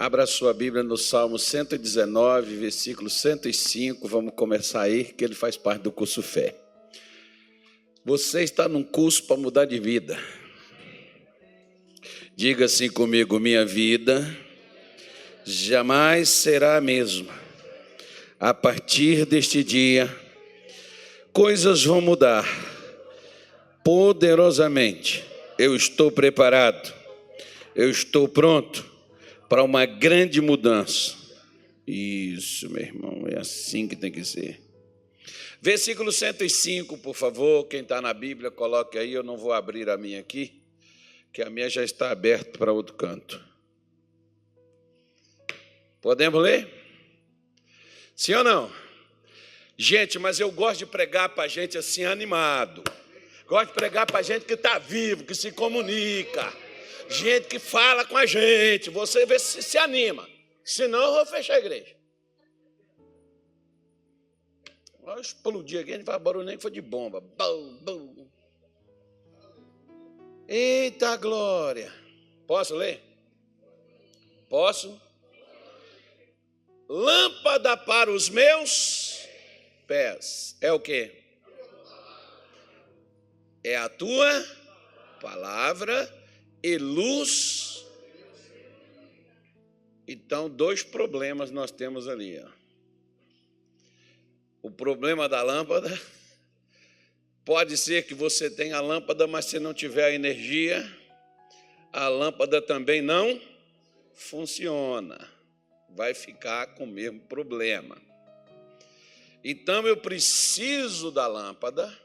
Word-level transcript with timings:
Abra 0.00 0.26
sua 0.26 0.54
Bíblia 0.54 0.84
no 0.84 0.96
Salmo 0.96 1.40
119, 1.40 2.54
versículo 2.54 3.10
105. 3.10 4.06
Vamos 4.06 4.32
começar 4.32 4.82
aí, 4.82 5.02
que 5.02 5.24
ele 5.24 5.34
faz 5.34 5.56
parte 5.56 5.82
do 5.82 5.90
curso 5.90 6.22
Fé. 6.22 6.54
Você 8.04 8.44
está 8.44 8.68
num 8.68 8.84
curso 8.84 9.24
para 9.24 9.36
mudar 9.36 9.64
de 9.64 9.80
vida. 9.80 10.16
Diga 12.36 12.66
assim 12.66 12.88
comigo: 12.88 13.40
minha 13.40 13.66
vida 13.66 14.24
jamais 15.44 16.28
será 16.28 16.76
a 16.76 16.80
mesma. 16.80 17.34
A 18.38 18.54
partir 18.54 19.26
deste 19.26 19.64
dia, 19.64 20.08
coisas 21.32 21.84
vão 21.84 22.00
mudar 22.00 22.46
poderosamente. 23.82 25.24
Eu 25.58 25.74
estou 25.74 26.08
preparado, 26.08 26.94
eu 27.74 27.90
estou 27.90 28.28
pronto 28.28 28.97
para 29.48 29.62
uma 29.62 29.86
grande 29.86 30.40
mudança. 30.40 31.16
Isso, 31.86 32.68
meu 32.68 32.82
irmão, 32.82 33.24
é 33.26 33.38
assim 33.38 33.88
que 33.88 33.96
tem 33.96 34.12
que 34.12 34.24
ser. 34.24 34.60
Versículo 35.60 36.12
105, 36.12 36.98
por 36.98 37.14
favor, 37.14 37.64
quem 37.64 37.80
está 37.80 38.00
na 38.00 38.12
Bíblia, 38.12 38.50
coloque 38.50 38.98
aí, 38.98 39.12
eu 39.12 39.22
não 39.22 39.36
vou 39.36 39.52
abrir 39.52 39.88
a 39.88 39.96
minha 39.96 40.20
aqui, 40.20 40.62
que 41.32 41.42
a 41.42 41.50
minha 41.50 41.68
já 41.68 41.82
está 41.82 42.10
aberta 42.10 42.58
para 42.58 42.72
outro 42.72 42.94
canto. 42.94 43.42
Podemos 46.00 46.40
ler? 46.40 46.68
Sim 48.14 48.34
ou 48.34 48.44
não? 48.44 48.70
Gente, 49.76 50.18
mas 50.18 50.38
eu 50.38 50.50
gosto 50.50 50.80
de 50.80 50.86
pregar 50.86 51.30
para 51.30 51.44
a 51.44 51.48
gente 51.48 51.78
assim 51.78 52.04
animado. 52.04 52.84
Gosto 53.46 53.68
de 53.68 53.74
pregar 53.74 54.06
para 54.06 54.18
a 54.18 54.22
gente 54.22 54.44
que 54.44 54.54
está 54.54 54.78
vivo, 54.78 55.24
que 55.24 55.34
se 55.34 55.50
comunica 55.52 56.52
gente 57.08 57.48
que 57.48 57.58
fala 57.58 58.04
com 58.04 58.16
a 58.16 58.26
gente. 58.26 58.90
Você 58.90 59.26
vê 59.26 59.38
se 59.38 59.62
se 59.62 59.78
anima. 59.78 60.28
Senão 60.64 60.98
eu 60.98 61.12
vou 61.14 61.26
fechar 61.26 61.54
a 61.54 61.58
igreja. 61.58 61.96
Vai 65.02 65.20
explodir 65.20 65.80
aqui, 65.80 65.92
a 65.92 65.96
gente 65.96 66.04
faz 66.04 66.20
barulho 66.20 66.44
nem 66.44 66.56
que 66.56 66.62
foi 66.62 66.70
de 66.70 66.82
bomba. 66.82 67.20
Bum, 67.20 67.78
bum. 67.80 68.28
Eita 70.46 71.16
glória. 71.16 71.92
Posso 72.46 72.74
ler? 72.74 73.02
Posso? 74.48 75.00
Lâmpada 76.88 77.76
para 77.76 78.10
os 78.10 78.28
meus 78.28 79.26
pés. 79.86 80.56
É 80.60 80.72
o 80.72 80.80
que? 80.80 81.12
É 83.64 83.76
a 83.76 83.88
tua 83.88 84.46
palavra 85.20 86.17
e 86.74 86.78
luz. 86.78 87.86
Então, 90.06 90.48
dois 90.48 90.82
problemas 90.82 91.50
nós 91.50 91.70
temos 91.70 92.08
ali. 92.08 92.40
Ó. 92.40 92.48
O 94.62 94.70
problema 94.70 95.28
da 95.28 95.42
lâmpada 95.42 96.00
pode 97.44 97.76
ser 97.76 98.06
que 98.06 98.14
você 98.14 98.50
tenha 98.50 98.76
a 98.76 98.80
lâmpada, 98.80 99.26
mas 99.26 99.46
se 99.46 99.58
não 99.58 99.72
tiver 99.72 100.04
a 100.04 100.14
energia, 100.14 100.84
a 101.92 102.08
lâmpada 102.08 102.60
também 102.60 103.00
não 103.00 103.40
funciona. 104.14 105.28
Vai 105.90 106.12
ficar 106.12 106.74
com 106.74 106.84
o 106.84 106.86
mesmo 106.86 107.20
problema. 107.20 108.00
Então 109.42 109.86
eu 109.86 109.96
preciso 109.96 111.10
da 111.10 111.26
lâmpada 111.26 111.96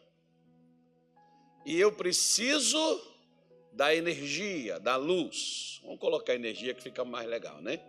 e 1.66 1.80
eu 1.80 1.92
preciso 1.92 3.13
da 3.74 3.94
energia, 3.94 4.80
da 4.80 4.96
luz. 4.96 5.80
Vamos 5.84 6.00
colocar 6.00 6.36
energia 6.36 6.74
que 6.74 6.82
fica 6.82 7.04
mais 7.04 7.28
legal, 7.28 7.62
né? 7.62 7.80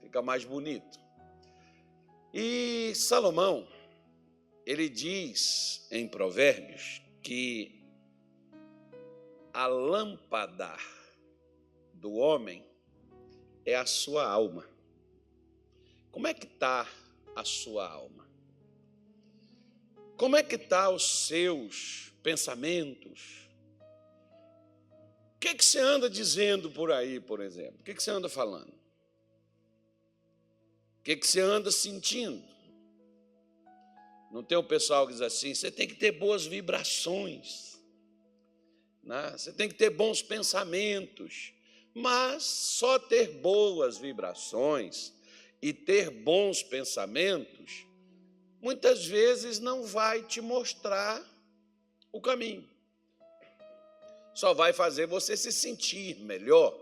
Fica 0.00 0.22
mais 0.22 0.44
bonito. 0.44 0.98
E 2.32 2.94
Salomão, 2.94 3.66
ele 4.64 4.88
diz 4.88 5.86
em 5.90 6.06
Provérbios 6.08 7.02
que 7.22 7.82
a 9.52 9.66
lâmpada 9.66 10.76
do 11.94 12.12
homem 12.14 12.64
é 13.64 13.74
a 13.74 13.86
sua 13.86 14.24
alma. 14.28 14.68
Como 16.10 16.26
é 16.26 16.34
que 16.34 16.46
está 16.46 16.88
a 17.34 17.44
sua 17.44 17.88
alma? 17.88 18.26
Como 20.16 20.36
é 20.36 20.42
que 20.42 20.54
está 20.54 20.88
os 20.88 21.26
seus 21.26 22.12
pensamentos? 22.22 23.45
Que, 25.46 25.54
que 25.54 25.64
você 25.64 25.78
anda 25.78 26.10
dizendo 26.10 26.68
por 26.72 26.90
aí, 26.90 27.20
por 27.20 27.38
exemplo? 27.38 27.78
O 27.78 27.84
que, 27.84 27.94
que 27.94 28.02
você 28.02 28.10
anda 28.10 28.28
falando? 28.28 28.72
O 30.98 31.02
que, 31.04 31.14
que 31.14 31.24
você 31.24 31.38
anda 31.38 31.70
sentindo? 31.70 32.42
Não 34.32 34.42
tem 34.42 34.58
o 34.58 34.64
pessoal 34.64 35.06
que 35.06 35.12
diz 35.12 35.22
assim: 35.22 35.54
você 35.54 35.70
tem 35.70 35.86
que 35.86 35.94
ter 35.94 36.10
boas 36.10 36.44
vibrações, 36.44 37.80
né? 39.04 39.34
você 39.38 39.52
tem 39.52 39.68
que 39.68 39.76
ter 39.76 39.90
bons 39.90 40.20
pensamentos, 40.20 41.52
mas 41.94 42.42
só 42.42 42.98
ter 42.98 43.34
boas 43.34 43.98
vibrações 43.98 45.12
e 45.62 45.72
ter 45.72 46.10
bons 46.10 46.64
pensamentos, 46.64 47.86
muitas 48.60 49.06
vezes 49.06 49.60
não 49.60 49.84
vai 49.84 50.24
te 50.24 50.40
mostrar 50.40 51.24
o 52.10 52.20
caminho 52.20 52.68
só 54.36 54.52
vai 54.52 54.70
fazer 54.74 55.06
você 55.06 55.34
se 55.34 55.50
sentir 55.50 56.18
melhor, 56.20 56.78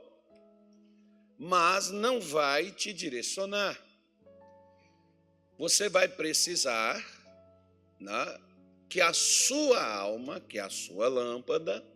mas 1.39 1.89
não 1.89 2.21
vai 2.21 2.73
te 2.73 2.93
direcionar. 2.93 3.81
Você 5.57 5.89
vai 5.89 6.09
precisar 6.09 7.01
né, 8.01 8.41
que 8.89 9.01
a 9.01 9.13
sua 9.13 9.81
alma, 9.87 10.41
que 10.41 10.59
a 10.59 10.69
sua 10.69 11.07
lâmpada, 11.07 11.87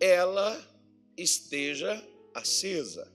ela 0.00 0.66
esteja 1.14 2.02
acesa. 2.32 3.12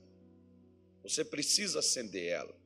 Você 1.02 1.24
precisa 1.24 1.80
acender 1.80 2.28
ela. 2.28 2.56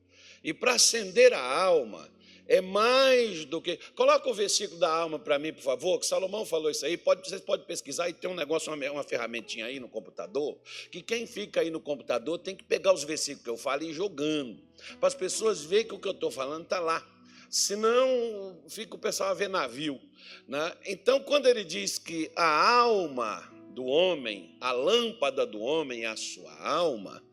E 0.43 0.53
para 0.53 0.73
acender 0.73 1.33
a 1.33 1.41
alma, 1.41 2.07
é 2.47 2.61
mais 2.61 3.45
do 3.45 3.61
que. 3.61 3.77
Coloca 3.95 4.29
o 4.29 4.33
versículo 4.33 4.79
da 4.79 4.89
alma 4.89 5.19
para 5.19 5.37
mim, 5.37 5.53
por 5.53 5.61
favor, 5.61 5.99
que 5.99 6.05
Salomão 6.05 6.45
falou 6.45 6.71
isso 6.71 6.85
aí. 6.85 6.97
Pode, 6.97 7.27
vocês 7.27 7.41
podem 7.41 7.65
pesquisar 7.65 8.09
e 8.09 8.13
tem 8.13 8.29
um 8.29 8.35
negócio, 8.35 8.71
uma, 8.73 8.91
uma 8.91 9.03
ferramentinha 9.03 9.65
aí 9.65 9.79
no 9.79 9.89
computador, 9.89 10.57
que 10.91 11.01
quem 11.01 11.27
fica 11.27 11.61
aí 11.61 11.69
no 11.69 11.79
computador 11.79 12.39
tem 12.39 12.55
que 12.55 12.63
pegar 12.63 12.93
os 12.93 13.03
versículos 13.03 13.43
que 13.43 13.49
eu 13.49 13.57
falo 13.57 13.83
e 13.83 13.89
ir 13.89 13.93
jogando, 13.93 14.59
para 14.99 15.07
as 15.07 15.15
pessoas 15.15 15.63
verem 15.63 15.87
que 15.87 15.93
o 15.93 15.99
que 15.99 16.07
eu 16.07 16.13
estou 16.13 16.31
falando 16.31 16.63
está 16.63 16.79
lá. 16.79 17.05
Senão 17.49 18.61
fica 18.67 18.95
o 18.95 18.99
pessoal 18.99 19.29
a 19.29 19.33
ver 19.33 19.49
navio. 19.49 19.99
Né? 20.47 20.73
Então, 20.85 21.19
quando 21.21 21.47
ele 21.47 21.63
diz 21.63 21.97
que 21.97 22.29
a 22.35 22.69
alma 22.69 23.49
do 23.69 23.85
homem, 23.85 24.55
a 24.59 24.71
lâmpada 24.71 25.45
do 25.45 25.61
homem 25.61 26.03
é 26.03 26.07
a 26.07 26.17
sua 26.17 26.53
alma, 26.61 27.23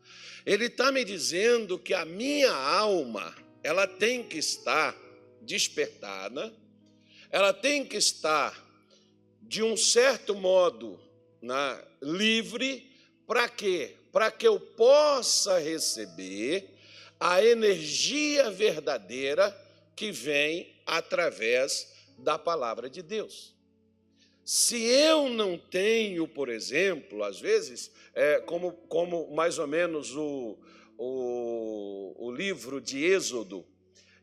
ele 0.45 0.65
está 0.65 0.91
me 0.91 1.03
dizendo 1.03 1.77
que 1.77 1.93
a 1.93 2.05
minha 2.05 2.53
alma, 2.53 3.35
ela 3.63 3.87
tem 3.87 4.23
que 4.23 4.37
estar 4.37 4.95
despertada, 5.45 6.53
ela 7.29 7.53
tem 7.53 7.85
que 7.85 7.97
estar, 7.97 8.63
de 9.41 9.61
um 9.63 9.77
certo 9.77 10.35
modo, 10.35 10.99
na, 11.41 11.81
livre, 12.01 12.91
para 13.27 13.47
quê? 13.47 13.95
Para 14.11 14.31
que 14.31 14.47
eu 14.47 14.59
possa 14.59 15.59
receber 15.59 16.75
a 17.19 17.43
energia 17.43 18.49
verdadeira 18.49 19.55
que 19.95 20.11
vem 20.11 20.73
através 20.85 21.93
da 22.17 22.37
palavra 22.37 22.89
de 22.89 23.01
Deus. 23.01 23.53
Se 24.43 24.83
eu 24.83 25.29
não 25.29 25.57
tenho, 25.57 26.27
por 26.27 26.49
exemplo, 26.49 27.23
às 27.23 27.39
vezes, 27.39 27.91
é, 28.13 28.39
como, 28.41 28.73
como 28.87 29.33
mais 29.35 29.57
ou 29.57 29.65
menos 29.65 30.15
o, 30.15 30.57
o, 30.97 32.15
o 32.17 32.31
livro 32.31 32.79
de 32.79 33.03
Êxodo, 33.03 33.65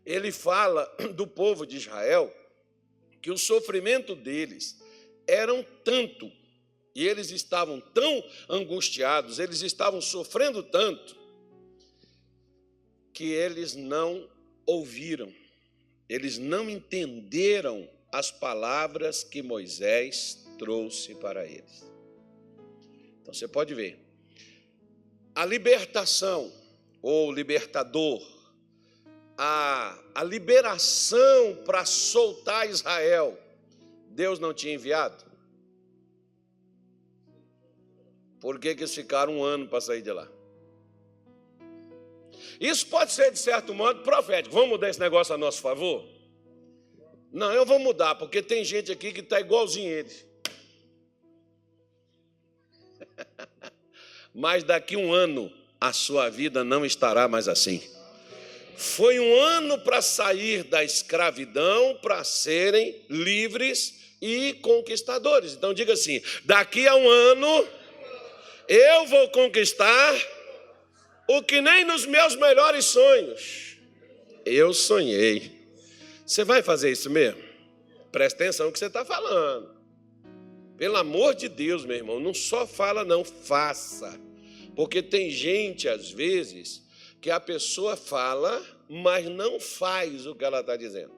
ele 0.05 0.33
fala 0.33 0.85
do 1.15 1.27
povo 1.27 1.67
de 1.67 1.77
Israel 1.77 2.33
que 3.21 3.31
o 3.31 3.39
sofrimento 3.39 4.15
deles 4.15 4.81
eram 5.27 5.65
tanto 5.85 6.31
e 6.95 7.07
eles 7.07 7.31
estavam 7.31 7.81
tão 7.81 8.25
angustiados, 8.49 9.39
eles 9.39 9.63
estavam 9.63 10.01
sofrendo 10.01 10.63
tanto 10.63 11.17
que 13.15 13.25
eles 13.25 13.75
não 13.75 14.29
ouviram, 14.67 15.33
eles 16.09 16.39
não 16.39 16.69
entenderam 16.69 17.89
as 18.11 18.31
palavras 18.31 19.25
que 19.25 19.43
Moisés 19.43 20.47
trouxe 20.59 21.15
para 21.15 21.47
eles. 21.47 21.91
Então 23.23 23.33
você 23.33 23.49
pode 23.49 23.75
ver, 23.75 23.99
a 25.35 25.47
libertação 25.47 26.53
ou 27.01 27.33
libertador 27.33 28.21
a, 29.45 29.99
a 30.15 30.23
liberação 30.23 31.57
para 31.65 31.85
soltar 31.85 32.71
Israel, 32.71 33.37
Deus 34.11 34.39
não 34.39 34.55
tinha 34.55 34.75
enviado? 34.75 35.25
Por 38.41 38.61
que, 38.61 38.73
que 38.73 38.83
eles 38.83 38.95
ficaram 38.95 39.39
um 39.39 39.43
ano 39.43 39.67
para 39.67 39.81
sair 39.81 40.01
de 40.01 40.13
lá? 40.13 40.29
Isso 42.61 42.87
pode 42.87 43.11
ser, 43.11 43.33
de 43.33 43.39
certo 43.41 43.75
modo, 43.75 44.05
profético. 44.05 44.55
Vamos 44.55 44.71
mudar 44.71 44.91
esse 44.91 45.01
negócio 45.01 45.35
a 45.35 45.39
nosso 45.39 45.61
favor? 45.61 46.07
Não, 47.33 47.53
eu 47.53 47.67
vou 47.67 47.81
mudar, 47.81 48.15
porque 48.15 48.43
tem 48.43 48.65
gente 48.65 48.93
aqui 48.93 49.13
que 49.13 49.23
está 49.23 49.41
igualzinho 49.41 49.91
eles. 49.91 50.25
Mas 54.33 54.63
daqui 54.63 54.97
um 54.97 55.13
ano 55.13 55.53
a 55.81 55.93
sua 55.93 56.31
vida 56.31 56.63
não 56.63 56.87
estará 56.87 57.27
mais 57.27 57.49
assim. 57.49 57.83
Foi 58.77 59.19
um 59.21 59.35
ano 59.39 59.79
para 59.79 60.01
sair 60.03 60.65
da 60.65 60.83
escravidão, 60.83 61.99
para 62.03 62.25
serem 62.25 63.05
livres 63.09 64.01
e 64.21 64.55
conquistadores. 64.55 65.53
Então 65.53 65.75
diga 65.75 65.93
assim: 65.93 66.21
daqui 66.45 66.87
a 66.87 66.95
um 66.95 67.09
ano 67.09 67.69
eu 68.69 69.07
vou 69.07 69.29
conquistar 69.31 70.15
o 71.29 71.43
que 71.43 71.61
nem 71.61 71.85
nos 71.85 72.07
meus 72.07 72.37
melhores 72.37 72.87
sonhos 72.87 73.73
eu 74.45 74.73
sonhei. 74.73 75.53
Você 76.27 76.45
vai 76.45 76.63
fazer 76.63 76.91
isso 76.91 77.11
mesmo? 77.11 77.43
Presta 78.11 78.43
atenção 78.43 78.67
no 78.67 78.73
que 78.73 78.79
você 78.79 78.87
está 78.87 79.05
falando. 79.05 79.71
Pelo 80.77 80.97
amor 80.97 81.35
de 81.35 81.49
Deus, 81.49 81.85
meu 81.85 81.97
irmão, 81.97 82.19
não 82.19 82.35
só 82.35 82.67
fala, 82.67 83.05
não, 83.05 83.25
faça. 83.25 84.21
Porque 84.75 85.03
tem 85.03 85.31
gente, 85.31 85.89
às 85.89 86.11
vezes, 86.11 86.83
que 87.23 87.31
a 87.31 87.39
pessoa 87.39 87.97
fala, 87.97 88.61
mas 88.89 89.27
não 89.27 89.61
faz 89.61 90.27
o 90.27 90.35
que 90.35 90.45
ela 90.45 90.59
está 90.59 90.77
dizendo. 90.77 91.15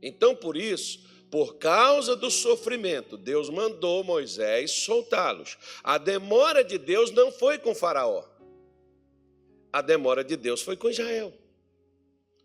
Então, 0.00 0.34
por 0.34 0.56
isso, 0.56 1.00
por 1.30 1.56
causa 1.56 2.16
do 2.16 2.30
sofrimento, 2.30 3.18
Deus 3.18 3.50
mandou 3.50 4.02
Moisés 4.02 4.70
soltá-los. 4.70 5.58
A 5.84 5.98
demora 5.98 6.64
de 6.64 6.78
Deus 6.78 7.10
não 7.10 7.30
foi 7.30 7.58
com 7.58 7.74
Faraó. 7.74 8.24
A 9.70 9.82
demora 9.82 10.24
de 10.24 10.36
Deus 10.36 10.62
foi 10.62 10.74
com 10.74 10.88
Israel. 10.88 11.30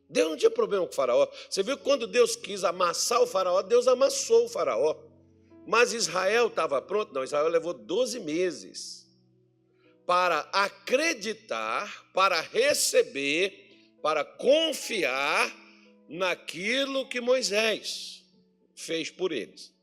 Deus 0.09 0.31
não 0.31 0.37
tinha 0.37 0.51
problema 0.51 0.85
com 0.85 0.91
o 0.91 0.95
Faraó. 0.95 1.29
Você 1.49 1.63
viu 1.63 1.77
quando 1.77 2.05
Deus 2.05 2.35
quis 2.35 2.65
amassar 2.65 3.21
o 3.21 3.27
Faraó, 3.27 3.61
Deus 3.61 3.87
amassou 3.87 4.45
o 4.45 4.49
Faraó. 4.49 4.97
Mas 5.65 5.93
Israel 5.93 6.47
estava 6.47 6.81
pronto? 6.81 7.13
Não, 7.13 7.23
Israel 7.23 7.47
levou 7.47 7.73
12 7.73 8.19
meses 8.19 9.02
para 10.05 10.39
acreditar, 10.51 12.11
para 12.13 12.41
receber, 12.41 13.97
para 14.01 14.23
confiar 14.23 15.55
naquilo 16.09 17.07
que 17.07 17.21
Moisés 17.21 18.23
fez 18.75 19.09
por 19.09 19.31
eles. 19.31 19.73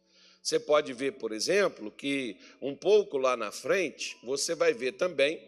Você 0.43 0.59
pode 0.59 0.93
ver, 0.93 1.13
por 1.13 1.33
exemplo, 1.33 1.91
que 1.91 2.37
um 2.61 2.75
pouco 2.75 3.19
lá 3.19 3.37
na 3.37 3.53
frente, 3.53 4.17
você 4.23 4.55
vai 4.55 4.73
ver 4.73 4.93
também 4.93 5.41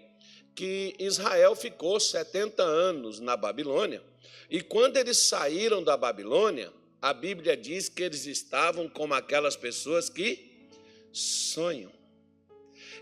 que 0.55 0.95
Israel 0.99 1.57
ficou 1.57 1.99
70 1.99 2.63
anos 2.63 3.21
na 3.21 3.37
Babilônia. 3.37 4.03
E 4.51 4.61
quando 4.61 4.99
eles 4.99 5.17
saíram 5.17 5.83
da 5.83 5.97
Babilônia, 5.97 6.71
a 7.01 7.13
Bíblia 7.13 7.57
diz 7.57 7.89
que 7.89 8.03
eles 8.03 8.27
estavam 8.27 8.89
como 8.89 9.15
aquelas 9.15 9.57
pessoas 9.57 10.11
que 10.11 10.69
sonham. 11.11 11.91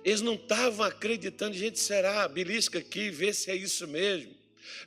Eles 0.05 0.21
não 0.21 0.35
estavam 0.35 0.87
acreditando, 0.87 1.55
gente, 1.55 1.79
será? 1.79 2.27
Belisca 2.29 2.79
aqui, 2.79 3.11
vê 3.11 3.33
se 3.33 3.51
é 3.51 3.55
isso 3.55 3.87
mesmo, 3.87 4.35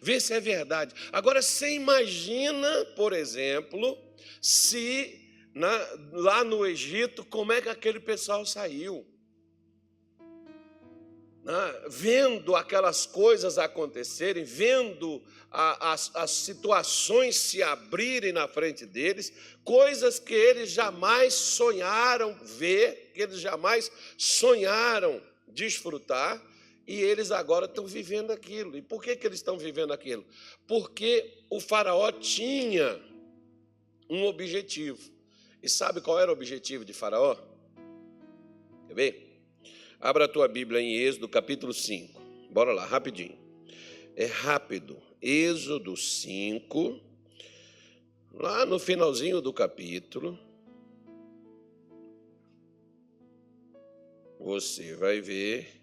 vê 0.02 0.20
se 0.20 0.34
é 0.34 0.40
verdade. 0.40 0.94
Agora, 1.12 1.42
você 1.42 1.74
imagina, 1.76 2.86
por 2.96 3.14
exemplo, 3.14 3.98
se 4.42 5.20
na, 5.54 5.72
lá 6.12 6.44
no 6.44 6.66
Egito, 6.66 7.24
como 7.26 7.52
é 7.52 7.62
que 7.62 7.70
aquele 7.70 8.00
pessoal 8.00 8.46
saiu? 8.46 9.06
Né? 11.44 11.82
Vendo 11.90 12.56
aquelas 12.56 13.06
coisas 13.06 13.58
acontecerem, 13.58 14.44
vendo 14.44 15.22
a, 15.52 15.94
as, 15.94 16.12
as 16.16 16.32
situações 16.32 17.36
se 17.36 17.62
abrirem 17.62 18.32
na 18.32 18.48
frente 18.48 18.86
deles, 18.86 19.34
coisas 19.64 20.20
que 20.20 20.34
eles 20.34 20.72
jamais 20.72 21.34
sonharam 21.34 22.34
ver, 22.44 23.12
que 23.14 23.22
eles 23.22 23.40
jamais 23.40 23.92
sonharam 24.18 25.22
desfrutar, 25.48 26.42
e 26.88 26.96
eles 26.96 27.32
agora 27.32 27.66
estão 27.66 27.86
vivendo 27.86 28.32
aquilo. 28.32 28.78
E 28.78 28.82
por 28.82 29.02
que, 29.02 29.16
que 29.16 29.26
eles 29.26 29.40
estão 29.40 29.58
vivendo 29.58 29.94
aquilo? 29.94 30.26
Porque 30.68 31.44
o 31.50 31.60
Faraó 31.60 32.12
tinha 32.12 33.02
um 34.10 34.26
objetivo. 34.26 35.12
E 35.62 35.70
sabe 35.70 36.02
qual 36.02 36.20
era 36.20 36.30
o 36.30 36.34
objetivo 36.34 36.84
de 36.84 36.94
Faraó? 36.94 37.38
Quer 38.88 38.94
ver? 38.94 39.23
Abra 40.04 40.26
a 40.26 40.28
tua 40.28 40.50
Bíblia 40.50 40.82
em 40.82 40.98
Êxodo 40.98 41.30
capítulo 41.30 41.74
5. 41.74 42.22
Bora 42.52 42.74
lá, 42.74 42.86
rapidinho. 42.86 43.38
É 44.18 44.26
rápido. 44.26 45.02
Êxodo 45.22 45.96
5, 45.96 47.00
lá 48.34 48.66
no 48.66 48.78
finalzinho 48.80 49.40
do 49.40 49.54
capítulo. 49.54 50.38
Você 54.42 54.94
vai 54.96 55.22
ver 55.22 55.82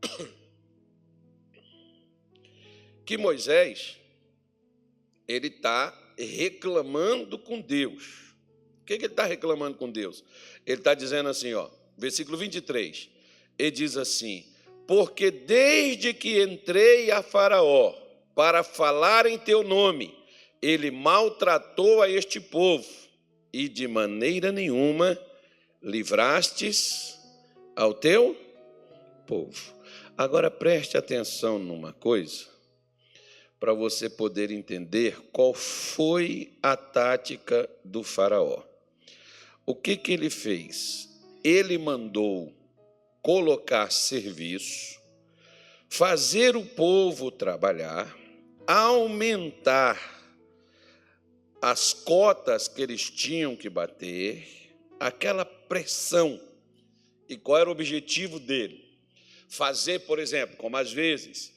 que 3.04 3.18
Moisés 3.18 4.00
ele 5.28 5.48
está 5.48 5.92
reclamando 6.16 7.38
com 7.38 7.60
Deus. 7.60 8.34
O 8.80 8.86
que, 8.86 8.96
que 8.96 9.04
ele 9.04 9.12
está 9.12 9.26
reclamando 9.26 9.76
com 9.76 9.90
Deus? 9.90 10.24
Ele 10.64 10.78
está 10.78 10.94
dizendo 10.94 11.28
assim, 11.28 11.52
ó, 11.52 11.68
versículo 11.96 12.36
23. 12.36 13.08
Ele 13.58 13.70
diz 13.70 13.96
assim: 13.96 14.44
Porque 14.86 15.30
desde 15.30 16.12
que 16.12 16.42
entrei 16.42 17.10
a 17.10 17.22
Faraó 17.22 17.94
para 18.34 18.62
falar 18.62 19.26
em 19.26 19.38
teu 19.38 19.62
nome, 19.62 20.14
ele 20.60 20.90
maltratou 20.90 22.02
a 22.02 22.08
este 22.08 22.40
povo, 22.40 22.88
e 23.52 23.68
de 23.68 23.86
maneira 23.86 24.50
nenhuma 24.50 25.18
livrastes 25.82 27.18
ao 27.76 27.94
teu 27.94 28.36
povo. 29.26 29.74
Agora 30.16 30.50
preste 30.50 30.96
atenção 30.96 31.58
numa 31.58 31.92
coisa 31.92 32.46
para 33.60 33.72
você 33.72 34.10
poder 34.10 34.50
entender 34.50 35.18
qual 35.32 35.54
foi 35.54 36.52
a 36.62 36.76
tática 36.76 37.68
do 37.84 38.02
Faraó. 38.02 38.62
O 39.64 39.74
que, 39.74 39.96
que 39.96 40.12
ele 40.12 40.28
fez? 40.28 41.08
Ele 41.44 41.78
mandou 41.78 42.52
colocar 43.22 43.92
serviço, 43.92 44.98
fazer 45.88 46.56
o 46.56 46.64
povo 46.64 47.30
trabalhar, 47.30 48.12
aumentar 48.66 50.00
as 51.60 51.92
cotas 51.92 52.66
que 52.66 52.82
eles 52.82 53.10
tinham 53.10 53.54
que 53.54 53.68
bater, 53.68 54.46
aquela 54.98 55.44
pressão. 55.44 56.40
E 57.28 57.36
qual 57.36 57.58
era 57.58 57.68
o 57.68 57.72
objetivo 57.72 58.40
dele? 58.40 58.82
Fazer, 59.48 60.00
por 60.00 60.18
exemplo, 60.18 60.56
como 60.56 60.76
às 60.76 60.92
vezes 60.92 61.54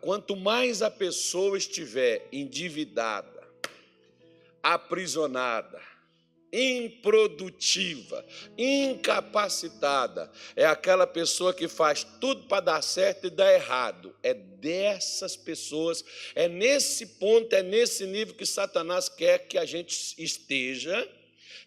quanto 0.00 0.36
mais 0.36 0.82
a 0.82 0.90
pessoa 0.90 1.56
estiver 1.56 2.26
endividada, 2.32 3.46
aprisionada, 4.62 5.80
improdutiva, 6.52 8.24
incapacitada, 8.58 10.30
é 10.56 10.66
aquela 10.66 11.06
pessoa 11.06 11.54
que 11.54 11.68
faz 11.68 12.04
tudo 12.20 12.42
para 12.44 12.60
dar 12.60 12.82
certo 12.82 13.26
e 13.26 13.30
dar 13.30 13.52
errado. 13.52 14.14
É 14.22 14.34
dessas 14.34 15.36
pessoas, 15.36 16.04
é 16.34 16.48
nesse 16.48 17.06
ponto, 17.06 17.54
é 17.54 17.62
nesse 17.62 18.06
nível 18.06 18.34
que 18.34 18.46
Satanás 18.46 19.08
quer 19.08 19.46
que 19.46 19.56
a 19.56 19.64
gente 19.64 20.14
esteja 20.18 21.08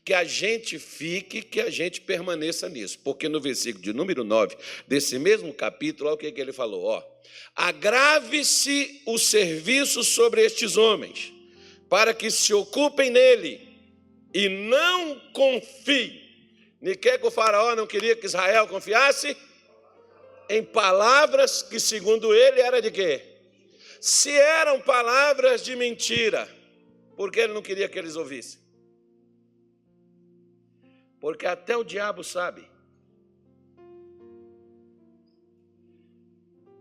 que 0.06 0.14
a 0.14 0.24
gente 0.24 0.78
fique, 0.80 1.42
que 1.42 1.62
a 1.62 1.70
gente 1.70 2.02
permaneça 2.02 2.68
nisso. 2.68 3.00
Porque 3.04 3.30
no 3.30 3.40
versículo 3.40 3.84
de 3.84 3.94
número 3.94 4.24
9 4.24 4.58
desse 4.88 5.18
mesmo 5.18 5.54
capítulo, 5.54 6.10
olha 6.10 6.16
o 6.16 6.18
que, 6.18 6.32
que 6.32 6.42
ele 6.42 6.52
falou: 6.52 6.84
ó, 6.84 7.04
agrave-se 7.56 9.02
o 9.06 9.18
serviço 9.18 10.04
sobre 10.04 10.44
estes 10.44 10.76
homens, 10.76 11.32
para 11.90 12.14
que 12.14 12.30
se 12.30 12.54
ocupem 12.54 13.10
nele 13.10 13.73
e 14.34 14.50
não 14.50 15.20
confiem. 15.32 16.22
Nem 16.82 16.96
que 16.96 17.20
o 17.22 17.32
faraó 17.32 17.76
não 17.76 17.88
queria 17.88 18.16
que 18.16 18.26
Israel 18.26 18.68
confiasse 18.68 19.38
em 20.50 20.64
palavras 20.64 21.62
que, 21.62 21.80
segundo 21.80 22.34
ele, 22.34 22.60
era 22.60 22.82
de 22.82 22.92
quê? 22.92 23.22
Se 24.02 24.32
eram 24.32 24.82
palavras 24.82 25.64
de 25.64 25.76
mentira, 25.76 26.50
porque 27.16 27.40
ele 27.40 27.54
não 27.54 27.62
queria 27.62 27.88
que 27.88 27.98
eles 27.98 28.16
ouvissem? 28.16 28.60
Porque 31.22 31.46
até 31.46 31.78
o 31.78 31.86
diabo 31.86 32.22
sabe 32.22 32.68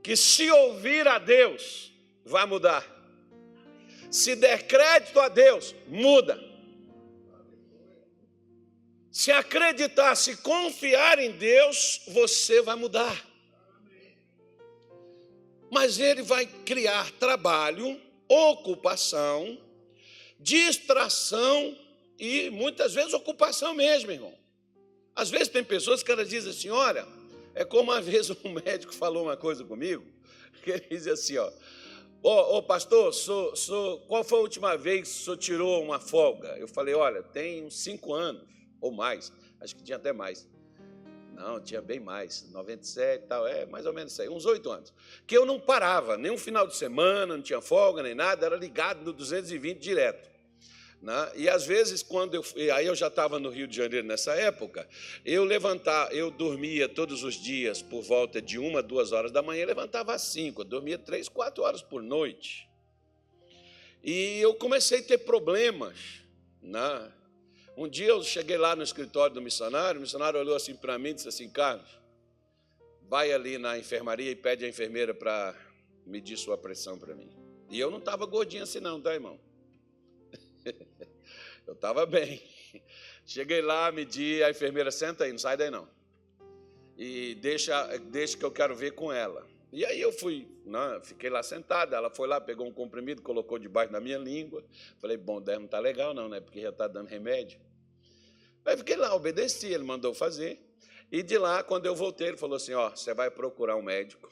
que 0.03 0.17
se 0.17 0.51
ouvir 0.51 1.07
a 1.07 1.19
Deus, 1.19 1.93
vai 2.25 2.45
mudar. 2.45 2.85
Se 4.11 4.35
der 4.35 4.67
crédito 4.67 5.21
a 5.21 5.29
Deus, 5.29 5.75
muda. 5.87 6.52
Se 9.13 9.31
acreditar, 9.31 10.17
se 10.17 10.39
confiar 10.39 11.19
em 11.19 11.33
Deus, 11.33 12.01
você 12.09 12.63
vai 12.63 12.75
mudar. 12.75 13.33
mas 15.73 15.99
ele 15.99 16.21
vai 16.21 16.45
criar 16.45 17.11
trabalho, 17.13 17.99
ocupação, 18.29 19.59
distração 20.39 21.75
e 22.19 22.51
muitas 22.51 22.93
vezes 22.93 23.15
ocupação 23.15 23.73
mesmo, 23.73 24.11
irmão. 24.11 24.35
Às 25.17 25.31
vezes 25.31 25.49
tem 25.49 25.65
pessoas 25.65 26.03
que 26.03 26.13
elas 26.13 26.29
dizem 26.29 26.51
assim: 26.51 26.69
olha, 26.69 27.09
é 27.55 27.65
como 27.65 27.91
uma 27.91 28.01
vez 28.03 28.29
um 28.29 28.53
médico 28.53 28.95
falou 28.95 29.25
uma 29.25 29.37
coisa 29.37 29.65
comigo, 29.65 30.05
que 30.63 30.73
ele 30.73 30.87
diz 30.91 31.07
assim: 31.07 31.39
ó, 31.39 31.51
ô, 32.23 32.63
pastor, 32.63 33.15
sou, 33.15 33.57
sou, 33.57 33.99
qual 34.01 34.23
foi 34.23 34.41
a 34.41 34.43
última 34.43 34.77
vez 34.77 35.09
que 35.09 35.15
o 35.15 35.25
senhor 35.25 35.37
tirou 35.39 35.83
uma 35.83 35.99
folga? 35.99 36.49
Eu 36.59 36.69
falei: 36.69 36.93
olha, 36.93 37.23
tem 37.23 37.65
uns 37.65 37.83
cinco 37.83 38.13
anos 38.13 38.53
ou 38.83 38.93
mais, 38.93 39.33
acho 39.61 39.75
que 39.75 39.83
tinha 39.83 39.97
até 39.97 40.13
mais. 40.13 40.47
Não, 41.35 41.59
tinha 41.59 41.81
bem 41.81 41.99
mais, 41.99 42.51
97 42.51 43.25
e 43.25 43.27
tal, 43.27 43.47
é 43.47 43.65
mais 43.65 43.87
ou 43.87 43.93
menos 43.95 44.13
isso 44.13 44.21
aí, 44.21 44.29
uns 44.29 44.45
oito 44.45 44.71
anos. 44.71 44.93
Que 45.27 45.37
eu 45.37 45.47
não 45.47 45.59
parava, 45.59 46.19
nem 46.19 46.31
um 46.31 46.37
final 46.37 46.67
de 46.67 46.77
semana, 46.77 47.35
não 47.35 47.43
tinha 47.43 47.61
folga, 47.63 48.03
nem 48.03 48.15
nada, 48.15 48.45
era 48.45 48.57
ligado 48.57 49.03
no 49.03 49.13
220 49.13 49.79
direto. 49.79 50.31
Né? 51.01 51.33
E 51.35 51.49
às 51.49 51.67
vezes, 51.67 52.03
quando 52.03 52.35
eu 52.35 52.45
aí 52.75 52.87
eu 52.87 52.95
já 52.95 53.09
estava 53.09 53.39
no 53.41 53.49
Rio 53.49 53.67
de 53.67 53.77
Janeiro 53.77 54.07
nessa 54.07 54.35
época, 54.35 54.89
eu 55.25 55.43
levantava, 55.43 56.13
eu 56.13 56.31
dormia 56.31 56.89
todos 56.89 57.25
os 57.25 57.35
dias 57.35 57.83
por 57.83 58.03
volta 58.03 58.41
de 58.41 58.59
uma, 58.59 58.83
duas 58.83 59.11
horas 59.11 59.33
da 59.33 59.43
manhã, 59.43 59.67
levantava 59.67 60.15
às 60.15 60.23
cinco, 60.23 60.61
eu 60.61 60.65
dormia 60.65 60.99
três, 60.99 61.29
quatro 61.29 61.65
horas 61.65 61.83
por 61.83 62.03
noite. 62.03 62.69
E 64.05 64.39
eu 64.41 64.55
comecei 64.55 65.01
a 65.01 65.03
ter 65.03 65.19
problemas. 65.19 66.23
Né? 66.61 67.13
Um 67.83 67.89
dia 67.89 68.11
eu 68.11 68.23
cheguei 68.23 68.57
lá 68.57 68.77
no 68.77 68.85
escritório 68.85 69.35
do 69.35 69.43
missionário, 69.43 69.99
o 69.99 70.03
missionário 70.03 70.39
olhou 70.39 70.55
assim 70.55 70.73
para 70.73 70.97
mim 71.01 71.09
e 71.09 71.15
disse 71.15 71.27
assim: 71.27 71.51
Carlos, 71.51 71.99
vai 73.09 73.33
ali 73.33 73.59
na 73.59 73.77
enfermaria 73.77 74.31
e 74.31 74.37
pede 74.37 74.65
a 74.65 74.69
enfermeira 74.69 75.13
para 75.13 75.53
medir 76.07 76.37
sua 76.37 76.57
pressão 76.57 76.97
para 76.97 77.13
mim. 77.13 77.29
E 77.69 77.81
eu 77.81 77.91
não 77.91 77.99
estava 77.99 78.25
gordinho 78.25 78.63
assim, 78.63 78.79
não, 78.79 79.01
tá, 79.01 79.13
irmão? 79.13 79.37
Eu 81.67 81.75
estava 81.75 82.07
bem. 82.07 82.41
Cheguei 83.27 83.61
lá, 83.61 83.91
medi, 83.91 84.45
a 84.45 84.51
enfermeira 84.51 84.93
senta 84.93 85.25
aí, 85.25 85.33
não 85.33 85.39
sai 85.39 85.57
daí 85.57 85.71
não. 85.71 85.89
E 86.97 87.35
deixa, 87.37 87.97
deixa 87.99 88.37
que 88.37 88.45
eu 88.45 88.51
quero 88.51 88.77
ver 88.77 88.93
com 88.93 89.13
ela. 89.13 89.49
E 89.73 89.85
aí 89.85 90.01
eu 90.01 90.13
fui, 90.13 90.49
né, 90.65 91.01
fiquei 91.05 91.31
lá 91.31 91.43
sentada, 91.43 91.97
ela 91.97 92.11
foi 92.11 92.27
lá, 92.29 92.41
pegou 92.41 92.67
um 92.67 92.73
comprimido, 92.73 93.23
colocou 93.23 93.59
debaixo 93.59 93.93
da 93.93 94.01
minha 94.01 94.19
língua. 94.19 94.65
Falei, 94.99 95.17
bom, 95.17 95.41
deve 95.41 95.59
não 95.59 95.67
está 95.67 95.79
legal 95.79 96.13
não, 96.13 96.29
né? 96.29 96.41
Porque 96.41 96.61
já 96.61 96.71
está 96.71 96.87
dando 96.89 97.07
remédio. 97.07 97.61
Aí 98.65 98.77
fiquei 98.77 98.97
lá, 98.97 99.15
obedeci, 99.15 99.67
ele 99.67 99.85
mandou 99.85 100.15
fazer. 100.15 100.61
E 101.11 101.23
de 101.23 101.37
lá, 101.37 101.63
quando 101.63 101.87
eu 101.87 101.95
voltei, 101.95 102.29
ele 102.29 102.37
falou 102.37 102.57
assim: 102.57 102.75
ó, 102.75 102.91
você 102.91 103.13
vai 103.13 103.31
procurar 103.31 103.77
um 103.77 103.83
médico 103.83 104.31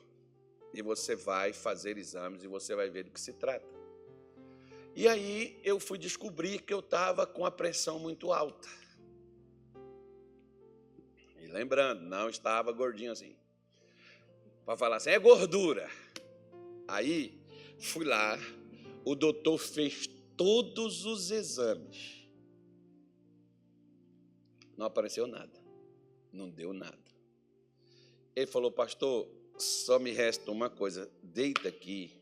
e 0.72 0.80
você 0.82 1.16
vai 1.16 1.52
fazer 1.52 1.98
exames 1.98 2.42
e 2.42 2.46
você 2.46 2.74
vai 2.74 2.88
ver 2.88 3.04
do 3.04 3.10
que 3.10 3.20
se 3.20 3.32
trata. 3.32 3.66
E 4.94 5.06
aí 5.06 5.60
eu 5.62 5.78
fui 5.78 5.98
descobrir 5.98 6.60
que 6.60 6.72
eu 6.72 6.80
estava 6.80 7.26
com 7.26 7.44
a 7.44 7.50
pressão 7.50 7.98
muito 7.98 8.32
alta. 8.32 8.68
E 11.40 11.46
lembrando, 11.46 12.02
não 12.02 12.28
estava 12.28 12.72
gordinho 12.72 13.12
assim. 13.12 13.36
Para 14.64 14.76
falar 14.76 14.96
assim, 14.96 15.10
é 15.10 15.18
gordura. 15.18 15.88
Aí 16.86 17.40
fui 17.78 18.04
lá, 18.04 18.38
o 19.04 19.14
doutor 19.14 19.58
fez 19.58 20.06
todos 20.36 21.04
os 21.04 21.30
exames. 21.30 22.19
Não 24.80 24.86
apareceu 24.86 25.26
nada. 25.26 25.52
Não 26.32 26.48
deu 26.48 26.72
nada. 26.72 26.96
Ele 28.34 28.46
falou, 28.46 28.72
pastor, 28.72 29.28
só 29.58 29.98
me 29.98 30.10
resta 30.10 30.50
uma 30.50 30.70
coisa. 30.70 31.10
Deita 31.22 31.68
aqui 31.68 32.18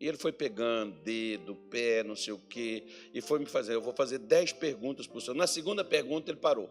e 0.00 0.08
ele 0.08 0.16
foi 0.16 0.32
pegando 0.32 0.94
dedo, 1.02 1.54
pé, 1.54 2.02
não 2.02 2.16
sei 2.16 2.32
o 2.32 2.38
quê, 2.38 2.86
e 3.12 3.20
foi 3.20 3.38
me 3.38 3.44
fazer. 3.44 3.74
Eu 3.74 3.82
vou 3.82 3.92
fazer 3.92 4.16
dez 4.16 4.54
perguntas 4.54 5.06
para 5.06 5.18
o 5.18 5.20
senhor. 5.20 5.34
Na 5.36 5.46
segunda 5.46 5.84
pergunta, 5.84 6.30
ele 6.30 6.40
parou. 6.40 6.70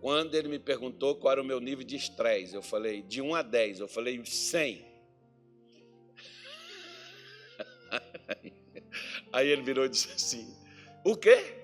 Quando 0.00 0.36
ele 0.36 0.46
me 0.46 0.60
perguntou 0.60 1.16
qual 1.16 1.32
era 1.32 1.42
o 1.42 1.44
meu 1.44 1.58
nível 1.58 1.84
de 1.84 1.96
estresse, 1.96 2.54
eu 2.54 2.62
falei 2.62 3.02
de 3.02 3.20
1 3.20 3.34
a 3.34 3.42
10, 3.42 3.80
eu 3.80 3.88
falei 3.88 4.24
100. 4.24 4.86
Aí 9.32 9.48
ele 9.48 9.62
virou 9.62 9.84
e 9.84 9.88
disse 9.88 10.12
assim: 10.12 10.56
O 11.04 11.16
quê? 11.16 11.57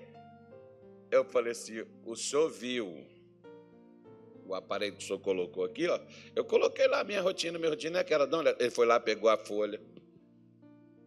Eu 1.11 1.23
falei 1.25 1.51
assim: 1.51 1.83
O 2.05 2.15
senhor 2.15 2.49
viu 2.49 3.05
o 4.45 4.53
aparelho 4.53 4.95
que 4.95 5.03
o 5.03 5.07
senhor 5.07 5.19
colocou 5.19 5.63
aqui, 5.63 5.87
ó, 5.87 5.99
eu 6.35 6.45
coloquei 6.45 6.87
lá 6.87 6.99
a 6.99 7.03
minha 7.03 7.21
rotina, 7.21 7.57
minha 7.57 7.71
rotina 7.71 7.97
é 7.97 8.01
aquela, 8.01 8.27
não, 8.27 8.41
ele 8.41 8.69
foi 8.69 8.85
lá, 8.85 8.99
pegou 8.99 9.29
a 9.29 9.37
folha. 9.37 9.81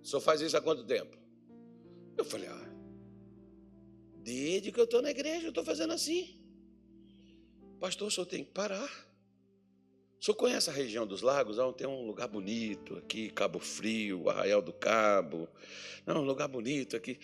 O 0.03 0.07
senhor 0.07 0.21
faz 0.21 0.41
isso 0.41 0.57
há 0.57 0.61
quanto 0.61 0.85
tempo? 0.85 1.17
Eu 2.17 2.25
falei, 2.25 2.49
ah, 2.49 2.69
desde 4.17 4.73
que 4.73 4.81
eu 4.81 4.85
estou 4.85 5.01
na 5.01 5.11
igreja, 5.11 5.47
eu 5.47 5.51
estou 5.51 5.65
fazendo 5.65 5.93
assim. 5.93 6.37
Pastor, 7.79 8.09
o 8.09 8.11
senhor 8.11 8.27
tem 8.27 8.43
que 8.43 8.51
parar. 8.51 8.91
O 10.21 10.25
senhor 10.25 10.35
conhece 10.35 10.69
a 10.69 10.73
região 10.73 11.07
dos 11.07 11.23
lagos? 11.23 11.61
Ah, 11.61 11.73
tem 11.73 11.87
um 11.87 12.05
lugar 12.05 12.27
bonito 12.27 12.97
aqui, 12.97 13.31
Cabo 13.31 13.61
Frio, 13.61 14.29
Arraial 14.29 14.61
do 14.61 14.73
Cabo. 14.73 15.49
Não, 16.05 16.23
um 16.23 16.25
lugar 16.25 16.49
bonito 16.49 16.97
aqui. 16.97 17.21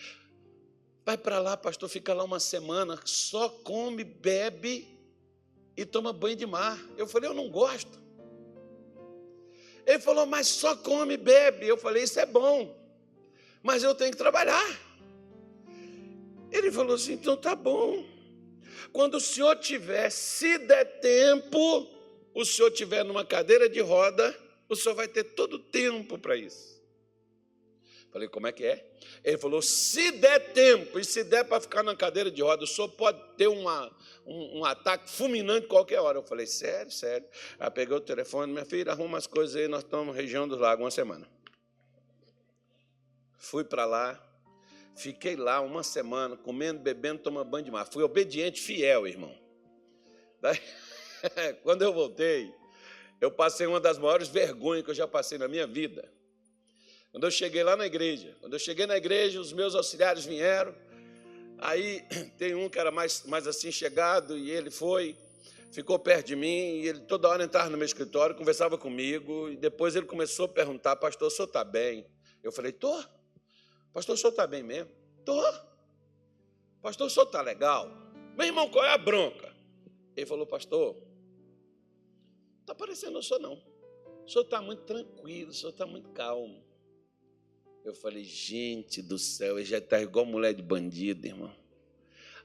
Vai 1.05 1.17
para 1.17 1.37
lá, 1.37 1.55
pastor, 1.55 1.87
fica 1.87 2.15
lá 2.15 2.23
uma 2.23 2.39
semana, 2.39 2.99
só 3.05 3.47
come, 3.47 4.03
bebe 4.03 4.87
e 5.77 5.85
toma 5.85 6.11
banho 6.11 6.35
de 6.35 6.47
mar. 6.47 6.83
Eu 6.97 7.05
falei, 7.05 7.29
eu 7.29 7.33
não 7.33 7.47
gosto. 7.47 8.03
Ele 9.85 9.99
falou, 9.99 10.25
mas 10.25 10.47
só 10.47 10.75
come 10.75 11.13
e 11.13 11.17
bebe. 11.17 11.67
Eu 11.67 11.77
falei, 11.77 12.03
isso 12.03 12.19
é 12.19 12.25
bom, 12.25 12.75
mas 13.61 13.83
eu 13.83 13.93
tenho 13.93 14.11
que 14.11 14.17
trabalhar. 14.17 14.65
Ele 16.51 16.71
falou 16.71 16.95
assim, 16.95 17.13
então 17.13 17.37
tá 17.37 17.55
bom. 17.55 18.03
Quando 18.91 19.15
o 19.15 19.21
senhor 19.21 19.57
tiver, 19.57 20.09
se 20.09 20.57
der 20.57 21.01
tempo, 21.01 21.87
o 22.33 22.43
senhor 22.43 22.71
tiver 22.71 23.03
numa 23.03 23.23
cadeira 23.23 23.69
de 23.69 23.79
roda, 23.79 24.35
o 24.67 24.75
senhor 24.75 24.95
vai 24.95 25.07
ter 25.07 25.23
todo 25.23 25.57
o 25.57 25.59
tempo 25.59 26.17
para 26.17 26.35
isso. 26.35 26.74
Falei, 28.15 28.29
como 28.29 28.47
é 28.47 28.53
que 28.53 28.63
é? 28.63 28.81
Ele 29.25 29.37
falou: 29.37 29.61
se 29.61 30.09
der 30.09 30.53
tempo 30.53 30.97
e 30.97 31.03
se 31.03 31.21
der 31.21 31.43
para 31.43 31.59
ficar 31.59 31.83
na 31.83 31.93
cadeira 31.93 32.31
de 32.31 32.41
roda, 32.41 32.63
o 32.63 32.67
senhor 32.67 32.87
pode 32.87 33.19
ter 33.35 33.47
uma, 33.47 33.93
um, 34.25 34.59
um, 34.59 34.65
ataque 34.65 35.09
fulminante 35.09 35.67
qualquer 35.67 35.99
hora. 35.99 36.19
Eu 36.19 36.23
falei, 36.23 36.47
sério, 36.47 36.89
sério. 36.89 37.27
Aí 37.59 37.69
peguei 37.71 37.93
o 37.93 37.99
telefone, 37.99 38.53
minha 38.53 38.63
filha, 38.63 38.93
arruma 38.93 39.17
as 39.17 39.27
coisas 39.27 39.57
aí, 39.57 39.67
nós 39.67 39.83
estamos 39.83 40.15
região 40.15 40.47
dos 40.47 40.57
lagos 40.57 40.81
uma 40.81 40.91
semana. 40.91 41.27
Fui 43.37 43.65
para 43.65 43.83
lá, 43.83 44.17
fiquei 44.95 45.35
lá 45.35 45.59
uma 45.59 45.83
semana, 45.83 46.37
comendo, 46.37 46.79
bebendo, 46.79 47.21
tomando 47.21 47.49
banho 47.49 47.65
de 47.65 47.71
mar. 47.71 47.85
Fui 47.85 48.01
obediente, 48.01 48.61
fiel, 48.61 49.05
irmão. 49.05 49.37
Daí, 50.39 50.61
quando 51.63 51.81
eu 51.81 51.91
voltei, 51.91 52.55
eu 53.19 53.29
passei 53.29 53.67
uma 53.67 53.81
das 53.81 53.97
maiores 53.97 54.29
vergonhas 54.29 54.85
que 54.85 54.91
eu 54.91 54.95
já 54.95 55.05
passei 55.05 55.37
na 55.37 55.49
minha 55.49 55.67
vida. 55.67 56.14
Quando 57.15 57.23
eu 57.23 57.31
cheguei 57.31 57.63
lá 57.63 57.77
na 57.77 57.85
igreja, 57.85 58.35
quando 58.41 58.51
eu 58.51 58.59
cheguei 58.59 58.85
na 58.85 58.97
igreja, 58.97 59.39
os 59.39 59.53
meus 59.53 59.73
auxiliares 59.73 60.25
vieram. 60.25 60.75
Aí 61.59 62.01
tem 62.37 62.53
um 62.53 62.67
que 62.67 62.77
era 62.77 62.91
mais, 62.91 63.23
mais 63.23 63.47
assim 63.47 63.71
chegado 63.71 64.37
e 64.37 64.51
ele 64.51 64.69
foi, 64.69 65.15
ficou 65.71 65.97
perto 65.97 66.27
de 66.27 66.35
mim 66.35 66.81
e 66.81 66.89
ele 66.89 66.99
toda 66.99 67.29
hora 67.29 67.41
entrava 67.41 67.69
no 67.69 67.77
meu 67.77 67.85
escritório, 67.85 68.35
conversava 68.35 68.77
comigo 68.77 69.47
e 69.49 69.55
depois 69.55 69.95
ele 69.95 70.05
começou 70.05 70.43
a 70.43 70.49
perguntar, 70.49 70.97
pastor, 70.97 71.29
o 71.29 71.31
senhor 71.31 71.47
está 71.47 71.63
bem? 71.63 72.05
Eu 72.43 72.51
falei, 72.51 72.73
tô. 72.73 73.01
Pastor, 73.93 74.15
o 74.15 74.17
senhor 74.17 74.31
está 74.31 74.45
bem 74.45 74.61
mesmo? 74.61 74.91
Tô. 75.23 75.41
Pastor, 76.81 77.07
o 77.07 77.09
senhor 77.09 77.27
está 77.27 77.41
legal? 77.41 77.89
Meu 78.35 78.45
irmão, 78.45 78.69
qual 78.69 78.83
é 78.83 78.89
a 78.89 78.97
bronca? 78.97 79.55
Ele 80.17 80.25
falou, 80.25 80.45
pastor, 80.45 81.01
está 82.59 82.75
parecendo 82.75 83.19
o 83.19 83.23
senhor 83.23 83.39
não. 83.39 83.53
O 84.25 84.29
senhor 84.29 84.43
está 84.43 84.61
muito 84.61 84.83
tranquilo, 84.83 85.51
o 85.51 85.53
senhor 85.53 85.71
está 85.71 85.85
muito 85.85 86.09
calmo. 86.09 86.64
Eu 87.85 87.93
falei, 87.93 88.23
gente 88.23 88.99
do 88.99 89.19
céu, 89.19 89.59
ele 89.59 89.65
já 89.65 89.77
está 89.77 90.01
igual 90.01 90.25
mulher 90.25 90.55
de 90.55 90.63
bandido, 90.63 91.27
irmão. 91.27 91.55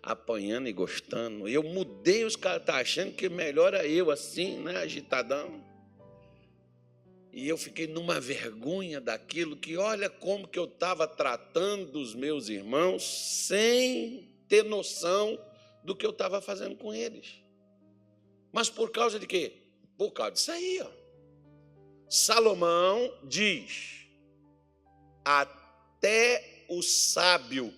Apanhando 0.03 0.69
e 0.69 0.73
gostando. 0.73 1.49
Eu 1.49 1.63
mudei, 1.63 2.25
os 2.25 2.37
caras 2.37 2.61
estão 2.61 2.75
tá 2.75 2.81
achando 2.83 3.15
que 3.15 3.27
melhor 3.31 3.73
é 3.73 3.89
eu 3.89 4.11
assim, 4.11 4.59
né? 4.59 4.77
Agitadão. 4.77 5.65
E 7.33 7.49
eu 7.49 7.57
fiquei 7.57 7.87
numa 7.87 8.21
vergonha 8.21 9.01
daquilo 9.01 9.57
que 9.57 9.79
olha 9.79 10.11
como 10.11 10.47
que 10.47 10.59
eu 10.59 10.67
estava 10.67 11.09
tratando 11.09 11.99
os 11.99 12.15
meus 12.15 12.51
irmãos 12.51 13.03
sem 13.03 14.29
ter 14.47 14.63
noção 14.63 15.43
do 15.83 15.97
que 15.97 16.05
eu 16.05 16.11
estava 16.11 16.43
fazendo 16.43 16.77
com 16.77 16.93
eles. 16.93 17.43
Mas 18.53 18.69
por 18.69 18.91
causa 18.91 19.19
de 19.19 19.27
quê? 19.27 19.55
Por 19.97 20.13
causa 20.13 20.33
disso 20.33 20.53
aí, 20.53 20.83
ó. 20.83 20.91
Salomão 22.11 23.11
diz: 23.25 24.00
até 25.25 26.65
o 26.69 26.83
sábio 26.83 27.73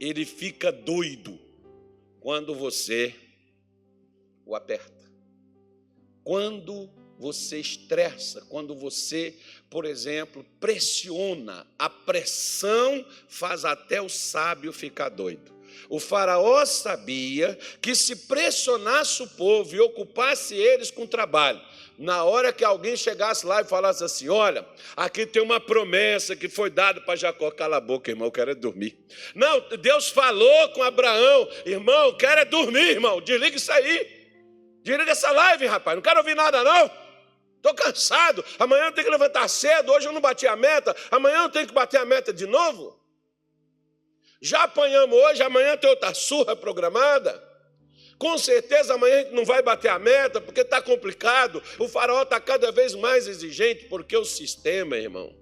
ele 0.00 0.24
fica 0.24 0.70
doido 0.70 1.38
quando 2.20 2.54
você 2.54 3.14
o 4.44 4.54
aperta. 4.54 5.08
Quando 6.24 6.90
você 7.18 7.58
estressa, 7.58 8.42
quando 8.48 8.74
você, 8.74 9.34
por 9.68 9.84
exemplo, 9.84 10.44
pressiona. 10.60 11.66
A 11.78 11.90
pressão 11.90 13.04
faz 13.28 13.64
até 13.64 14.00
o 14.00 14.08
sábio 14.08 14.72
ficar 14.72 15.08
doido. 15.08 15.52
O 15.88 15.98
faraó 15.98 16.64
sabia 16.64 17.58
que 17.80 17.94
se 17.94 18.14
pressionasse 18.14 19.22
o 19.22 19.26
povo 19.26 19.74
e 19.74 19.80
ocupasse 19.80 20.54
eles 20.54 20.90
com 20.90 21.06
trabalho, 21.06 21.60
na 21.98 22.22
hora 22.22 22.52
que 22.52 22.64
alguém 22.64 22.96
chegasse 22.96 23.44
lá 23.44 23.60
e 23.60 23.64
falasse 23.64 24.04
assim: 24.04 24.28
Olha, 24.28 24.64
aqui 24.96 25.26
tem 25.26 25.42
uma 25.42 25.58
promessa 25.58 26.36
que 26.36 26.48
foi 26.48 26.70
dada 26.70 27.00
para 27.00 27.16
Jacó, 27.16 27.50
cala 27.50 27.78
a 27.78 27.80
boca, 27.80 28.10
irmão, 28.10 28.28
eu 28.28 28.32
quero 28.32 28.52
é 28.52 28.54
dormir. 28.54 29.04
Não, 29.34 29.60
Deus 29.76 30.08
falou 30.08 30.68
com 30.68 30.82
Abraão, 30.82 31.48
irmão, 31.66 32.06
eu 32.06 32.16
quero 32.16 32.40
é 32.40 32.44
dormir, 32.44 32.90
irmão, 32.90 33.20
desliga 33.20 33.56
isso 33.56 33.72
aí. 33.72 34.16
Desliga 34.84 35.10
essa 35.10 35.30
live, 35.32 35.66
rapaz, 35.66 35.96
não 35.96 36.02
quero 36.02 36.20
ouvir 36.20 36.36
nada, 36.36 36.62
não. 36.62 37.08
Estou 37.56 37.74
cansado. 37.74 38.44
Amanhã 38.56 38.84
eu 38.84 38.92
tenho 38.92 39.04
que 39.04 39.10
levantar 39.10 39.48
cedo. 39.48 39.90
Hoje 39.90 40.06
eu 40.06 40.12
não 40.12 40.20
bati 40.20 40.46
a 40.46 40.54
meta. 40.54 40.94
Amanhã 41.10 41.42
eu 41.42 41.48
tenho 41.48 41.66
que 41.66 41.74
bater 41.74 41.98
a 41.98 42.04
meta 42.04 42.32
de 42.32 42.46
novo. 42.46 42.96
Já 44.40 44.62
apanhamos 44.62 45.18
hoje, 45.18 45.42
amanhã 45.42 45.76
tem 45.76 45.90
outra 45.90 46.14
surra 46.14 46.54
programada. 46.54 47.47
Com 48.18 48.36
certeza 48.36 48.94
amanhã 48.94 49.14
a 49.14 49.22
gente 49.22 49.34
não 49.34 49.44
vai 49.44 49.62
bater 49.62 49.88
a 49.88 49.98
meta, 49.98 50.40
porque 50.40 50.62
está 50.62 50.82
complicado. 50.82 51.62
O 51.78 51.88
faraó 51.88 52.22
está 52.22 52.40
cada 52.40 52.72
vez 52.72 52.94
mais 52.94 53.28
exigente, 53.28 53.84
porque 53.84 54.16
o 54.16 54.24
sistema, 54.24 54.96
irmão, 54.96 55.32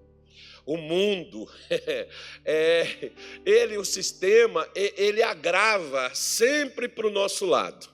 o 0.66 0.76
mundo, 0.76 1.48
é, 2.44 3.12
ele, 3.46 3.78
o 3.78 3.84
sistema, 3.84 4.68
ele 4.74 5.22
agrava 5.22 6.14
sempre 6.14 6.86
para 6.86 7.06
o 7.06 7.10
nosso 7.10 7.46
lado. 7.46 7.88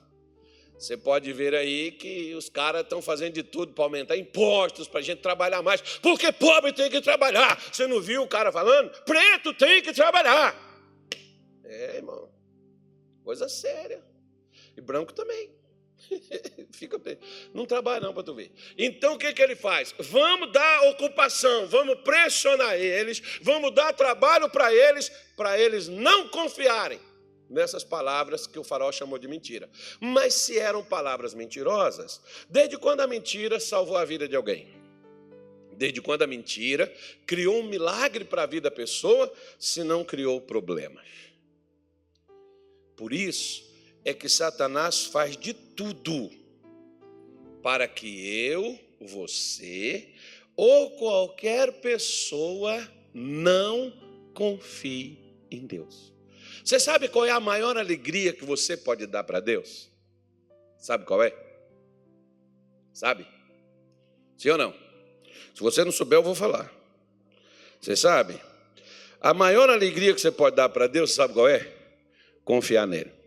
Você 0.77 0.97
pode 0.97 1.31
ver 1.31 1.55
aí 1.55 1.93
que 1.93 2.35
os 2.35 2.49
caras 2.49 2.81
estão 2.81 3.01
fazendo 3.01 3.35
de 3.35 3.43
tudo 3.43 3.71
para 3.71 3.85
aumentar 3.85 4.17
impostos, 4.17 4.85
para 4.85 4.99
a 4.99 5.03
gente 5.03 5.21
trabalhar 5.21 5.61
mais, 5.61 5.79
porque 5.99 6.29
pobre 6.33 6.73
tem 6.73 6.89
que 6.89 6.99
trabalhar. 6.99 7.57
Você 7.71 7.87
não 7.87 8.01
viu 8.01 8.23
o 8.23 8.27
cara 8.27 8.51
falando? 8.51 8.89
Preto 9.05 9.53
tem 9.53 9.81
que 9.81 9.93
trabalhar. 9.93 10.53
É, 11.63 11.95
irmão, 11.95 12.29
coisa 13.23 13.47
séria. 13.47 14.03
E 14.75 14.81
branco 14.81 15.13
também. 15.13 15.51
Fica 16.71 16.97
bem. 16.97 17.17
Não 17.53 17.65
trabalha 17.65 18.01
não 18.01 18.13
para 18.13 18.23
tu 18.23 18.33
ver. 18.33 18.51
Então 18.77 19.13
o 19.13 19.17
que, 19.17 19.31
que 19.33 19.41
ele 19.41 19.55
faz? 19.55 19.93
Vamos 19.99 20.51
dar 20.51 20.89
ocupação, 20.89 21.67
vamos 21.67 21.95
pressionar 22.01 22.75
eles, 22.75 23.21
vamos 23.41 23.73
dar 23.73 23.93
trabalho 23.93 24.49
para 24.49 24.73
eles, 24.73 25.09
para 25.35 25.57
eles 25.57 25.87
não 25.87 26.27
confiarem 26.29 26.99
nessas 27.49 27.83
palavras 27.83 28.47
que 28.47 28.57
o 28.57 28.63
faraó 28.63 28.91
chamou 28.91 29.19
de 29.19 29.27
mentira. 29.27 29.69
Mas 29.99 30.33
se 30.33 30.57
eram 30.57 30.83
palavras 30.83 31.33
mentirosas, 31.33 32.21
desde 32.49 32.77
quando 32.77 33.01
a 33.01 33.07
mentira 33.07 33.59
salvou 33.59 33.97
a 33.97 34.05
vida 34.05 34.27
de 34.27 34.35
alguém? 34.35 34.67
Desde 35.75 36.01
quando 36.01 36.21
a 36.21 36.27
mentira 36.27 36.93
criou 37.25 37.59
um 37.59 37.63
milagre 37.63 38.25
para 38.25 38.43
a 38.43 38.45
vida 38.45 38.69
da 38.69 38.75
pessoa, 38.75 39.31
se 39.57 39.83
não 39.83 40.03
criou 40.03 40.39
problemas? 40.39 41.05
Por 42.95 43.11
isso, 43.11 43.72
é 44.05 44.13
que 44.13 44.27
Satanás 44.27 45.05
faz 45.05 45.37
de 45.37 45.53
tudo 45.53 46.29
para 47.61 47.87
que 47.87 48.45
eu, 48.45 48.77
você 48.99 50.13
ou 50.55 50.91
qualquer 50.91 51.71
pessoa 51.81 52.87
não 53.13 53.91
confie 54.33 55.17
em 55.49 55.65
Deus. 55.65 56.13
Você 56.63 56.79
sabe 56.79 57.07
qual 57.07 57.25
é 57.25 57.31
a 57.31 57.39
maior 57.39 57.77
alegria 57.77 58.33
que 58.33 58.45
você 58.45 58.77
pode 58.77 59.05
dar 59.05 59.23
para 59.23 59.39
Deus? 59.39 59.89
Sabe 60.77 61.05
qual 61.05 61.23
é? 61.23 61.33
Sabe? 62.93 63.25
Sim 64.37 64.49
ou 64.49 64.57
não? 64.57 64.73
Se 65.53 65.61
você 65.61 65.83
não 65.83 65.91
souber, 65.91 66.19
eu 66.19 66.23
vou 66.23 66.35
falar. 66.35 66.71
Você 67.79 67.95
sabe? 67.95 68.39
A 69.19 69.33
maior 69.33 69.69
alegria 69.69 70.13
que 70.13 70.21
você 70.21 70.31
pode 70.31 70.55
dar 70.55 70.69
para 70.69 70.87
Deus, 70.87 71.13
sabe 71.13 71.33
qual 71.33 71.47
é? 71.47 71.71
Confiar 72.43 72.85
nele. 72.85 73.22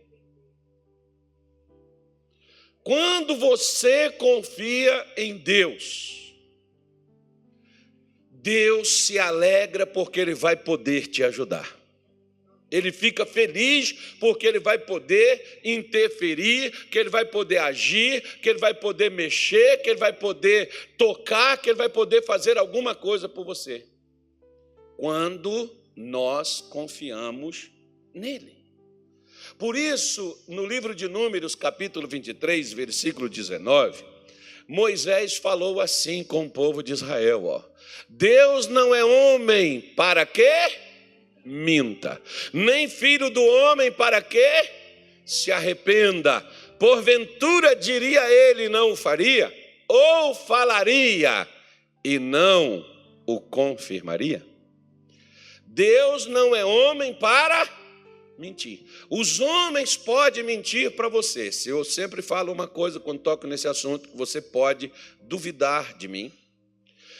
Quando 2.87 3.35
você 3.35 4.09
confia 4.11 5.05
em 5.17 5.35
Deus, 5.35 6.33
Deus 8.31 9.03
se 9.03 9.19
alegra 9.19 9.85
porque 9.85 10.21
Ele 10.21 10.33
vai 10.33 10.55
poder 10.55 11.07
te 11.07 11.21
ajudar. 11.21 11.77
Ele 12.71 12.93
fica 12.93 13.25
feliz 13.25 13.91
porque 14.21 14.47
ele 14.47 14.59
vai 14.59 14.77
poder 14.77 15.59
interferir, 15.65 16.71
que 16.87 16.97
ele 16.97 17.09
vai 17.09 17.25
poder 17.25 17.57
agir, 17.57 18.21
que 18.39 18.49
ele 18.49 18.59
vai 18.59 18.73
poder 18.73 19.11
mexer, 19.11 19.81
que 19.81 19.89
ele 19.89 19.99
vai 19.99 20.13
poder 20.13 20.69
tocar, 20.97 21.57
que 21.57 21.69
ele 21.69 21.77
vai 21.77 21.89
poder 21.89 22.23
fazer 22.23 22.57
alguma 22.57 22.95
coisa 22.95 23.27
por 23.27 23.45
você. 23.45 23.85
Quando 24.97 25.73
nós 25.93 26.61
confiamos 26.61 27.69
nele. 28.13 28.56
Por 29.57 29.75
isso, 29.75 30.37
no 30.47 30.67
livro 30.67 30.93
de 30.93 31.07
Números, 31.07 31.55
capítulo 31.55 32.07
23, 32.07 32.73
versículo 32.73 33.27
19, 33.27 34.03
Moisés 34.67 35.37
falou 35.37 35.81
assim 35.81 36.23
com 36.23 36.45
o 36.45 36.49
povo 36.49 36.83
de 36.83 36.93
Israel: 36.93 37.45
ó, 37.45 37.63
Deus 38.07 38.67
não 38.67 38.93
é 38.93 39.03
homem 39.03 39.81
para 39.81 40.27
quê? 40.27 40.71
Minta, 41.43 42.21
nem 42.53 42.87
filho 42.87 43.31
do 43.31 43.43
homem 43.43 43.91
para 43.91 44.21
quê? 44.21 44.69
Se 45.25 45.51
arrependa. 45.51 46.41
Porventura 46.77 47.75
diria 47.75 48.29
ele, 48.29 48.69
não 48.69 48.91
o 48.91 48.95
faria? 48.95 49.51
Ou 49.87 50.35
falaria 50.35 51.47
e 52.03 52.19
não 52.19 52.85
o 53.25 53.39
confirmaria? 53.39 54.45
Deus 55.65 56.27
não 56.27 56.55
é 56.55 56.63
homem 56.63 57.13
para 57.15 57.86
mentir. 58.37 58.85
Os 59.09 59.39
homens 59.39 59.95
podem 59.95 60.43
mentir 60.43 60.91
para 60.91 61.09
você. 61.09 61.51
Se 61.51 61.69
eu 61.69 61.83
sempre 61.83 62.21
falo 62.21 62.51
uma 62.51 62.67
coisa 62.67 62.99
quando 62.99 63.19
toco 63.19 63.47
nesse 63.47 63.67
assunto, 63.67 64.09
você 64.13 64.41
pode 64.41 64.91
duvidar 65.21 65.97
de 65.97 66.07
mim. 66.07 66.31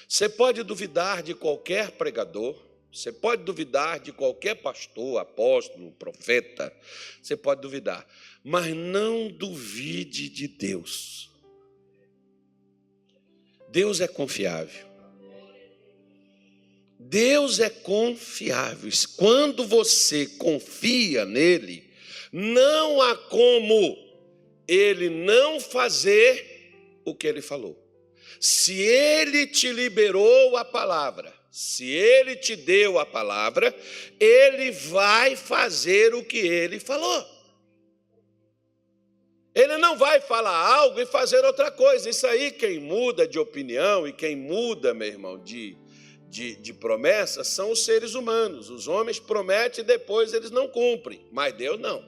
Você 0.07 0.29
pode 0.29 0.63
duvidar 0.63 1.21
de 1.21 1.33
qualquer 1.33 1.91
pregador. 1.91 2.55
Você 2.91 3.11
pode 3.11 3.43
duvidar 3.43 3.99
de 3.99 4.11
qualquer 4.11 4.55
pastor, 4.55 5.19
apóstolo, 5.19 5.91
profeta. 5.91 6.73
Você 7.21 7.35
pode 7.35 7.61
duvidar. 7.61 8.07
Mas 8.43 8.73
não 8.75 9.27
duvide 9.27 10.29
de 10.29 10.47
Deus. 10.47 11.29
Deus 13.69 13.99
é 13.99 14.07
confiável. 14.07 14.86
Deus 16.99 17.59
é 17.59 17.69
confiável. 17.69 18.91
Quando 19.15 19.65
você 19.65 20.25
confia 20.25 21.25
nele, 21.25 21.89
não 22.31 23.01
há 23.01 23.15
como 23.15 23.97
ele 24.67 25.09
não 25.09 25.59
fazer 25.59 27.01
o 27.05 27.15
que 27.15 27.27
ele 27.27 27.41
falou. 27.41 27.77
Se 28.39 28.73
ele 28.73 29.47
te 29.47 29.71
liberou 29.71 30.57
a 30.57 30.65
palavra, 30.65 31.33
se 31.49 31.89
ele 31.89 32.35
te 32.35 32.55
deu 32.55 32.99
a 32.99 33.05
palavra, 33.05 33.73
ele 34.19 34.71
vai 34.71 35.35
fazer 35.35 36.13
o 36.13 36.23
que 36.23 36.37
ele 36.37 36.79
falou. 36.79 37.25
Ele 39.55 39.77
não 39.77 39.97
vai 39.97 40.21
falar 40.21 40.55
algo 40.55 40.99
e 40.99 41.05
fazer 41.07 41.43
outra 41.43 41.71
coisa. 41.71 42.07
Isso 42.07 42.27
aí, 42.27 42.51
quem 42.51 42.79
muda 42.79 43.27
de 43.27 43.39
opinião 43.39 44.07
e 44.07 44.13
quem 44.13 44.35
muda, 44.35 44.93
meu 44.93 45.07
irmão, 45.07 45.39
de, 45.43 45.75
de, 46.29 46.55
de 46.55 46.73
promessa 46.73 47.43
são 47.43 47.71
os 47.71 47.83
seres 47.83 48.13
humanos. 48.13 48.69
Os 48.69 48.87
homens 48.87 49.19
prometem 49.19 49.83
e 49.83 49.87
depois 49.87 50.33
eles 50.33 50.51
não 50.51 50.67
cumprem, 50.67 51.21
mas 51.31 51.53
Deus 51.53 51.79
não. 51.79 52.03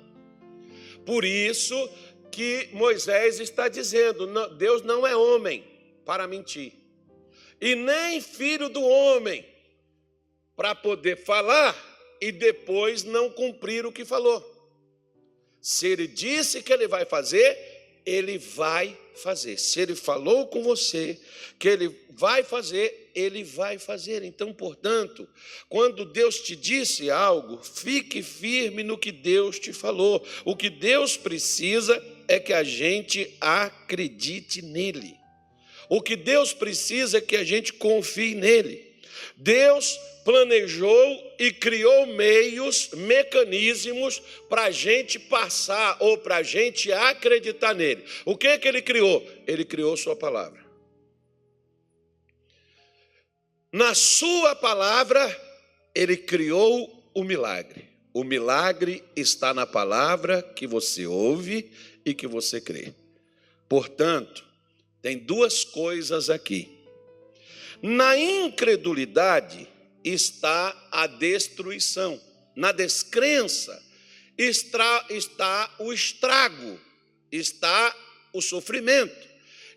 Por 1.06 1.26
isso 1.26 1.90
que 2.32 2.70
Moisés 2.72 3.40
está 3.40 3.68
dizendo: 3.68 4.28
Deus 4.56 4.82
não 4.82 5.06
é 5.06 5.16
homem 5.16 5.64
para 6.06 6.28
mentir, 6.28 6.74
e 7.60 7.76
nem 7.76 8.22
filho 8.22 8.70
do 8.70 8.82
homem 8.82 9.46
para 10.56 10.76
poder 10.76 11.18
falar 11.24 11.76
e 12.22 12.32
depois 12.32 13.04
não 13.04 13.30
cumprir 13.30 13.86
o 13.86 13.92
que 13.92 14.04
falou. 14.04 14.44
Se 15.62 15.88
ele 15.88 16.08
disse 16.08 16.62
que 16.62 16.72
ele 16.72 16.88
vai 16.88 17.06
fazer, 17.06 17.58
ele 18.06 18.38
vai 18.38 18.98
fazer. 19.16 19.58
Se 19.58 19.80
ele 19.80 19.96
falou 19.96 20.48
com 20.48 20.64
você 20.64 21.20
que 21.58 21.68
ele 21.68 21.96
vai 22.12 22.44
fazer, 22.44 23.09
ele 23.16 23.44
vai 23.44 23.78
fazer. 23.78 24.24
Então, 24.24 24.54
portanto, 24.54 25.28
quando 25.68 26.06
Deus 26.06 26.40
te 26.40 26.56
disse 26.56 27.10
algo, 27.10 27.62
fique 27.64 28.22
firme 28.22 28.84
no 28.84 28.98
que 28.98 29.12
Deus 29.12 29.60
te 29.60 29.74
falou. 29.74 30.26
O 30.46 30.56
que 30.56 30.70
Deus 30.70 31.18
precisa 31.18 32.04
é 32.28 32.40
que 32.40 32.54
a 32.54 32.64
gente 32.64 33.36
acredite 33.42 34.62
nele. 34.62 35.18
O 35.90 36.02
que 36.02 36.16
Deus 36.16 36.54
precisa 36.54 37.18
é 37.18 37.22
que 37.22 37.36
a 37.36 37.44
gente 37.44 37.74
confie 37.74 38.36
nele. 38.36 38.90
Deus 39.36 39.98
planejou 40.24 41.34
e 41.40 41.52
criou 41.52 42.06
meios, 42.06 42.90
mecanismos 42.94 44.22
para 44.48 44.66
a 44.66 44.72
gente 44.72 45.18
passar 45.18 45.98
ou 46.00 46.18
para 46.18 46.38
a 46.38 46.44
gente 46.44 46.92
acreditar 46.92 47.74
nele. 47.74 48.04
O 48.26 48.38
que 48.38 48.48
é 48.48 48.58
que 48.58 48.68
ele 48.68 48.82
criou? 48.82 49.26
Ele 49.48 49.66
criou 49.66 49.98
Sua 49.98 50.16
palavra. 50.16 50.59
Na 53.72 53.94
sua 53.94 54.56
palavra, 54.56 55.40
ele 55.94 56.18
criou 56.18 57.12
o 57.14 57.24
milagre. 57.24 57.88
O 58.12 58.24
milagre 58.24 59.04
está 59.16 59.54
na 59.54 59.68
palavra 59.68 60.42
que 60.42 60.66
você 60.66 61.06
ouve 61.06 61.72
e 62.04 62.14
que 62.14 62.26
você 62.26 62.60
crê. 62.60 62.94
Portanto, 63.68 64.44
tem 65.02 65.18
duas 65.18 65.64
coisas 65.64 66.30
aqui. 66.30 66.80
Na 67.82 68.18
incredulidade 68.18 69.68
está 70.04 70.76
a 70.92 71.06
destruição, 71.06 72.20
na 72.56 72.72
descrença 72.72 73.82
está, 74.38 75.06
está 75.10 75.76
o 75.80 75.94
estrago, 75.94 76.80
está 77.32 77.96
o 78.34 78.42
sofrimento, 78.42 79.28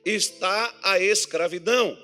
está 0.05 0.75
a 0.83 0.99
escravidão. 0.99 1.99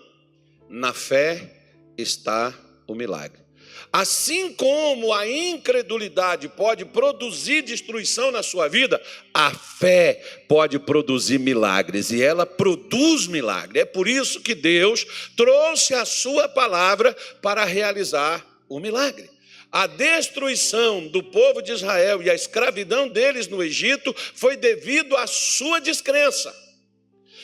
Na 0.69 0.93
fé 0.93 1.58
está 1.99 2.55
o 2.87 2.95
milagre. 2.95 3.49
Assim 3.93 4.53
como 4.53 5.15
a 5.15 5.27
incredulidade 5.27 6.49
pode 6.49 6.85
produzir 6.85 7.63
destruição 7.63 8.31
na 8.31 8.43
sua 8.43 8.69
vida, 8.69 9.01
a 9.33 9.51
fé 9.51 10.43
pode 10.47 10.79
produzir 10.79 11.39
milagres 11.39 12.11
e 12.11 12.23
ela 12.23 12.45
produz 12.45 13.27
milagre. 13.27 13.81
É 13.81 13.85
por 13.85 14.07
isso 14.07 14.41
que 14.41 14.55
Deus 14.55 15.07
trouxe 15.37 15.95
a 15.95 16.05
sua 16.05 16.49
palavra 16.49 17.17
para 17.41 17.65
realizar 17.65 18.45
o 18.69 18.79
milagre. 18.79 19.31
A 19.73 19.87
destruição 19.87 21.07
do 21.09 21.23
povo 21.23 21.63
de 21.63 21.73
Israel 21.73 22.23
e 22.23 22.31
a 22.31 22.35
escravidão 22.35 23.09
deles 23.09 23.49
no 23.49 23.63
Egito 23.63 24.15
foi 24.35 24.57
devido 24.57 25.17
à 25.17 25.27
sua 25.27 25.81
descrença. 25.81 26.68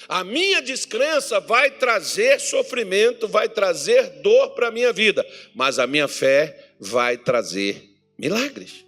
A 0.08 0.22
minha 0.22 0.60
descrença 0.60 1.40
vai 1.40 1.70
trazer 1.70 2.40
sofrimento, 2.40 3.26
vai 3.26 3.48
trazer 3.48 4.20
dor 4.22 4.50
para 4.50 4.68
a 4.68 4.70
minha 4.70 4.92
vida, 4.92 5.26
mas 5.54 5.78
a 5.78 5.86
minha 5.86 6.08
fé 6.08 6.72
vai 6.78 7.16
trazer 7.16 7.90
milagres. 8.18 8.84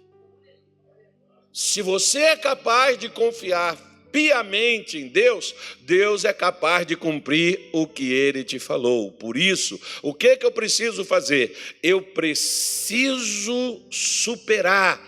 Se 1.51 1.81
você 1.81 2.19
é 2.19 2.35
capaz 2.35 2.97
de 2.97 3.09
confiar 3.09 3.75
piamente 4.11 4.97
em 4.97 5.07
Deus, 5.07 5.53
Deus 5.81 6.25
é 6.25 6.33
capaz 6.33 6.85
de 6.85 6.95
cumprir 6.95 7.69
o 7.71 7.87
que 7.87 8.11
ele 8.11 8.43
te 8.43 8.59
falou. 8.59 9.11
Por 9.11 9.37
isso, 9.37 9.79
o 10.01 10.13
que 10.13 10.37
que 10.37 10.45
eu 10.45 10.51
preciso 10.51 11.03
fazer? 11.03 11.55
Eu 11.83 12.01
preciso 12.01 13.81
superar 13.91 15.01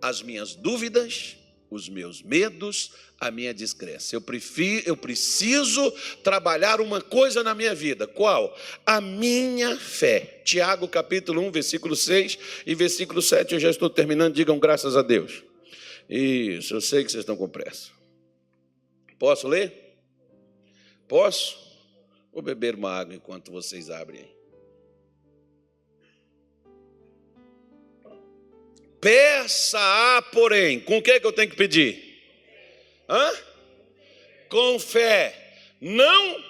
as 0.00 0.22
minhas 0.22 0.54
dúvidas, 0.54 1.36
os 1.70 1.88
meus 1.88 2.22
medos, 2.22 2.92
a 3.20 3.30
minha 3.30 3.54
descrença. 3.54 4.14
Eu, 4.14 4.20
prefiro, 4.20 4.82
eu 4.86 4.96
preciso 4.96 5.90
trabalhar 6.22 6.80
uma 6.80 7.00
coisa 7.00 7.42
na 7.42 7.54
minha 7.54 7.74
vida. 7.74 8.06
Qual? 8.06 8.56
A 8.84 9.00
minha 9.00 9.76
fé. 9.76 10.42
Tiago 10.44 10.86
capítulo 10.88 11.40
1, 11.42 11.50
versículo 11.50 11.96
6 11.96 12.38
e 12.66 12.74
versículo 12.74 13.22
7. 13.22 13.54
Eu 13.54 13.60
já 13.60 13.70
estou 13.70 13.88
terminando. 13.88 14.34
Digam 14.34 14.58
graças 14.58 14.96
a 14.96 15.02
Deus. 15.02 15.42
Isso, 16.08 16.74
eu 16.74 16.80
sei 16.80 17.04
que 17.04 17.10
vocês 17.10 17.22
estão 17.22 17.36
com 17.36 17.48
pressa. 17.48 17.90
Posso 19.18 19.48
ler? 19.48 19.96
Posso? 21.08 21.56
Vou 22.32 22.42
beber 22.42 22.74
uma 22.74 22.90
água 22.90 23.14
enquanto 23.14 23.50
vocês 23.50 23.88
abrem. 23.88 24.28
Peça, 29.00 30.22
porém, 30.32 30.80
com 30.80 30.98
o 30.98 31.02
que, 31.02 31.20
que 31.20 31.26
eu 31.26 31.32
tenho 31.32 31.50
que 31.50 31.56
pedir? 31.56 32.03
Hã? 33.08 33.32
Com 34.48 34.78
fé, 34.78 35.56
não 35.80 36.42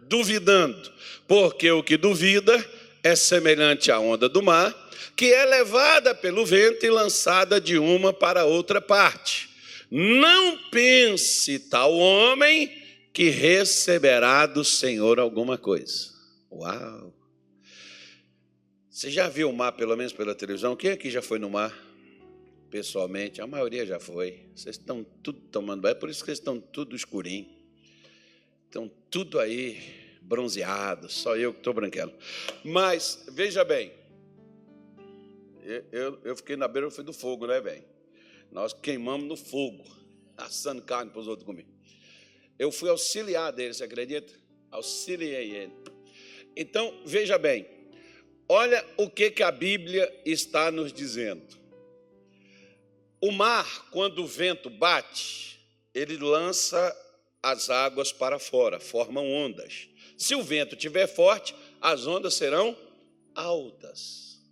duvidando, 0.00 0.92
porque 1.26 1.70
o 1.70 1.82
que 1.82 1.96
duvida 1.96 2.64
é 3.02 3.16
semelhante 3.16 3.90
à 3.90 3.98
onda 3.98 4.28
do 4.28 4.42
mar, 4.42 4.74
que 5.16 5.32
é 5.32 5.44
levada 5.44 6.14
pelo 6.14 6.44
vento 6.44 6.84
e 6.84 6.90
lançada 6.90 7.60
de 7.60 7.78
uma 7.78 8.12
para 8.12 8.44
outra 8.44 8.80
parte. 8.80 9.50
Não 9.90 10.56
pense 10.70 11.58
tal 11.58 11.92
homem 11.92 12.82
que 13.12 13.28
receberá 13.28 14.46
do 14.46 14.64
Senhor 14.64 15.20
alguma 15.20 15.58
coisa. 15.58 16.10
Uau! 16.50 17.14
Você 18.88 19.10
já 19.10 19.28
viu 19.28 19.50
o 19.50 19.52
mar, 19.52 19.72
pelo 19.72 19.96
menos 19.96 20.12
pela 20.12 20.34
televisão? 20.34 20.76
Quem 20.76 20.92
aqui 20.92 21.10
já 21.10 21.20
foi 21.20 21.38
no 21.38 21.50
mar? 21.50 21.91
Pessoalmente, 22.72 23.42
a 23.42 23.46
maioria 23.46 23.84
já 23.84 24.00
foi. 24.00 24.46
Vocês 24.56 24.76
estão 24.76 25.04
tudo 25.22 25.38
tomando 25.52 25.82
banho, 25.82 25.92
é 25.92 25.94
por 25.94 26.08
isso 26.08 26.20
que 26.20 26.26
vocês 26.26 26.38
estão 26.38 26.58
tudo 26.58 26.96
escurinho. 26.96 27.46
Estão 28.64 28.90
tudo 29.10 29.38
aí 29.38 29.78
bronzeado, 30.22 31.06
só 31.10 31.36
eu 31.36 31.52
que 31.52 31.60
estou 31.60 31.74
branquelo. 31.74 32.14
Mas, 32.64 33.26
veja 33.30 33.62
bem, 33.62 33.92
eu, 35.92 36.18
eu, 36.24 36.34
fiquei 36.34 36.56
na 36.56 36.66
beira 36.66 36.88
do 36.88 37.12
fogo, 37.12 37.46
né, 37.46 37.60
bem? 37.60 37.84
Nós 38.50 38.72
queimamos 38.72 39.28
no 39.28 39.36
fogo, 39.36 39.84
assando 40.34 40.80
carne 40.80 41.10
para 41.10 41.20
os 41.20 41.28
outros 41.28 41.44
comer. 41.44 41.66
Eu 42.58 42.72
fui 42.72 42.88
auxiliar 42.88 43.52
dele, 43.52 43.74
você 43.74 43.84
acredita? 43.84 44.32
Auxiliei 44.70 45.54
ele. 45.54 45.72
Então, 46.56 47.02
veja 47.04 47.36
bem, 47.36 47.68
olha 48.48 48.82
o 48.96 49.10
que, 49.10 49.30
que 49.30 49.42
a 49.42 49.50
Bíblia 49.52 50.10
está 50.24 50.70
nos 50.70 50.90
dizendo. 50.90 51.61
O 53.22 53.30
mar, 53.30 53.88
quando 53.92 54.24
o 54.24 54.26
vento 54.26 54.68
bate, 54.68 55.60
ele 55.94 56.16
lança 56.16 56.94
as 57.40 57.70
águas 57.70 58.10
para 58.10 58.36
fora, 58.36 58.80
formam 58.80 59.30
ondas. 59.30 59.88
Se 60.18 60.34
o 60.34 60.42
vento 60.42 60.74
estiver 60.74 61.06
forte, 61.06 61.54
as 61.80 62.04
ondas 62.04 62.34
serão 62.34 62.76
altas. 63.32 64.42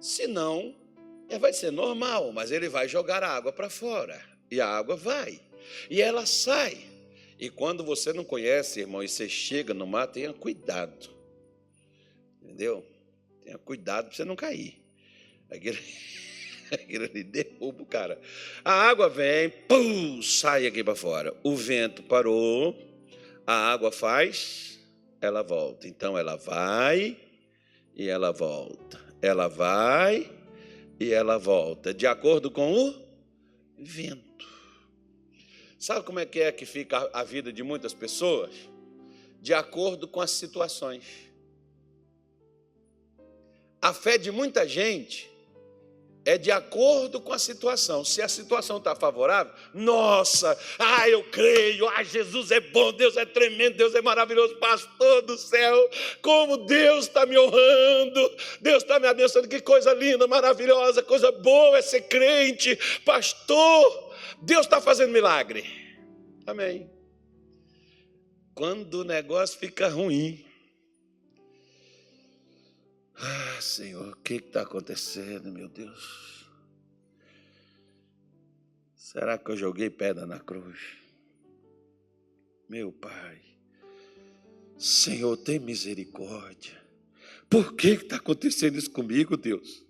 Se 0.00 0.26
não, 0.26 0.74
é, 1.28 1.38
vai 1.38 1.52
ser 1.52 1.70
normal, 1.70 2.32
mas 2.32 2.50
ele 2.50 2.68
vai 2.68 2.88
jogar 2.88 3.22
a 3.22 3.28
água 3.28 3.52
para 3.52 3.70
fora. 3.70 4.20
E 4.50 4.60
a 4.60 4.66
água 4.66 4.96
vai. 4.96 5.40
E 5.88 6.02
ela 6.02 6.26
sai. 6.26 6.84
E 7.38 7.48
quando 7.48 7.84
você 7.84 8.12
não 8.12 8.24
conhece, 8.24 8.80
irmão, 8.80 9.04
e 9.04 9.08
você 9.08 9.28
chega 9.28 9.72
no 9.72 9.86
mar, 9.86 10.08
tenha 10.08 10.32
cuidado. 10.32 11.10
Entendeu? 12.42 12.84
Tenha 13.44 13.56
cuidado 13.56 14.06
para 14.06 14.16
você 14.16 14.24
não 14.24 14.34
cair. 14.34 14.84
Aquele... 15.48 15.78
Ali 17.12 17.22
derruba 17.22 17.82
o 17.82 17.86
cara. 17.86 18.20
A 18.64 18.72
água 18.72 19.08
vem, 19.08 19.50
pum, 19.50 20.22
sai 20.22 20.66
aqui 20.66 20.82
para 20.82 20.94
fora. 20.94 21.34
O 21.42 21.54
vento 21.54 22.02
parou, 22.02 22.76
a 23.46 23.72
água 23.72 23.92
faz, 23.92 24.80
ela 25.20 25.42
volta. 25.42 25.86
Então 25.86 26.16
ela 26.16 26.36
vai 26.36 27.16
e 27.94 28.08
ela 28.08 28.32
volta. 28.32 29.00
Ela 29.20 29.48
vai 29.48 30.30
e 30.98 31.12
ela 31.12 31.38
volta, 31.38 31.92
de 31.92 32.06
acordo 32.06 32.50
com 32.50 32.72
o 32.72 32.94
vento. 33.78 34.32
Sabe 35.78 36.06
como 36.06 36.20
é 36.20 36.26
que 36.26 36.40
é 36.40 36.52
que 36.52 36.64
fica 36.64 37.10
a 37.12 37.24
vida 37.24 37.52
de 37.52 37.62
muitas 37.62 37.92
pessoas? 37.92 38.54
De 39.40 39.52
acordo 39.52 40.06
com 40.06 40.20
as 40.20 40.30
situações. 40.30 41.04
A 43.80 43.92
fé 43.92 44.16
de 44.16 44.30
muita 44.30 44.66
gente 44.66 45.31
é 46.24 46.38
de 46.38 46.50
acordo 46.50 47.20
com 47.20 47.32
a 47.32 47.38
situação. 47.38 48.04
Se 48.04 48.22
a 48.22 48.28
situação 48.28 48.78
está 48.78 48.94
favorável, 48.94 49.52
nossa, 49.74 50.56
ah, 50.78 51.08
eu 51.08 51.24
creio, 51.24 51.88
ah, 51.88 52.02
Jesus 52.02 52.50
é 52.50 52.60
bom, 52.60 52.92
Deus 52.92 53.16
é 53.16 53.24
tremendo, 53.24 53.76
Deus 53.76 53.94
é 53.94 54.00
maravilhoso, 54.00 54.56
pastor 54.56 55.22
do 55.22 55.36
céu, 55.36 55.90
como 56.20 56.58
Deus 56.58 57.06
está 57.06 57.26
me 57.26 57.38
honrando, 57.38 58.36
Deus 58.60 58.82
está 58.82 59.00
me 59.00 59.06
abençoando, 59.06 59.48
que 59.48 59.60
coisa 59.60 59.92
linda, 59.92 60.26
maravilhosa, 60.26 61.02
coisa 61.02 61.32
boa 61.32 61.78
é 61.78 61.82
ser 61.82 62.02
crente, 62.02 62.78
pastor, 63.04 64.14
Deus 64.40 64.66
está 64.66 64.80
fazendo 64.80 65.12
milagre. 65.12 65.64
Amém. 66.46 66.90
Quando 68.54 69.00
o 69.00 69.04
negócio 69.04 69.58
fica 69.58 69.88
ruim, 69.88 70.44
ah, 73.22 73.60
Senhor, 73.60 74.08
o 74.08 74.16
que 74.16 74.34
está 74.34 74.62
acontecendo, 74.62 75.52
meu 75.52 75.68
Deus? 75.68 76.46
Será 78.96 79.38
que 79.38 79.50
eu 79.50 79.56
joguei 79.56 79.88
pedra 79.88 80.26
na 80.26 80.40
cruz? 80.40 80.78
Meu 82.68 82.90
Pai, 82.90 83.40
Senhor, 84.78 85.36
tem 85.36 85.58
misericórdia. 85.58 86.80
Por 87.48 87.74
que 87.74 87.88
está 87.88 88.16
acontecendo 88.16 88.78
isso 88.78 88.90
comigo, 88.90 89.36
Deus? 89.36 89.84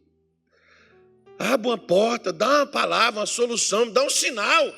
Abra 1.38 1.68
uma 1.68 1.78
porta, 1.78 2.32
dá 2.32 2.58
uma 2.58 2.66
palavra, 2.66 3.20
uma 3.20 3.26
solução, 3.26 3.90
dá 3.90 4.04
um 4.04 4.10
sinal. 4.10 4.74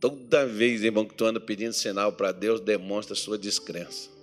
Toda 0.00 0.46
vez, 0.46 0.82
irmão, 0.82 1.06
que 1.06 1.14
tu 1.14 1.24
anda 1.24 1.40
pedindo 1.40 1.72
sinal 1.72 2.12
para 2.12 2.32
Deus, 2.32 2.60
demonstra 2.60 3.14
sua 3.14 3.38
descrença. 3.38 4.17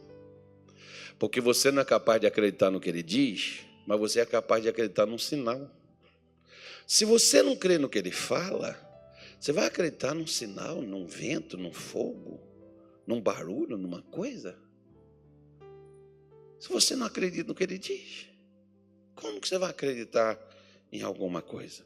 Porque 1.18 1.40
você 1.40 1.72
não 1.72 1.82
é 1.82 1.86
capaz 1.86 2.20
de 2.20 2.28
acreditar 2.28 2.70
no 2.70 2.80
que 2.80 2.90
ele 2.90 3.04
diz, 3.04 3.62
mas 3.86 4.00
você 4.00 4.20
é 4.20 4.26
capaz 4.26 4.62
de 4.64 4.70
acreditar 4.70 5.06
num 5.06 5.18
sinal. 5.18 5.70
Se 6.86 7.06
você 7.06 7.42
não 7.42 7.56
crê 7.56 7.78
no 7.78 7.90
que 7.90 7.98
ele 7.98 8.12
fala, 8.12 8.78
você 9.40 9.52
vai 9.52 9.66
acreditar 9.66 10.14
num 10.14 10.28
sinal, 10.28 10.82
num 10.82 11.06
vento, 11.06 11.58
num 11.58 11.74
fogo, 11.74 12.40
num 13.08 13.22
barulho, 13.22 13.78
numa 13.78 14.02
coisa? 14.02 14.58
Se 16.60 16.70
você 16.70 16.96
não 16.96 17.06
acredita 17.06 17.48
no 17.48 17.56
que 17.56 17.64
ele 17.64 17.78
diz, 17.78 18.28
como 19.16 19.40
que 19.40 19.48
você 19.48 19.58
vai 19.58 19.70
acreditar 19.70 20.40
em 20.92 21.02
alguma 21.02 21.42
coisa? 21.42 21.86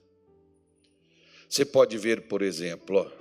Você 1.48 1.66
pode 1.66 1.98
ver, 1.98 2.28
por 2.28 2.42
exemplo, 2.42 2.98
ó, 2.98 3.20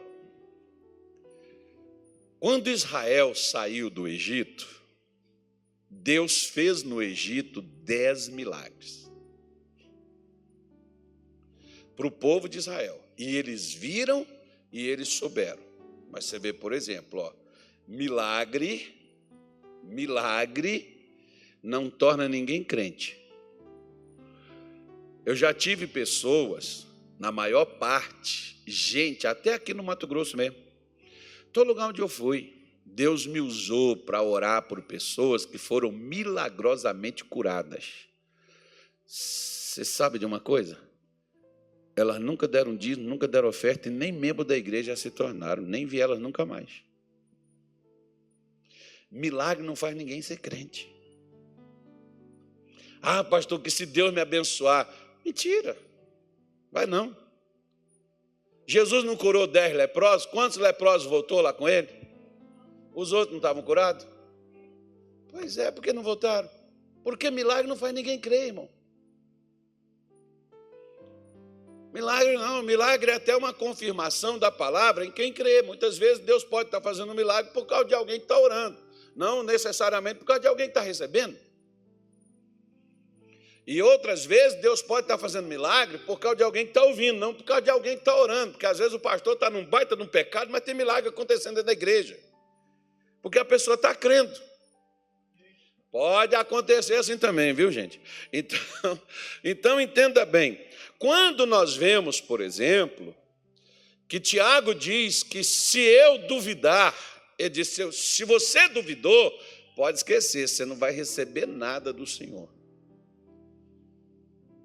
quando 2.39 2.71
Israel 2.71 3.35
saiu 3.35 3.91
do 3.91 4.07
Egito, 4.07 4.78
Deus 5.91 6.45
fez 6.45 6.83
no 6.83 7.03
Egito 7.03 7.63
dez 7.63 8.29
milagres 8.29 9.09
para 11.99 12.07
o 12.07 12.11
povo 12.13 12.49
de 12.49 12.59
Israel. 12.59 13.05
E 13.19 13.37
eles 13.37 13.75
viram 13.75 14.25
e 14.73 14.87
eles 14.87 15.09
souberam. 15.09 15.63
Mas 16.13 16.27
você 16.27 16.39
vê, 16.39 16.53
por 16.53 16.73
exemplo, 16.73 17.19
ó, 17.19 17.33
milagre, 17.89 18.95
milagre 19.83 21.13
não 21.61 21.91
torna 21.91 22.29
ninguém 22.29 22.63
crente. 22.63 23.19
Eu 25.27 25.35
já 25.35 25.53
tive 25.53 25.89
pessoas, 25.89 26.87
na 27.19 27.33
maior 27.33 27.65
parte, 27.65 28.63
gente, 28.65 29.27
até 29.27 29.55
aqui 29.55 29.75
no 29.75 29.83
Mato 29.83 30.07
Grosso 30.07 30.37
mesmo, 30.37 30.57
todo 31.53 31.67
lugar 31.67 31.89
onde 31.89 32.01
eu 32.01 32.09
fui, 32.09 32.58
Deus 32.91 33.27
me 33.27 33.41
usou 33.41 33.97
para 33.97 34.23
orar 34.23 34.63
por 34.63 34.83
pessoas 34.83 35.45
que 35.45 35.59
foram 35.59 35.93
milagrosamente 35.93 37.25
curadas. 37.25 38.09
Você 39.07 39.85
sabe 39.85 40.19
de 40.19 40.25
uma 40.25 40.41
coisa? 40.41 40.79
Elas 41.95 42.19
nunca 42.21 42.49
deram 42.49 42.77
dízimo, 42.77 43.09
nunca 43.09 43.29
deram 43.29 43.49
oferta 43.49 43.89
e 43.89 43.93
nem 43.93 44.11
membro 44.11 44.45
da 44.45 44.57
igreja 44.57 44.97
se 44.97 45.11
tornaram, 45.11 45.63
nem 45.63 45.85
vi 45.85 46.01
elas 46.01 46.19
nunca 46.19 46.47
mais. 46.47 46.83
Milagre 49.11 49.65
não 49.65 49.77
faz 49.77 49.97
ninguém 49.97 50.23
ser 50.23 50.39
crente. 50.39 50.93
Ah, 53.03 53.23
pastor, 53.23 53.61
que 53.61 53.71
se 53.71 53.87
Deus 53.87 54.13
me 54.13 54.21
abençoar. 54.21 54.89
Mentira. 55.25 55.77
Vai 56.71 56.87
não. 56.87 57.17
Jesus 58.67 59.05
não 59.05 59.17
curou 59.17 59.47
dez 59.47 59.75
leprosos? 59.75 60.27
Quantos 60.27 60.59
leprosos 60.59 61.09
voltou 61.09 61.41
lá 61.41 61.53
com 61.53 61.69
ele? 61.69 61.98
Os 62.95 63.13
outros 63.13 63.31
não 63.31 63.39
estavam 63.39 63.63
curados? 63.63 64.07
Pois 65.31 65.59
é, 65.59 65.71
por 65.71 65.83
que 65.83 65.93
não 65.93 66.03
voltaram? 66.03 66.49
Porque 67.05 67.31
milagre 67.31 67.67
não 67.67 67.77
faz 67.77 67.95
ninguém 67.95 68.19
crer, 68.19 68.49
irmão. 68.49 68.69
Milagre 71.93 72.35
não, 72.35 72.63
milagre 72.63 73.11
é 73.11 73.15
até 73.15 73.35
uma 73.37 73.53
confirmação 73.53 74.39
da 74.39 74.51
palavra 74.51 75.07
em 75.07 75.11
quem 75.11 75.33
crê. 75.33 75.63
Muitas 75.63 75.97
vezes 75.97 76.19
Deus 76.19 76.45
pode 76.45 76.69
estar 76.69 76.81
fazendo 76.81 77.13
um 77.13 77.15
milagre 77.15 77.51
por 77.53 77.67
causa 77.67 77.87
de 77.87 77.95
alguém 77.95 78.19
que 78.19 78.25
está 78.25 78.39
orando, 78.39 78.79
não 79.17 79.43
necessariamente 79.43 80.19
por 80.19 80.27
causa 80.27 80.41
de 80.41 80.49
alguém 80.49 80.67
que 80.67 80.73
está 80.73 80.83
recebendo. 80.83 81.37
E 83.67 83.83
outras 83.83 84.25
vezes 84.25 84.61
Deus 84.61 84.81
pode 84.81 85.05
estar 85.05 85.19
fazendo 85.19 85.47
milagre 85.47 85.99
por 85.99 86.19
causa 86.19 86.37
de 86.37 86.43
alguém 86.43 86.65
que 86.65 86.71
está 86.71 86.85
ouvindo, 86.85 87.19
não 87.19 87.35
por 87.35 87.45
causa 87.45 87.63
de 87.63 87.71
alguém 87.71 87.95
que 87.95 88.03
está 88.03 88.17
orando, 88.17 88.53
porque 88.53 88.67
às 88.67 88.79
vezes 88.79 88.95
o 88.95 89.01
pastor 89.01 89.35
está 89.35 89.51
num 89.51 89.65
baita 89.65 89.95
num 89.95 90.07
pecado, 90.07 90.51
mas 90.51 90.63
tem 90.63 90.75
milagre 90.75 91.11
acontecendo 91.11 91.57
dentro 91.57 91.67
da 91.67 91.73
igreja. 91.73 92.19
Porque 93.29 93.39
a 93.39 93.45
pessoa 93.45 93.75
está 93.75 93.95
crendo. 93.95 94.33
Pode 95.93 96.35
acontecer 96.35 96.95
assim 96.95 97.19
também, 97.19 97.53
viu, 97.53 97.71
gente? 97.71 98.01
Então, 98.33 98.59
então 99.45 99.79
entenda 99.79 100.25
bem. 100.25 100.59
Quando 100.99 101.45
nós 101.45 101.77
vemos, 101.77 102.23
por 102.23 102.41
exemplo, 102.41 103.15
que 104.09 104.19
Tiago 104.19 104.75
diz 104.75 105.23
que 105.23 105.45
se 105.45 105.79
eu 105.79 106.27
duvidar, 106.27 106.97
ele 107.39 107.51
disse: 107.51 107.93
se 107.93 108.25
você 108.25 108.67
duvidou, 108.69 109.31
pode 109.77 109.99
esquecer, 109.99 110.49
você 110.49 110.65
não 110.65 110.77
vai 110.77 110.91
receber 110.91 111.47
nada 111.47 111.93
do 111.93 112.07
Senhor. 112.07 112.49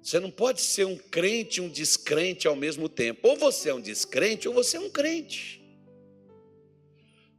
Você 0.02 0.18
não 0.18 0.30
pode 0.30 0.62
ser 0.62 0.86
um 0.86 0.96
crente 0.96 1.60
e 1.60 1.62
um 1.62 1.68
descrente 1.68 2.48
ao 2.48 2.56
mesmo 2.56 2.88
tempo. 2.88 3.28
Ou 3.28 3.36
você 3.36 3.68
é 3.68 3.74
um 3.74 3.80
descrente 3.80 4.48
ou 4.48 4.54
você 4.54 4.78
é 4.78 4.80
um 4.80 4.88
crente. 4.88 5.63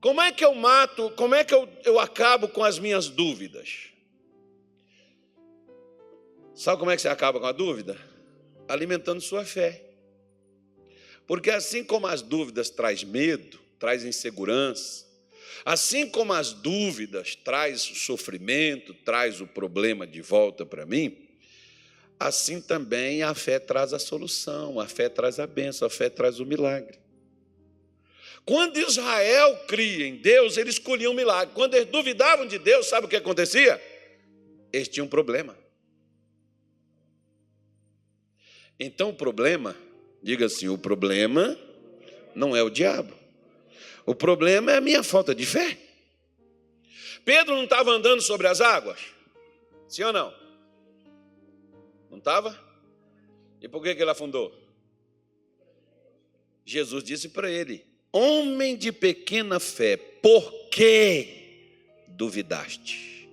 Como 0.06 0.22
é 0.22 0.32
que 0.32 0.46
eu 0.46 0.54
mato, 0.54 1.10
como 1.16 1.34
é 1.34 1.44
que 1.44 1.52
eu, 1.52 1.68
eu 1.84 2.00
acabo 2.00 2.48
com 2.48 2.64
as 2.64 2.78
minhas 2.78 3.10
dúvidas? 3.10 3.88
Sabe 6.54 6.78
como 6.78 6.92
é 6.92 6.96
que 6.96 7.02
você 7.02 7.08
acaba 7.08 7.40
com 7.40 7.48
a 7.48 7.52
dúvida? 7.52 7.98
Alimentando 8.68 9.20
sua 9.20 9.44
fé. 9.44 9.84
Porque 11.26 11.50
assim 11.50 11.84
como 11.84 12.06
as 12.06 12.22
dúvidas 12.22 12.70
traz 12.70 13.04
medo, 13.04 13.60
traz 13.80 14.06
insegurança, 14.06 15.08
assim 15.66 16.08
como 16.08 16.34
as 16.34 16.54
dúvidas 16.54 17.36
traz 17.36 17.82
sofrimento, 17.82 18.94
traz 18.94 19.42
o 19.42 19.48
problema 19.48 20.06
de 20.06 20.22
volta 20.22 20.64
para 20.68 20.86
mim, 20.86 21.18
assim 22.20 22.62
também 22.62 23.24
a 23.24 23.34
fé 23.34 23.58
traz 23.58 23.92
a 23.92 23.98
solução, 23.98 24.80
a 24.80 24.88
fé 24.88 25.10
traz 25.10 25.40
a 25.40 25.48
bênção, 25.48 25.88
a 25.88 25.90
fé 25.90 26.12
traz 26.12 26.40
o 26.40 26.46
milagre. 26.46 27.05
Quando 28.46 28.78
Israel 28.78 29.58
cria 29.68 30.06
em 30.06 30.18
Deus, 30.18 30.56
eles 30.56 30.76
escolhiam 30.76 31.12
um 31.12 31.16
milagre. 31.16 31.56
Quando 31.56 31.74
eles 31.74 31.90
duvidavam 31.90 32.46
de 32.46 32.60
Deus, 32.60 32.88
sabe 32.88 33.08
o 33.08 33.10
que 33.10 33.16
acontecia? 33.16 33.82
Eles 34.72 34.88
tinham 34.88 35.08
um 35.08 35.10
problema. 35.10 35.58
Então 38.80 39.10
o 39.10 39.14
problema, 39.14 39.76
diga 40.22 40.46
assim: 40.46 40.68
o 40.68 40.78
problema 40.78 41.58
não 42.36 42.56
é 42.56 42.62
o 42.62 42.70
diabo. 42.70 43.14
O 44.06 44.14
problema 44.14 44.72
é 44.72 44.78
a 44.78 44.82
minha 44.82 45.02
falta 45.02 45.34
de 45.34 45.46
fé. 45.46 45.80
Pedro 47.24 47.56
não 47.56 47.64
estava 47.64 47.90
andando 47.90 48.22
sobre 48.22 48.46
as 48.46 48.62
águas? 48.62 49.00
Sim 49.88 50.04
ou 50.04 50.14
não? 50.14 50.32
Não 52.12 52.20
estava? 52.20 52.56
E 53.60 53.68
por 53.68 53.82
que, 53.82 53.96
que 53.96 54.02
ele 54.04 54.12
afundou? 54.12 54.54
Jesus 56.64 57.04
disse 57.04 57.30
para 57.30 57.50
ele: 57.50 57.95
Homem 58.18 58.78
de 58.78 58.94
pequena 58.94 59.60
fé, 59.60 59.98
por 59.98 60.70
que 60.70 61.28
duvidaste? 62.08 63.28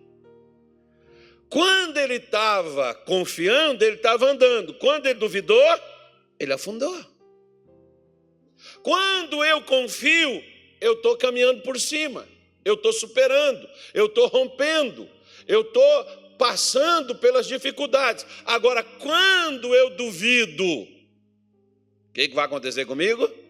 Quando 1.49 1.99
ele 1.99 2.17
estava 2.17 2.93
confiando, 2.93 3.85
ele 3.85 3.95
estava 3.95 4.29
andando. 4.29 4.75
Quando 4.75 5.07
ele 5.07 5.21
duvidou, 5.21 5.81
ele 6.37 6.53
afundou. 6.53 6.99
Quando 8.83 9.45
eu 9.45 9.63
confio, 9.63 10.43
eu 10.81 10.95
estou 10.95 11.17
caminhando 11.17 11.63
por 11.63 11.79
cima, 11.79 12.27
eu 12.65 12.75
estou 12.75 12.93
superando, 12.93 13.71
eu 13.95 14.07
estou 14.07 14.27
rompendo, 14.27 15.09
eu 15.47 15.61
estou 15.61 16.05
passando 16.37 17.15
pelas 17.15 17.47
dificuldades. 17.47 18.27
Agora, 18.45 18.83
quando 18.83 19.73
eu 19.77 19.91
duvido, 19.91 20.67
o 20.67 20.89
que, 22.13 22.27
que 22.27 22.35
vai 22.35 22.47
acontecer 22.47 22.85
comigo? 22.85 23.42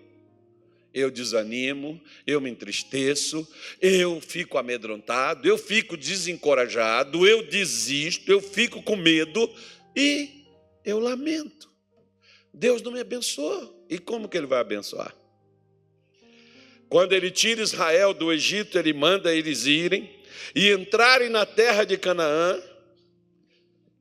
Eu 0.95 1.11
desanimo, 1.11 2.01
eu 2.27 2.41
me 2.41 2.51
entristeço, 2.51 3.47
eu 3.81 4.21
fico 4.21 4.59
amedrontado, 4.59 5.49
eu 5.49 5.57
fico 5.57 5.97
desencorajado, 5.97 7.27
eu 7.27 7.43
desisto, 7.43 8.31
eu 8.31 8.41
fico 8.41 8.83
com 8.83 8.97
medo 8.97 9.51
e 9.97 10.45
eu 10.85 10.99
lamento. 10.99 11.71
Deus 12.53 12.83
não 12.83 12.93
me 12.93 13.01
abençoou. 13.01 13.87
E 13.89 13.99
como 13.99 14.29
que 14.29 14.37
ele 14.37 14.47
vai 14.47 14.61
abençoar? 14.61 15.15
Quando 16.89 17.15
ele 17.15 17.31
tira 17.31 17.63
Israel 17.63 18.13
do 18.13 18.31
Egito, 18.31 18.79
ele 18.79 18.93
manda 18.93 19.35
eles 19.35 19.65
irem 19.65 20.11
e 20.55 20.71
entrarem 20.71 21.31
na 21.31 21.47
terra 21.47 21.85
de 21.85 21.97
Canaã 21.97 22.63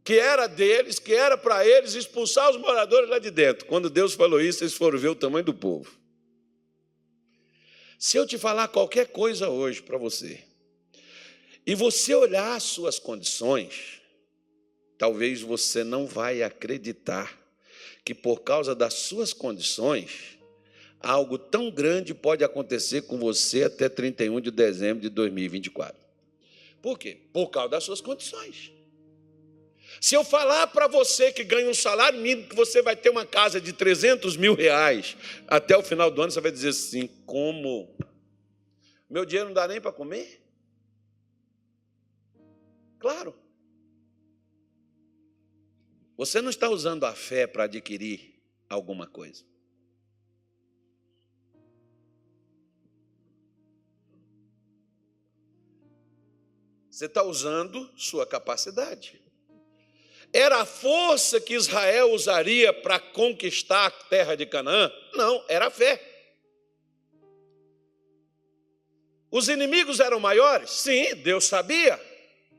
que 0.04 0.20
era 0.20 0.48
deles, 0.48 1.00
que 1.00 1.14
era 1.14 1.38
para 1.38 1.66
eles 1.66 1.94
expulsar 1.94 2.50
os 2.50 2.58
moradores 2.58 3.10
lá 3.10 3.20
de 3.20 3.30
dentro. 3.30 3.66
Quando 3.66 3.90
Deus 3.90 4.14
falou 4.14 4.42
isso, 4.42 4.64
eles 4.64 4.74
foram 4.74 4.98
ver 4.98 5.10
o 5.10 5.16
tamanho 5.16 5.46
do 5.46 5.54
povo. 5.54 6.01
Se 8.02 8.18
eu 8.18 8.26
te 8.26 8.36
falar 8.36 8.68
qualquer 8.70 9.10
coisa 9.10 9.48
hoje 9.48 9.80
para 9.80 9.96
você, 9.96 10.40
e 11.64 11.76
você 11.76 12.16
olhar 12.16 12.56
as 12.56 12.64
suas 12.64 12.98
condições, 12.98 14.02
talvez 14.98 15.44
você 15.44 15.84
não 15.84 16.08
vai 16.08 16.42
acreditar 16.42 17.40
que 18.04 18.16
por 18.16 18.42
causa 18.42 18.74
das 18.74 18.96
suas 18.96 19.34
condições, 19.34 20.40
algo 21.00 21.38
tão 21.38 21.70
grande 21.70 22.12
pode 22.16 22.44
acontecer 22.44 23.04
com 23.04 23.20
você 23.20 23.66
até 23.66 23.88
31 23.88 24.42
de 24.42 24.50
dezembro 24.50 25.04
de 25.04 25.10
2024. 25.10 25.96
Por 26.82 26.98
quê? 26.98 27.20
Por 27.32 27.52
causa 27.52 27.70
das 27.70 27.84
suas 27.84 28.02
condições. 28.02 28.72
Se 30.00 30.16
eu 30.16 30.24
falar 30.24 30.68
para 30.68 30.88
você 30.88 31.32
que 31.32 31.44
ganha 31.44 31.70
um 31.70 31.74
salário 31.74 32.20
mínimo, 32.20 32.48
que 32.48 32.56
você 32.56 32.82
vai 32.82 32.96
ter 32.96 33.10
uma 33.10 33.26
casa 33.26 33.60
de 33.60 33.74
300 33.74 34.38
mil 34.38 34.56
reais 34.56 35.18
até 35.48 35.76
o 35.76 35.84
final 35.84 36.10
do 36.10 36.22
ano, 36.22 36.32
você 36.32 36.42
vai 36.42 36.52
dizer 36.52 36.70
assim: 36.70 37.08
como? 37.26 37.94
Meu 39.10 39.26
dinheiro 39.26 39.50
não 39.50 39.54
dá 39.54 39.68
nem 39.68 39.82
para 39.82 39.92
comer? 39.92 40.42
Claro. 42.98 43.36
Você 46.18 46.42
não 46.42 46.50
está 46.50 46.70
usando 46.70 47.06
a 47.06 47.14
fé 47.14 47.48
para 47.48 47.64
adquirir 47.64 48.40
alguma 48.70 49.08
coisa. 49.08 49.44
Você 56.90 57.06
está 57.06 57.24
usando 57.24 57.90
sua 57.98 58.28
capacidade. 58.28 59.21
Era 60.34 60.62
a 60.62 60.66
força 60.66 61.42
que 61.42 61.54
Israel 61.54 62.12
usaria 62.12 62.72
para 62.72 63.00
conquistar 63.00 63.88
a 63.88 63.92
terra 63.92 64.36
de 64.36 64.46
Canaã? 64.46 64.92
Não, 65.14 65.44
era 65.48 65.68
a 65.68 65.70
fé. 65.70 66.02
Os 69.30 69.48
inimigos 69.48 70.00
eram 70.00 70.20
maiores? 70.20 70.70
Sim, 70.72 71.16
Deus 71.16 71.46
sabia. 71.46 72.00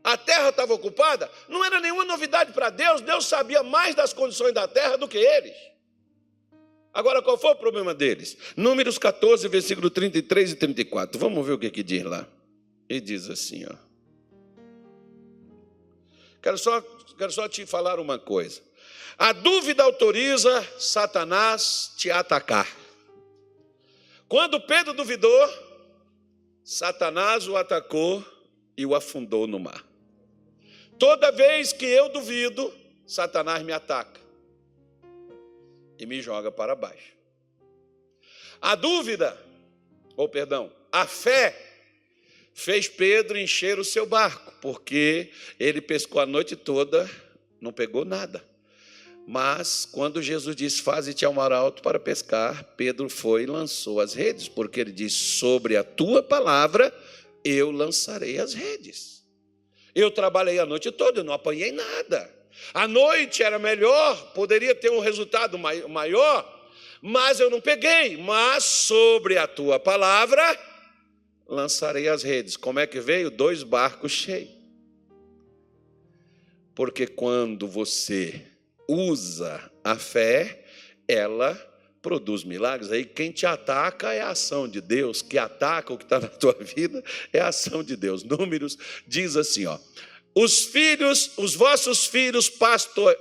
A 0.05 0.17
terra 0.17 0.49
estava 0.49 0.75
ocupada? 0.75 1.31
Não 1.49 1.65
era 1.65 1.81
nenhuma 1.81 2.05
novidade 2.05 2.53
para 2.53 2.71
Deus, 2.71 3.01
Deus 3.01 3.27
sabia 3.27 3.63
mais 3.63 3.95
das 3.95 4.13
condições 4.13 4.53
da 4.53 4.67
terra 4.67 4.97
do 4.97 5.07
que 5.07 5.19
eles. 5.19 5.55
Agora, 6.93 7.23
qual 7.23 7.39
foi 7.39 7.53
o 7.53 7.57
problema 7.57 7.95
deles? 7.95 8.37
Números 8.57 8.99
14, 8.99 9.49
versículo 9.49 9.89
33 9.89 10.53
e 10.53 10.57
34. 10.57 11.19
Vamos 11.19 11.47
ver 11.47 11.53
o 11.53 11.59
que, 11.59 11.71
que 11.71 11.83
diz 11.83 12.03
lá. 12.05 12.27
Ele 12.89 13.01
diz 13.01 13.31
assim, 13.31 13.65
ó. 13.65 13.92
Quero 16.43 16.59
só, 16.59 16.81
quero 17.17 17.31
só 17.31 17.49
te 17.49 17.65
falar 17.65 18.01
uma 18.01 18.19
coisa. 18.19 18.61
A 19.17 19.33
dúvida 19.33 19.85
autoriza 19.85 20.63
Satanás 20.79 21.93
te 21.97 22.11
atacar. 22.11 22.67
Quando 24.29 24.61
Pedro 24.61 24.93
duvidou, 24.93 25.49
Satanás 26.65 27.47
o 27.47 27.57
atacou 27.57 28.25
e 28.77 28.85
o 28.85 28.95
afundou 28.95 29.47
no 29.47 29.61
mar. 29.61 29.85
Toda 30.99 31.31
vez 31.31 31.73
que 31.73 31.85
eu 31.85 32.09
duvido, 32.09 32.73
Satanás 33.07 33.63
me 33.63 33.73
ataca 33.73 34.21
e 35.99 36.07
me 36.07 36.21
joga 36.21 36.51
para 36.51 36.75
baixo. 36.75 37.13
A 38.61 38.75
dúvida, 38.75 39.39
ou 40.17 40.29
perdão, 40.29 40.73
a 40.91 41.07
fé 41.07 41.72
fez 42.55 42.89
Pedro 42.89 43.39
encher 43.39 43.79
o 43.79 43.85
seu 43.85 44.07
barco, 44.07 44.53
porque 44.61 45.31
ele 45.59 45.81
pescou 45.81 46.21
a 46.21 46.27
noite 46.27 46.57
toda, 46.57 47.09
não 47.61 47.73
pegou 47.73 48.05
nada. 48.05 48.45
Mas 49.27 49.89
quando 49.91 50.21
Jesus 50.21 50.57
disse: 50.57 50.83
Faze-te 50.83 51.25
ao 51.25 51.33
mar 51.33 51.53
alto 51.53 51.83
para 51.83 51.99
pescar, 51.99 52.65
Pedro 52.77 53.09
foi 53.09 53.45
e 53.45 53.47
lançou 53.47 54.01
as 54.01 54.15
redes, 54.15 54.49
porque 54.49 54.81
ele 54.81 54.93
disse: 54.93 55.17
Sobre 55.17 55.77
a 55.77 55.85
tua 55.85 56.23
palavra 56.23 56.93
eu 57.45 57.71
lançarei 57.71 58.39
as 58.39 58.53
redes. 58.55 59.23
Eu 59.95 60.11
trabalhei 60.11 60.59
a 60.59 60.67
noite 60.67 60.91
toda, 60.91 61.21
eu 61.21 61.25
não 61.25 61.33
apanhei 61.33 61.71
nada. 61.71 62.31
A 62.75 62.89
noite 62.89 63.43
era 63.43 63.59
melhor, 63.59 64.33
poderia 64.33 64.75
ter 64.75 64.91
um 64.91 65.01
resultado 65.01 65.59
maior, 65.59 66.71
mas 67.01 67.41
eu 67.41 67.51
não 67.51 67.61
peguei. 67.61 68.17
Mas 68.17 68.65
sobre 68.65 69.39
a 69.39 69.47
tua 69.47 69.79
palavra 69.79 70.72
lançarei 71.53 72.09
as 72.09 72.23
redes. 72.23 72.57
Como 72.57 72.81
é 72.81 72.87
que 72.87 72.99
veio? 72.99 73.31
Dois 73.31 73.63
barcos 73.63 74.11
cheios. 74.11 74.51
Porque 76.75 77.07
quando 77.07 77.69
você 77.69 78.41
usa 78.89 79.71
a 79.85 79.97
fé, 79.97 80.65
ela 81.07 81.55
produz 82.01 82.43
milagres. 82.43 82.91
Aí 82.91 83.05
quem 83.05 83.31
te 83.31 83.45
ataca 83.45 84.15
é 84.15 84.23
a 84.23 84.31
ação 84.31 84.67
de 84.67 84.81
Deus, 84.81 85.21
que 85.21 85.37
ataca 85.37 85.93
o 85.93 85.99
que 85.99 86.05
está 86.05 86.19
na 86.19 86.29
tua 86.29 86.55
vida 86.55 87.05
é 87.33 87.41
a 87.41 87.49
ação 87.49 87.85
de 87.85 87.97
Deus. 87.97 88.25
Números 88.25 88.79
diz 89.07 89.37
assim, 89.37 89.67
ó. 89.67 89.79
Os 90.35 90.65
filhos, 90.65 91.33
os 91.37 91.55
vossos 91.55 92.07
filhos 92.07 92.51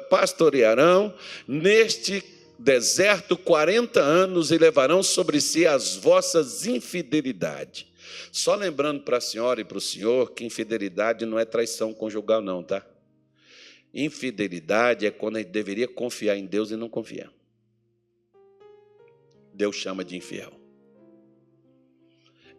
pastorearão 0.10 1.14
neste 1.46 2.24
deserto 2.58 3.36
40 3.36 4.00
anos 4.00 4.50
e 4.50 4.58
levarão 4.58 5.04
sobre 5.04 5.42
si 5.42 5.68
as 5.68 5.98
vossas 5.98 6.66
infidelidades. 6.66 7.91
Só 8.32 8.56
lembrando 8.56 9.04
para 9.04 9.18
a 9.18 9.22
senhora 9.22 9.62
e 9.62 9.66
para 9.66 9.78
o 9.78 9.82
senhor 9.82 10.32
que 10.32 10.46
infidelidade 10.46 11.26
não 11.26 11.38
é 11.38 11.46
traição 11.46 11.94
conjugal, 11.94 12.42
não, 12.42 12.64
tá? 12.64 12.86
Infidelidade 13.94 15.06
é 15.06 15.12
quando 15.12 15.38
a 15.38 15.40
gente 15.40 15.52
deveria 15.52 15.88
confiar 15.88 16.38
em 16.38 16.46
Deus 16.46 16.72
e 16.72 16.76
não 16.76 16.88
confiar. 16.88 17.32
Deus 19.54 19.76
chama 19.76 20.04
de 20.04 20.16
infiel. 20.16 20.54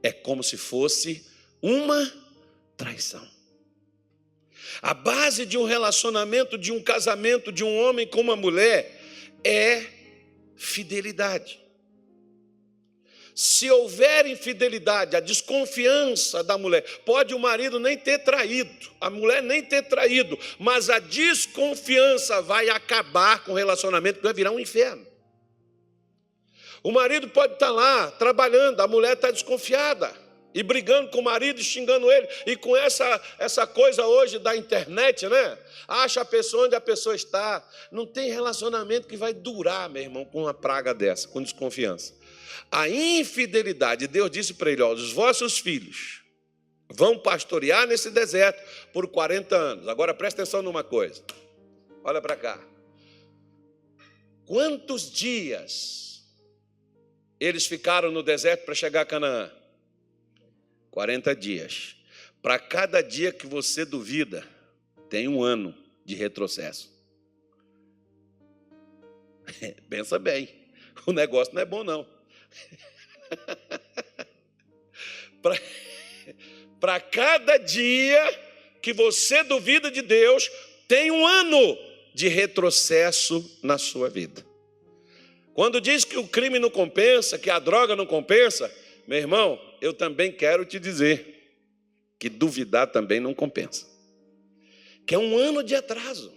É 0.02 0.12
como 0.12 0.42
se 0.42 0.56
fosse 0.56 1.26
uma 1.62 2.12
traição. 2.76 3.26
A 4.80 4.92
base 4.92 5.46
de 5.46 5.56
um 5.56 5.64
relacionamento, 5.64 6.58
de 6.58 6.72
um 6.72 6.82
casamento, 6.82 7.52
de 7.52 7.62
um 7.62 7.78
homem 7.78 8.06
com 8.06 8.20
uma 8.20 8.36
mulher 8.36 9.00
é 9.44 9.86
fidelidade. 10.56 11.62
Se 13.35 13.71
houver 13.71 14.27
infidelidade, 14.27 15.16
a 15.16 15.21
desconfiança 15.21 16.45
da 16.45 16.59
mulher, 16.59 16.83
pode 17.05 17.35
o 17.35 17.38
marido 17.38 17.81
nem 17.81 17.97
ter 17.97 18.18
traído, 18.18 18.90
a 19.01 19.09
mulher 19.09 19.42
nem 19.42 19.62
ter 19.62 19.83
traído, 19.83 20.38
mas 20.59 20.90
a 20.90 20.99
desconfiança 20.99 22.42
vai 22.42 22.68
acabar 22.68 23.42
com 23.45 23.53
o 23.53 23.57
relacionamento, 23.57 24.21
vai 24.23 24.35
virar 24.35 24.51
um 24.51 24.61
inferno. 24.61 25.07
O 26.83 26.90
marido 26.90 27.29
pode 27.29 27.55
estar 27.55 27.71
lá 27.71 28.11
trabalhando, 28.11 28.81
a 28.81 28.88
mulher 28.88 29.14
está 29.14 29.31
desconfiada 29.31 30.12
e 30.55 30.62
brigando 30.62 31.11
com 31.11 31.21
o 31.21 31.25
marido 31.25 31.62
xingando 31.62 32.11
ele. 32.11 32.29
E 32.47 32.57
com 32.57 32.77
essa, 32.77 33.21
essa 33.38 33.66
coisa 33.66 34.05
hoje 34.05 34.38
da 34.38 34.57
internet, 34.57 35.27
né? 35.29 35.59
Acha 35.87 36.21
a 36.21 36.25
pessoa 36.25 36.66
onde 36.66 36.75
a 36.75 36.81
pessoa 36.81 37.14
está. 37.14 37.66
Não 37.90 38.07
tem 38.07 38.31
relacionamento 38.31 39.09
que 39.09 39.16
vai 39.16 39.33
durar, 39.33 39.88
meu 39.88 40.03
irmão, 40.03 40.25
com 40.25 40.42
uma 40.42 40.55
praga 40.55 40.92
dessa, 40.92 41.29
com 41.29 41.42
desconfiança. 41.42 42.14
A 42.72 42.88
infidelidade, 42.88 44.06
Deus 44.06 44.30
disse 44.30 44.54
para 44.54 44.70
ele: 44.70 44.80
ó, 44.80 44.94
os 44.94 45.12
vossos 45.12 45.58
filhos 45.58 46.22
vão 46.88 47.18
pastorear 47.18 47.87
nesse 47.87 48.11
deserto 48.11 48.62
por 48.94 49.06
40 49.08 49.54
anos. 49.54 49.88
Agora 49.88 50.14
presta 50.14 50.40
atenção 50.40 50.62
numa 50.62 50.82
coisa. 50.82 51.22
Olha 52.02 52.22
para 52.22 52.35
cá. 52.35 52.66
Quantos 54.46 55.11
dias 55.11 56.24
eles 57.38 57.66
ficaram 57.66 58.11
no 58.11 58.22
deserto 58.22 58.64
para 58.64 58.74
chegar 58.74 59.02
a 59.02 59.06
Canaã? 59.06 59.52
40 60.90 61.37
dias. 61.37 61.96
Para 62.40 62.58
cada 62.58 63.02
dia 63.02 63.32
que 63.32 63.46
você 63.46 63.85
duvida, 63.85 64.48
tem 65.11 65.28
um 65.28 65.42
ano 65.42 65.74
de 66.06 66.14
retrocesso. 66.14 66.90
Pensa 69.90 70.18
bem, 70.18 70.48
o 71.06 71.12
negócio 71.12 71.54
não 71.54 71.61
é 71.61 71.66
bom, 71.66 71.85
não. 71.85 72.06
Para 76.80 77.00
cada 77.00 77.56
dia 77.56 78.40
que 78.80 78.92
você 78.92 79.42
duvida 79.42 79.90
de 79.90 80.02
Deus, 80.02 80.50
tem 80.88 81.10
um 81.10 81.26
ano 81.26 81.78
de 82.14 82.28
retrocesso 82.28 83.58
na 83.62 83.78
sua 83.78 84.10
vida. 84.10 84.44
Quando 85.54 85.80
diz 85.80 86.04
que 86.04 86.16
o 86.16 86.26
crime 86.26 86.58
não 86.58 86.70
compensa, 86.70 87.38
que 87.38 87.50
a 87.50 87.58
droga 87.58 87.94
não 87.94 88.06
compensa, 88.06 88.72
meu 89.06 89.18
irmão, 89.18 89.60
eu 89.80 89.92
também 89.92 90.32
quero 90.32 90.64
te 90.64 90.78
dizer 90.78 91.32
que 92.18 92.28
duvidar 92.28 92.86
também 92.86 93.20
não 93.20 93.34
compensa. 93.34 93.86
Que 95.06 95.14
é 95.14 95.18
um 95.18 95.36
ano 95.36 95.62
de 95.62 95.74
atraso. 95.74 96.32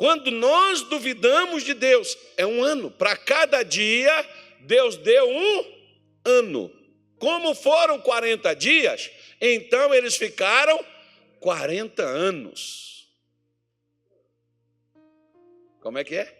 Quando 0.00 0.30
nós 0.30 0.82
duvidamos 0.84 1.62
de 1.62 1.74
Deus, 1.74 2.16
é 2.38 2.46
um 2.46 2.64
ano. 2.64 2.90
Para 2.90 3.14
cada 3.18 3.62
dia, 3.62 4.10
Deus 4.60 4.96
deu 4.96 5.28
um 5.28 5.64
ano. 6.24 6.72
Como 7.18 7.54
foram 7.54 8.00
40 8.00 8.56
dias, 8.56 9.10
então 9.38 9.92
eles 9.92 10.16
ficaram 10.16 10.82
40 11.38 12.02
anos. 12.02 13.10
Como 15.82 15.98
é 15.98 16.04
que 16.04 16.14
é? 16.14 16.34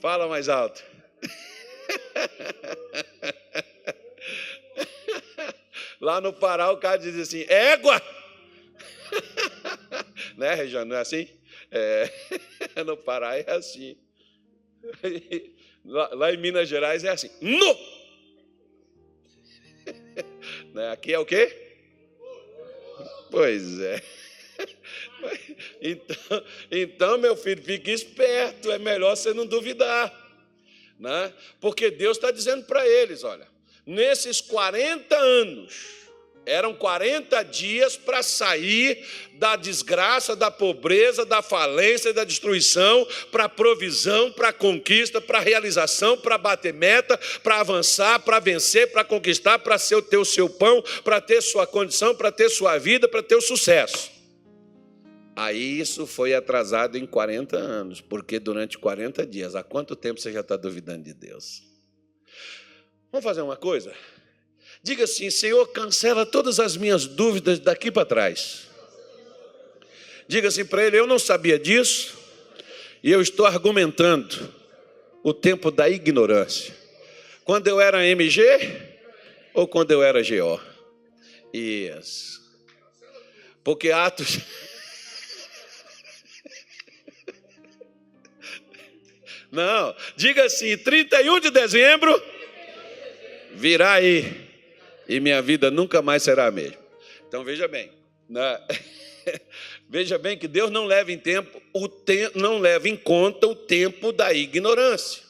Fala 0.00 0.26
mais 0.26 0.48
alto. 0.48 0.82
Lá 6.00 6.18
no 6.18 6.32
Pará 6.32 6.72
o 6.72 6.78
cara 6.78 6.96
diz 6.96 7.18
assim: 7.18 7.44
égua! 7.46 8.00
né, 10.38 10.54
Regiane? 10.54 10.88
Não 10.88 10.96
é 10.96 11.00
assim? 11.00 11.28
É, 11.74 12.08
no 12.86 12.96
Pará 12.96 13.36
é 13.36 13.50
assim. 13.50 13.98
Lá, 15.84 16.32
em 16.32 16.36
Minas 16.36 16.68
Gerais 16.68 17.02
é 17.04 17.10
assim: 17.10 17.30
no! 17.40 17.78
né? 20.72 20.92
Aqui 20.92 21.12
é 21.12 21.18
o 21.18 21.26
quê? 21.26 21.76
Pois 23.30 23.80
é. 23.80 24.02
Então, 25.80 26.44
então, 26.70 27.18
meu 27.18 27.36
filho, 27.36 27.62
fique 27.62 27.90
esperto, 27.90 28.70
é 28.70 28.78
melhor 28.78 29.16
você 29.16 29.34
não 29.34 29.46
duvidar 29.46 30.24
né? 30.98 31.32
porque 31.60 31.90
Deus 31.90 32.16
está 32.16 32.30
dizendo 32.30 32.64
para 32.64 32.86
eles: 32.86 33.24
olha, 33.24 33.46
nesses 33.86 34.40
40 34.40 35.16
anos, 35.16 35.74
Eram 36.46 36.74
40 36.74 37.42
dias 37.44 37.96
para 37.96 38.22
sair 38.22 39.02
da 39.34 39.56
desgraça, 39.56 40.36
da 40.36 40.50
pobreza, 40.50 41.24
da 41.24 41.40
falência, 41.40 42.12
da 42.12 42.22
destruição, 42.22 43.06
para 43.30 43.48
provisão, 43.48 44.30
para 44.30 44.52
conquista, 44.52 45.20
para 45.20 45.40
realização, 45.40 46.18
para 46.18 46.36
bater 46.36 46.74
meta, 46.74 47.18
para 47.42 47.60
avançar, 47.60 48.20
para 48.20 48.38
vencer, 48.40 48.92
para 48.92 49.04
conquistar, 49.04 49.58
para 49.58 49.78
ter 49.78 50.16
o 50.18 50.24
seu 50.24 50.48
pão, 50.48 50.82
para 51.02 51.20
ter 51.20 51.40
sua 51.40 51.66
condição, 51.66 52.14
para 52.14 52.30
ter 52.30 52.48
sua 52.50 52.78
vida, 52.78 53.08
para 53.08 53.22
ter 53.22 53.36
o 53.36 53.40
sucesso. 53.40 54.12
Aí 55.36 55.80
isso 55.80 56.06
foi 56.06 56.32
atrasado 56.32 56.96
em 56.96 57.06
40 57.06 57.56
anos, 57.56 58.00
porque 58.00 58.38
durante 58.38 58.78
40 58.78 59.26
dias, 59.26 59.56
há 59.56 59.64
quanto 59.64 59.96
tempo 59.96 60.20
você 60.20 60.32
já 60.32 60.40
está 60.40 60.56
duvidando 60.56 61.02
de 61.02 61.12
Deus? 61.12 61.62
Vamos 63.10 63.24
fazer 63.24 63.42
uma 63.42 63.56
coisa? 63.56 63.92
Diga 64.84 65.04
assim: 65.04 65.30
Senhor, 65.30 65.66
cancela 65.68 66.26
todas 66.26 66.60
as 66.60 66.76
minhas 66.76 67.06
dúvidas 67.06 67.58
daqui 67.58 67.90
para 67.90 68.04
trás. 68.04 68.68
Diga 70.28 70.48
assim 70.48 70.66
para 70.66 70.84
ele: 70.84 70.98
Eu 70.98 71.06
não 71.06 71.18
sabia 71.18 71.58
disso, 71.58 72.14
e 73.02 73.10
eu 73.10 73.22
estou 73.22 73.46
argumentando 73.46 74.52
o 75.22 75.32
tempo 75.32 75.70
da 75.70 75.88
ignorância. 75.88 76.76
Quando 77.44 77.66
eu 77.66 77.80
era 77.80 78.06
MG 78.06 78.42
ou 79.54 79.66
quando 79.66 79.90
eu 79.90 80.02
era 80.02 80.20
GO? 80.22 80.60
Isso. 81.50 82.44
Porque 83.64 83.90
Atos. 83.90 84.40
Não, 89.50 89.96
diga 90.14 90.44
assim: 90.44 90.76
31 90.76 91.40
de 91.40 91.50
dezembro 91.50 92.22
virá 93.54 93.92
aí 93.92 94.43
e 95.08 95.20
minha 95.20 95.40
vida 95.42 95.70
nunca 95.70 96.02
mais 96.02 96.22
será 96.22 96.46
a 96.46 96.50
mesma. 96.50 96.78
Então 97.28 97.44
veja 97.44 97.66
bem, 97.68 97.90
né? 98.28 98.60
veja 99.88 100.18
bem 100.18 100.38
que 100.38 100.48
Deus 100.48 100.70
não 100.70 100.86
leva 100.86 101.12
em 101.12 101.18
tempo 101.18 101.60
o 101.72 101.88
te... 101.88 102.30
não 102.34 102.58
leva 102.58 102.88
em 102.88 102.96
conta 102.96 103.46
o 103.46 103.54
tempo 103.54 104.12
da 104.12 104.32
ignorância. 104.32 105.22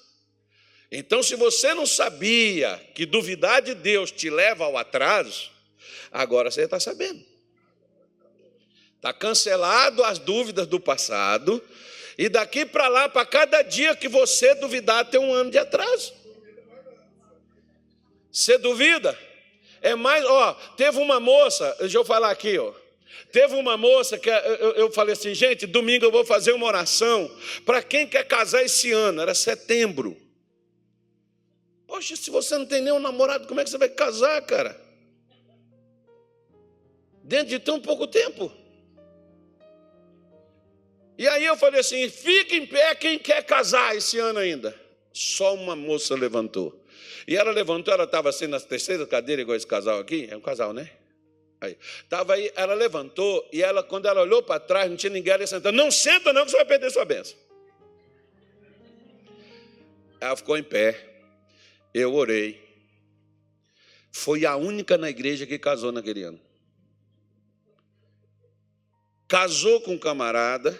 Então, 0.97 1.25
se 1.25 1.35
você 1.35 1.75
não 1.75 1.87
sabia 1.87 2.81
que 2.95 3.05
duvidar 3.05 3.61
de 3.61 3.75
Deus 3.75 4.12
te 4.12 4.31
leva 4.31 4.64
ao 4.64 4.77
atraso, 4.77 5.51
agora 6.12 6.53
você 6.53 6.62
está 6.62 6.79
sabendo. 6.79 7.20
Está 8.95 9.12
cancelado 9.12 10.05
as 10.05 10.20
dúvidas 10.20 10.68
do 10.68 10.79
passado, 10.79 11.61
e 12.16 12.29
daqui 12.29 12.64
para 12.64 12.87
lá, 12.87 13.09
para 13.09 13.27
cada 13.27 13.62
dia 13.62 13.97
que 13.97 14.09
você 14.09 14.55
duvidar, 14.55 15.05
tem 15.11 15.18
um 15.18 15.35
ano 15.35 15.51
de 15.51 15.59
atraso. 15.59 16.14
Você 18.31 18.57
duvida? 18.57 19.18
É 19.85 19.95
mais, 19.95 20.24
ó, 20.24 20.55
teve 20.78 20.99
uma 20.99 21.20
moça, 21.20 21.76
deixa 21.78 21.99
eu 21.99 22.07
falar 22.07 22.30
aqui, 22.30 22.59
ó. 22.59 22.72
Teve 23.30 23.55
uma 23.55 23.76
moça 23.76 24.16
que 24.16 24.30
eu, 24.30 24.91
falei 24.91 25.12
assim, 25.12 25.35
gente, 25.35 25.66
domingo 25.66 26.07
eu 26.07 26.11
vou 26.11 26.24
fazer 26.24 26.53
uma 26.53 26.64
oração 26.64 27.30
para 27.66 27.82
quem 27.82 28.07
quer 28.07 28.26
casar 28.26 28.64
esse 28.64 28.91
ano, 28.93 29.20
era 29.20 29.35
setembro. 29.35 30.16
Poxa, 31.87 32.16
se 32.16 32.30
você 32.30 32.57
não 32.57 32.64
tem 32.64 32.80
nenhum 32.80 32.99
namorado, 32.99 33.47
como 33.47 33.61
é 33.61 33.64
que 33.64 33.68
você 33.68 33.76
vai 33.76 33.91
casar, 33.91 34.41
cara? 34.47 34.74
Dentro 37.22 37.49
de 37.49 37.59
tão 37.59 37.78
pouco 37.78 38.07
tempo. 38.07 38.51
E 41.18 41.28
aí 41.28 41.45
eu 41.45 41.59
falei 41.59 41.80
assim: 41.80 42.09
fica 42.09 42.57
em 42.57 42.66
pé 42.66 42.95
quem 42.95 43.18
quer 43.18 43.45
casar 43.45 43.95
esse 43.95 44.18
ano 44.18 44.39
ainda. 44.39 44.74
Só 45.12 45.55
uma 45.55 45.76
moça 45.76 46.14
levantou. 46.14 46.84
E 47.27 47.37
ela 47.37 47.51
levantou, 47.51 47.93
ela 47.93 48.05
estava 48.05 48.29
assim 48.29 48.47
na 48.47 48.61
terceira 48.61 49.07
cadeira, 49.07 49.43
igual 49.43 49.57
esse 49.57 49.67
casal 49.67 49.99
aqui. 49.99 50.29
É 50.31 50.37
um 50.37 50.41
casal, 50.41 50.73
né? 50.73 50.91
Aí. 51.61 51.77
Tava 52.09 52.35
aí, 52.35 52.53
ela 52.55 52.75
levantou 52.75 53.49
e 53.53 53.63
ela, 53.63 53.83
quando 53.83 54.07
ela 54.07 54.21
olhou 54.21 54.43
para 54.43 54.61
trás, 54.61 54.91
não 54.91 54.97
tinha 54.97 55.11
ninguém 55.11 55.33
ali 55.33 55.47
sentando. 55.47 55.77
Não 55.77 55.91
senta, 55.91 56.33
não, 56.33 56.45
que 56.45 56.51
você 56.51 56.57
vai 56.57 56.67
perder 56.67 56.91
sua 56.91 57.05
bênção. 57.05 57.37
Ela 60.21 60.37
ficou 60.37 60.57
em 60.57 60.63
pé. 60.63 61.13
Eu 61.93 62.15
orei. 62.15 62.63
Foi 64.11 64.45
a 64.45 64.57
única 64.57 64.97
na 64.99 65.11
igreja 65.11 65.47
que 65.47 65.59
casou 65.59 65.93
naquele 65.93 66.23
ano. 66.23 66.41
Casou 69.27 69.81
com 69.81 69.93
um 69.93 69.99
camarada. 69.99 70.79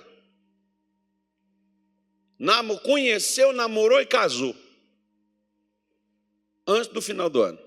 Conheceu, 2.83 3.53
namorou 3.53 4.01
e 4.01 4.07
casou 4.07 4.64
antes 6.67 6.89
do 6.89 7.03
final 7.03 7.29
do 7.29 7.43
ano. 7.43 7.59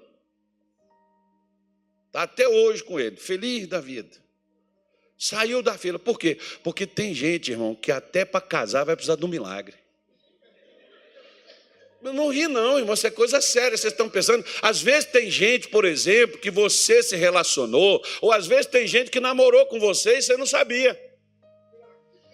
Está 2.07 2.23
até 2.23 2.47
hoje 2.47 2.83
com 2.83 2.99
ele, 2.99 3.15
feliz 3.17 3.67
da 3.67 3.79
vida. 3.79 4.17
Saiu 5.17 5.61
da 5.63 5.77
fila. 5.77 5.97
Por 5.97 6.19
quê? 6.19 6.37
Porque 6.63 6.85
tem 6.85 7.13
gente, 7.13 7.51
irmão, 7.51 7.73
que 7.73 7.91
até 7.91 8.23
para 8.23 8.39
casar 8.39 8.83
vai 8.83 8.95
precisar 8.95 9.15
de 9.15 9.25
um 9.25 9.27
milagre. 9.27 9.75
Não 12.01 12.29
ri, 12.29 12.47
não, 12.47 12.77
irmão, 12.77 12.93
isso 12.93 13.07
é 13.07 13.11
coisa 13.11 13.41
séria. 13.41 13.75
Vocês 13.75 13.91
estão 13.91 14.09
pensando. 14.09 14.45
Às 14.61 14.81
vezes 14.81 15.05
tem 15.05 15.29
gente, 15.29 15.67
por 15.67 15.83
exemplo, 15.83 16.39
que 16.39 16.51
você 16.51 17.01
se 17.01 17.15
relacionou, 17.15 18.03
ou 18.21 18.31
às 18.31 18.45
vezes 18.45 18.67
tem 18.67 18.87
gente 18.87 19.09
que 19.09 19.19
namorou 19.19 19.65
com 19.65 19.79
você 19.79 20.17
e 20.17 20.21
você 20.21 20.37
não 20.37 20.45
sabia. 20.45 20.97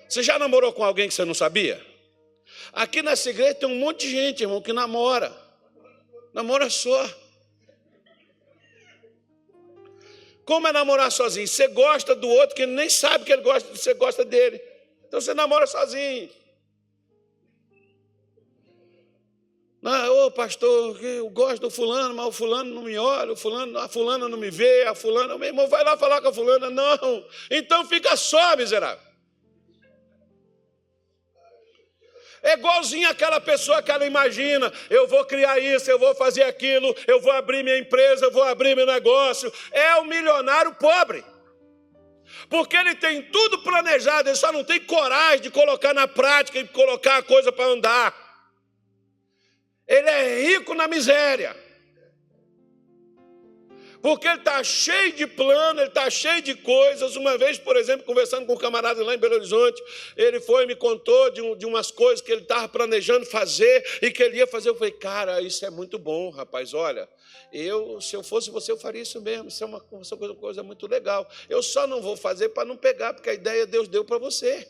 Você 0.07 0.21
já 0.21 0.37
namorou 0.37 0.71
com 0.73 0.83
alguém 0.83 1.07
que 1.07 1.13
você 1.13 1.25
não 1.25 1.33
sabia? 1.33 1.83
Aqui 2.71 3.01
nessa 3.01 3.29
igreja 3.29 3.55
tem 3.55 3.69
um 3.69 3.79
monte 3.79 4.05
de 4.05 4.11
gente, 4.11 4.43
irmão, 4.43 4.61
que 4.61 4.73
namora. 4.73 5.42
Namora 6.33 6.69
só. 6.69 7.09
Como 10.45 10.67
é 10.67 10.73
namorar 10.73 11.11
sozinho? 11.11 11.47
Você 11.47 11.67
gosta 11.67 12.15
do 12.15 12.27
outro 12.27 12.55
que 12.55 12.65
nem 12.65 12.89
sabe 12.89 13.23
que 13.23 13.31
ele 13.31 13.43
gosta, 13.43 13.69
você 13.73 13.93
gosta 13.93 14.25
dele. 14.25 14.61
Então 15.07 15.21
você 15.21 15.33
namora 15.33 15.65
sozinho. 15.67 16.29
Ô 20.25 20.31
pastor, 20.31 21.03
eu 21.03 21.29
gosto 21.29 21.63
do 21.63 21.69
fulano, 21.69 22.15
mas 22.15 22.25
o 22.27 22.31
fulano 22.31 22.73
não 22.73 22.83
me 22.83 22.97
olha, 22.97 23.33
o 23.33 23.35
fulano, 23.35 23.77
a 23.77 23.89
fulana 23.89 24.29
não 24.29 24.37
me 24.37 24.49
vê, 24.49 24.83
a 24.83 24.95
fulana, 24.95 25.37
meu 25.37 25.49
irmão, 25.49 25.67
vai 25.67 25.83
lá 25.83 25.97
falar 25.97 26.21
com 26.21 26.29
a 26.29 26.33
fulana. 26.33 26.69
Não, 26.69 27.25
então 27.51 27.85
fica 27.85 28.15
só, 28.15 28.55
miserável. 28.55 29.12
É 32.43 32.53
igualzinho 32.53 33.09
aquela 33.09 33.39
pessoa 33.39 33.81
que 33.81 33.89
ela 33.89 34.05
imagina: 34.05 34.71
eu 34.89 35.07
vou 35.07 35.23
criar 35.23 35.57
isso, 35.59 35.89
eu 35.89 35.97
vou 35.97 36.13
fazer 36.13 36.43
aquilo, 36.43 36.93
eu 37.07 37.21
vou 37.21 37.31
abrir 37.31 37.63
minha 37.63 37.77
empresa, 37.77 38.25
eu 38.25 38.31
vou 38.31 38.43
abrir 38.43 38.75
meu 38.75 38.85
negócio. 38.85 39.51
É 39.71 39.95
o 39.95 40.05
milionário 40.05 40.75
pobre. 40.75 41.23
Porque 42.49 42.75
ele 42.75 42.95
tem 42.95 43.21
tudo 43.21 43.59
planejado, 43.59 44.27
ele 44.27 44.35
só 44.35 44.51
não 44.51 44.63
tem 44.63 44.79
coragem 44.81 45.41
de 45.41 45.49
colocar 45.49 45.93
na 45.93 46.07
prática 46.07 46.59
e 46.59 46.67
colocar 46.67 47.17
a 47.17 47.23
coisa 47.23 47.51
para 47.51 47.65
andar. 47.65 48.13
Ele 49.87 50.09
é 50.09 50.41
rico 50.41 50.73
na 50.73 50.87
miséria 50.87 51.62
porque 54.03 54.27
ele 54.27 54.39
está 54.39 54.61
cheio 54.61 55.13
de 55.13 55.25
plano, 55.25 55.79
ele 55.79 55.87
está 55.87 56.09
cheio 56.09 56.41
de 56.41 56.53
coisas. 56.55 57.15
Uma 57.15 57.37
vez, 57.37 57.57
por 57.57 57.77
exemplo, 57.77 58.05
conversando 58.05 58.45
com 58.45 58.51
um 58.51 58.57
camarada 58.57 59.01
lá 59.01 59.15
em 59.15 59.17
Belo 59.17 59.35
Horizonte, 59.35 59.81
ele 60.17 60.41
foi 60.41 60.65
e 60.65 60.67
me 60.67 60.75
contou 60.75 61.29
de, 61.29 61.41
um, 61.41 61.55
de 61.55 61.65
umas 61.65 61.89
coisas 61.89 62.19
que 62.19 62.29
ele 62.29 62.41
estava 62.41 62.67
planejando 62.67 63.25
fazer 63.25 63.81
e 64.01 64.11
que 64.11 64.21
ele 64.21 64.39
ia 64.39 64.45
fazer. 64.45 64.67
Eu 64.67 64.75
falei, 64.75 64.91
cara, 64.91 65.39
isso 65.39 65.65
é 65.65 65.69
muito 65.69 65.97
bom, 65.97 66.31
rapaz. 66.31 66.73
Olha, 66.73 67.07
eu, 67.53 68.01
se 68.01 68.13
eu 68.13 68.21
fosse 68.21 68.51
você, 68.51 68.73
eu 68.73 68.77
faria 68.77 69.01
isso 69.01 69.21
mesmo. 69.21 69.47
Isso 69.47 69.63
é 69.63 69.67
uma, 69.67 69.81
uma 69.89 70.35
coisa 70.35 70.61
muito 70.63 70.85
legal. 70.85 71.25
Eu 71.47 71.63
só 71.63 71.87
não 71.87 72.01
vou 72.01 72.17
fazer 72.17 72.49
para 72.49 72.65
não 72.65 72.75
pegar, 72.75 73.13
porque 73.13 73.29
a 73.29 73.33
ideia 73.33 73.65
Deus 73.65 73.87
deu 73.87 74.03
para 74.03 74.17
você. 74.17 74.67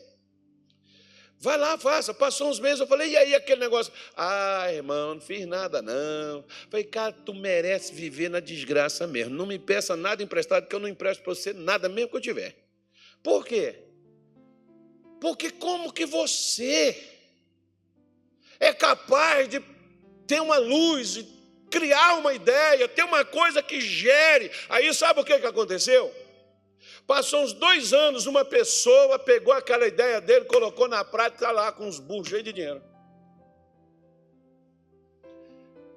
Vai 1.44 1.58
lá, 1.58 1.76
faça. 1.76 2.14
Passou 2.14 2.48
uns 2.48 2.58
meses, 2.58 2.80
eu 2.80 2.86
falei, 2.86 3.10
e 3.10 3.16
aí 3.18 3.34
aquele 3.34 3.60
negócio? 3.60 3.92
Ah, 4.16 4.72
irmão, 4.72 5.14
não 5.14 5.20
fiz 5.20 5.46
nada, 5.46 5.82
não. 5.82 6.42
Falei, 6.70 6.84
cara, 6.84 7.12
tu 7.12 7.34
merece 7.34 7.92
viver 7.92 8.30
na 8.30 8.40
desgraça 8.40 9.06
mesmo. 9.06 9.34
Não 9.34 9.44
me 9.44 9.58
peça 9.58 9.94
nada 9.94 10.22
emprestado, 10.22 10.66
que 10.66 10.74
eu 10.74 10.80
não 10.80 10.88
empresto 10.88 11.22
para 11.22 11.34
você 11.34 11.52
nada, 11.52 11.86
mesmo 11.86 12.10
que 12.10 12.16
eu 12.16 12.20
tiver. 12.22 12.56
Por 13.22 13.44
quê? 13.44 13.76
Porque 15.20 15.50
como 15.50 15.92
que 15.92 16.06
você 16.06 16.96
é 18.58 18.72
capaz 18.72 19.46
de 19.46 19.62
ter 20.26 20.40
uma 20.40 20.56
luz, 20.56 21.26
criar 21.70 22.14
uma 22.14 22.32
ideia, 22.32 22.88
ter 22.88 23.04
uma 23.04 23.22
coisa 23.22 23.62
que 23.62 23.82
gere. 23.82 24.50
Aí 24.70 24.94
sabe 24.94 25.20
o 25.20 25.24
que, 25.24 25.38
que 25.38 25.46
aconteceu? 25.46 26.10
Passou 27.06 27.42
uns 27.42 27.52
dois 27.52 27.92
anos, 27.92 28.26
uma 28.26 28.44
pessoa 28.44 29.18
pegou 29.18 29.52
aquela 29.52 29.86
ideia 29.86 30.20
dele, 30.20 30.46
colocou 30.46 30.88
na 30.88 31.04
prática 31.04 31.50
lá 31.50 31.70
com 31.70 31.86
uns 31.86 31.98
burros 31.98 32.28
cheios 32.28 32.44
de 32.44 32.52
dinheiro. 32.52 32.82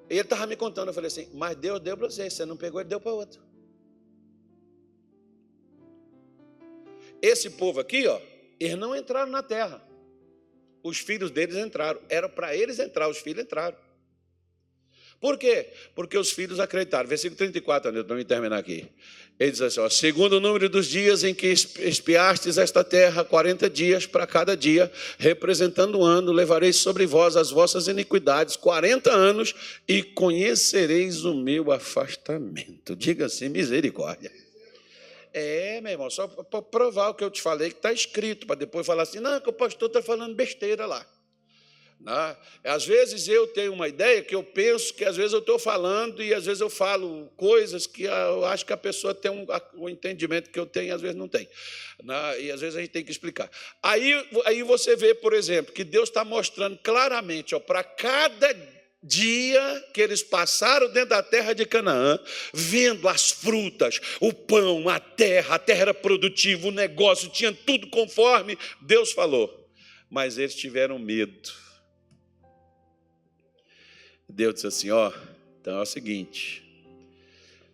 E 0.10 0.14
ele 0.14 0.22
estava 0.22 0.45
me 0.45 0.55
contando, 0.55 0.89
eu 0.89 0.93
falei 0.93 1.08
assim, 1.08 1.30
mas 1.34 1.55
Deus 1.55 1.80
deu 1.80 1.97
para 1.97 2.10
você, 2.10 2.30
você 2.30 2.45
não 2.45 2.58
pegou, 2.58 2.80
ele 2.80 2.89
deu 2.89 2.99
para 2.99 3.12
outro. 3.12 3.41
Esse 7.22 7.49
povo 7.51 7.80
aqui, 7.80 8.08
ó, 8.08 8.20
eles 8.60 8.78
não 8.78 8.95
entraram 8.95 9.32
na 9.32 9.41
terra. 9.41 9.82
Os 10.84 10.99
filhos 10.99 11.32
deles 11.32 11.55
entraram. 11.55 11.99
Era 12.10 12.30
para 12.30 12.55
eles 12.55 12.80
entrar, 12.80 13.10
os 13.10 13.18
filhos 13.18 13.43
entraram. 13.43 13.78
Por 15.20 15.38
quê? 15.38 15.74
Porque 15.95 16.18
os 16.18 16.32
filhos 16.32 16.60
acreditaram. 16.60 17.10
Versículo 17.10 17.38
34, 17.38 18.05
para 18.05 18.16
me 18.16 18.24
terminar 18.24 18.58
aqui. 18.58 18.89
Ele 19.39 19.51
diz 19.51 19.61
assim: 19.61 19.79
ó, 19.79 19.89
segundo 19.89 20.33
o 20.33 20.39
número 20.39 20.67
dos 20.67 20.88
dias 20.88 21.23
em 21.23 21.33
que 21.33 21.47
espiastes 21.47 22.57
esta 22.57 22.83
terra, 22.83 23.23
40 23.23 23.69
dias 23.69 24.05
para 24.07 24.25
cada 24.25 24.57
dia, 24.57 24.91
representando 25.19 25.99
um 25.99 26.03
ano, 26.03 26.31
levareis 26.31 26.77
sobre 26.77 27.05
vós 27.05 27.35
as 27.35 27.51
vossas 27.51 27.88
iniquidades, 27.88 28.55
40 28.55 29.11
anos, 29.11 29.53
e 29.88 30.01
conhecereis 30.01 31.23
o 31.23 31.35
meu 31.35 31.71
afastamento. 31.71 32.95
Diga 32.95 33.27
assim: 33.27 33.49
misericórdia. 33.49 34.31
É, 35.31 35.79
meu 35.81 35.91
irmão, 35.91 36.09
só 36.09 36.27
para 36.27 36.61
provar 36.63 37.09
o 37.09 37.13
que 37.13 37.23
eu 37.23 37.29
te 37.29 37.41
falei, 37.41 37.69
que 37.69 37.75
está 37.75 37.93
escrito, 37.93 38.47
para 38.47 38.55
depois 38.55 38.88
falar 38.88 39.03
assim: 39.03 39.19
não, 39.19 39.39
que 39.39 39.49
o 39.49 39.53
pastor 39.53 39.88
está 39.88 40.01
falando 40.01 40.33
besteira 40.33 40.88
lá. 40.88 41.05
Né? 41.99 42.37
Às 42.63 42.85
vezes 42.85 43.27
eu 43.27 43.47
tenho 43.47 43.73
uma 43.73 43.87
ideia 43.87 44.21
que 44.21 44.35
eu 44.35 44.43
penso 44.43 44.93
que 44.93 45.03
às 45.03 45.17
vezes 45.17 45.33
eu 45.33 45.39
estou 45.39 45.57
falando 45.57 46.21
e 46.21 46.33
às 46.33 46.45
vezes 46.45 46.61
eu 46.61 46.69
falo 46.69 47.31
coisas 47.35 47.87
que 47.87 48.03
eu 48.03 48.45
acho 48.45 48.65
que 48.65 48.73
a 48.73 48.77
pessoa 48.77 49.15
tem 49.15 49.31
um, 49.31 49.45
um 49.75 49.89
entendimento 49.89 50.49
que 50.49 50.59
eu 50.59 50.65
tenho 50.65 50.87
e 50.87 50.91
às 50.91 51.01
vezes 51.01 51.17
não 51.17 51.27
tem. 51.27 51.49
Né? 52.03 52.41
E 52.41 52.51
às 52.51 52.61
vezes 52.61 52.75
a 52.75 52.81
gente 52.81 52.91
tem 52.91 53.03
que 53.03 53.11
explicar. 53.11 53.49
Aí, 53.81 54.13
aí 54.45 54.61
você 54.63 54.95
vê, 54.95 55.15
por 55.15 55.33
exemplo, 55.33 55.73
que 55.73 55.83
Deus 55.83 56.09
está 56.09 56.23
mostrando 56.23 56.77
claramente 56.77 57.59
para 57.61 57.83
cada 57.83 58.77
dia 59.01 59.85
que 59.93 60.01
eles 60.01 60.21
passaram 60.21 60.91
dentro 60.91 61.09
da 61.09 61.23
terra 61.23 61.53
de 61.53 61.65
Canaã, 61.65 62.19
vendo 62.53 63.07
as 63.07 63.31
frutas, 63.31 63.99
o 64.19 64.33
pão, 64.33 64.89
a 64.89 64.99
terra, 64.99 65.55
a 65.55 65.59
terra 65.59 65.81
era 65.81 65.93
produtiva, 65.93 66.67
o 66.67 66.71
negócio, 66.71 67.29
tinha 67.29 67.53
tudo 67.53 67.87
conforme 67.87 68.57
Deus 68.81 69.11
falou. 69.11 69.67
Mas 70.09 70.37
eles 70.37 70.55
tiveram 70.55 70.97
medo 70.99 71.66
Deus 74.28 74.55
disse 74.55 74.67
assim: 74.67 74.89
Ó, 74.89 75.11
então 75.61 75.78
é 75.78 75.82
o 75.82 75.86
seguinte, 75.86 76.63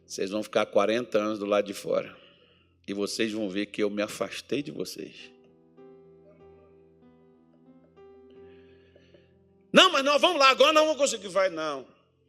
vocês 0.05 0.29
vão 0.29 0.43
ficar 0.43 0.65
40 0.65 1.17
anos 1.17 1.39
do 1.39 1.45
lado 1.45 1.65
de 1.65 1.73
fora, 1.73 2.15
e 2.87 2.93
vocês 2.93 3.31
vão 3.31 3.49
ver 3.49 3.67
que 3.67 3.81
eu 3.81 3.89
me 3.89 4.01
afastei 4.01 4.61
de 4.61 4.71
vocês. 4.71 5.31
Não, 9.71 9.91
mas 9.91 10.05
nós 10.05 10.21
vamos 10.21 10.37
lá, 10.37 10.49
agora 10.49 10.71
não 10.71 10.85
vamos 10.85 11.01
conseguir. 11.01 11.29
Vai, 11.29 11.49
não. 11.49 11.87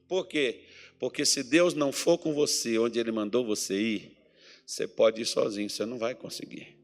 Por 0.08 0.26
quê? 0.26 0.62
Porque 0.98 1.26
se 1.26 1.42
Deus 1.42 1.74
não 1.74 1.92
for 1.92 2.16
com 2.16 2.32
você 2.32 2.78
onde 2.78 2.98
Ele 2.98 3.12
mandou 3.12 3.44
você 3.44 3.78
ir, 3.78 4.16
você 4.66 4.88
pode 4.88 5.20
ir 5.20 5.26
sozinho, 5.26 5.68
você 5.68 5.84
não 5.84 5.98
vai 5.98 6.14
conseguir. 6.14 6.74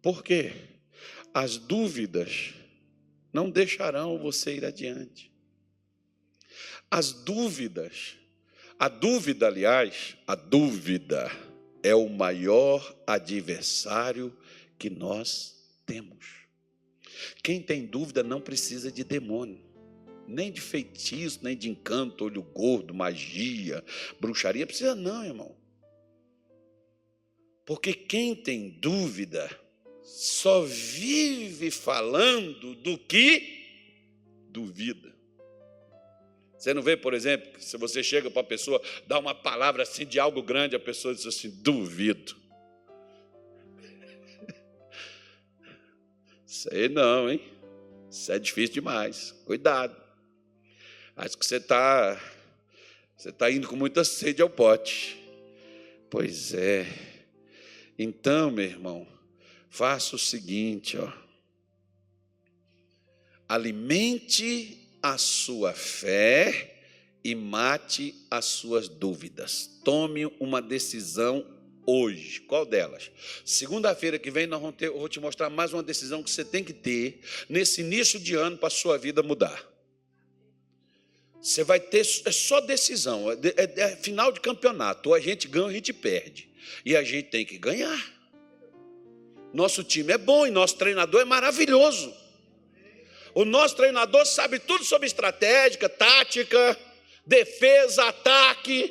Por 0.00 0.22
quê? 0.22 0.52
As 1.32 1.56
dúvidas 1.56 2.54
não 3.34 3.50
deixarão 3.50 4.16
você 4.16 4.54
ir 4.54 4.64
adiante. 4.64 5.30
As 6.88 7.12
dúvidas, 7.12 8.16
a 8.78 8.88
dúvida, 8.88 9.48
aliás, 9.48 10.16
a 10.24 10.36
dúvida 10.36 11.28
é 11.82 11.94
o 11.94 12.08
maior 12.08 12.96
adversário 13.04 14.34
que 14.78 14.88
nós 14.88 15.56
temos. 15.84 16.44
Quem 17.42 17.60
tem 17.60 17.84
dúvida 17.84 18.22
não 18.22 18.40
precisa 18.40 18.92
de 18.92 19.02
demônio, 19.02 19.60
nem 20.28 20.52
de 20.52 20.60
feitiço, 20.60 21.40
nem 21.42 21.56
de 21.56 21.68
encanto, 21.68 22.24
olho 22.24 22.42
gordo, 22.42 22.94
magia, 22.94 23.84
bruxaria, 24.20 24.66
precisa 24.66 24.94
não, 24.94 25.24
irmão. 25.24 25.56
Porque 27.66 27.92
quem 27.92 28.36
tem 28.36 28.70
dúvida 28.70 29.63
só 30.04 30.60
vive 30.62 31.70
falando 31.70 32.74
do 32.74 32.98
que 32.98 33.64
duvida. 34.50 35.14
Você 36.56 36.72
não 36.72 36.82
vê, 36.82 36.96
por 36.96 37.12
exemplo, 37.14 37.52
que 37.52 37.64
se 37.64 37.76
você 37.76 38.02
chega 38.02 38.30
para 38.30 38.42
a 38.42 38.44
pessoa, 38.44 38.80
dá 39.06 39.18
uma 39.18 39.34
palavra 39.34 39.82
assim 39.82 40.06
de 40.06 40.20
algo 40.20 40.42
grande, 40.42 40.76
a 40.76 40.80
pessoa 40.80 41.14
diz 41.14 41.26
assim: 41.26 41.50
duvido. 41.50 42.36
Sei 46.46 46.88
não, 46.88 47.30
hein? 47.30 47.40
Isso 48.10 48.30
é 48.30 48.38
difícil 48.38 48.74
demais. 48.74 49.32
Cuidado. 49.44 49.96
Acho 51.16 51.36
que 51.36 51.44
você 51.44 51.56
está 51.56 52.20
você 53.16 53.30
está 53.30 53.50
indo 53.50 53.66
com 53.66 53.76
muita 53.76 54.04
sede 54.04 54.42
ao 54.42 54.50
pote. 54.50 55.18
Pois 56.10 56.52
é. 56.52 56.86
Então, 57.98 58.50
meu 58.50 58.64
irmão, 58.64 59.06
faça 59.74 60.14
o 60.14 60.18
seguinte, 60.18 60.96
ó. 60.96 61.12
Alimente 63.48 64.88
a 65.02 65.18
sua 65.18 65.72
fé 65.72 66.78
e 67.24 67.34
mate 67.34 68.14
as 68.30 68.44
suas 68.44 68.88
dúvidas. 68.88 69.80
Tome 69.82 70.26
uma 70.38 70.62
decisão 70.62 71.44
hoje. 71.84 72.40
Qual 72.42 72.64
delas? 72.64 73.10
Segunda-feira 73.44 74.16
que 74.16 74.30
vem 74.30 74.46
nós 74.46 74.60
vamos 74.60 74.76
ter, 74.76 74.86
eu 74.86 74.98
vou 75.00 75.08
te 75.08 75.18
mostrar 75.18 75.50
mais 75.50 75.72
uma 75.72 75.82
decisão 75.82 76.22
que 76.22 76.30
você 76.30 76.44
tem 76.44 76.62
que 76.62 76.72
ter 76.72 77.20
nesse 77.48 77.80
início 77.80 78.20
de 78.20 78.36
ano 78.36 78.56
para 78.56 78.68
a 78.68 78.70
sua 78.70 78.96
vida 78.96 79.24
mudar. 79.24 79.68
Você 81.42 81.64
vai 81.64 81.80
ter, 81.80 82.06
é 82.24 82.30
só 82.30 82.60
decisão, 82.60 83.28
é, 83.28 83.36
é, 83.56 83.80
é 83.80 83.96
final 83.96 84.30
de 84.30 84.38
campeonato. 84.38 85.08
Ou 85.08 85.16
a 85.16 85.20
gente 85.20 85.48
ganha 85.48 85.64
ou 85.64 85.70
a 85.70 85.74
gente 85.74 85.92
perde. 85.92 86.48
E 86.84 86.96
a 86.96 87.02
gente 87.02 87.28
tem 87.28 87.44
que 87.44 87.58
ganhar. 87.58 88.13
Nosso 89.54 89.84
time 89.84 90.12
é 90.12 90.18
bom 90.18 90.44
e 90.44 90.50
nosso 90.50 90.76
treinador 90.76 91.20
é 91.20 91.24
maravilhoso. 91.24 92.12
O 93.32 93.44
nosso 93.44 93.76
treinador 93.76 94.26
sabe 94.26 94.58
tudo 94.58 94.84
sobre 94.84 95.06
estratégia, 95.06 95.88
tática, 95.88 96.76
defesa, 97.24 98.04
ataque, 98.06 98.88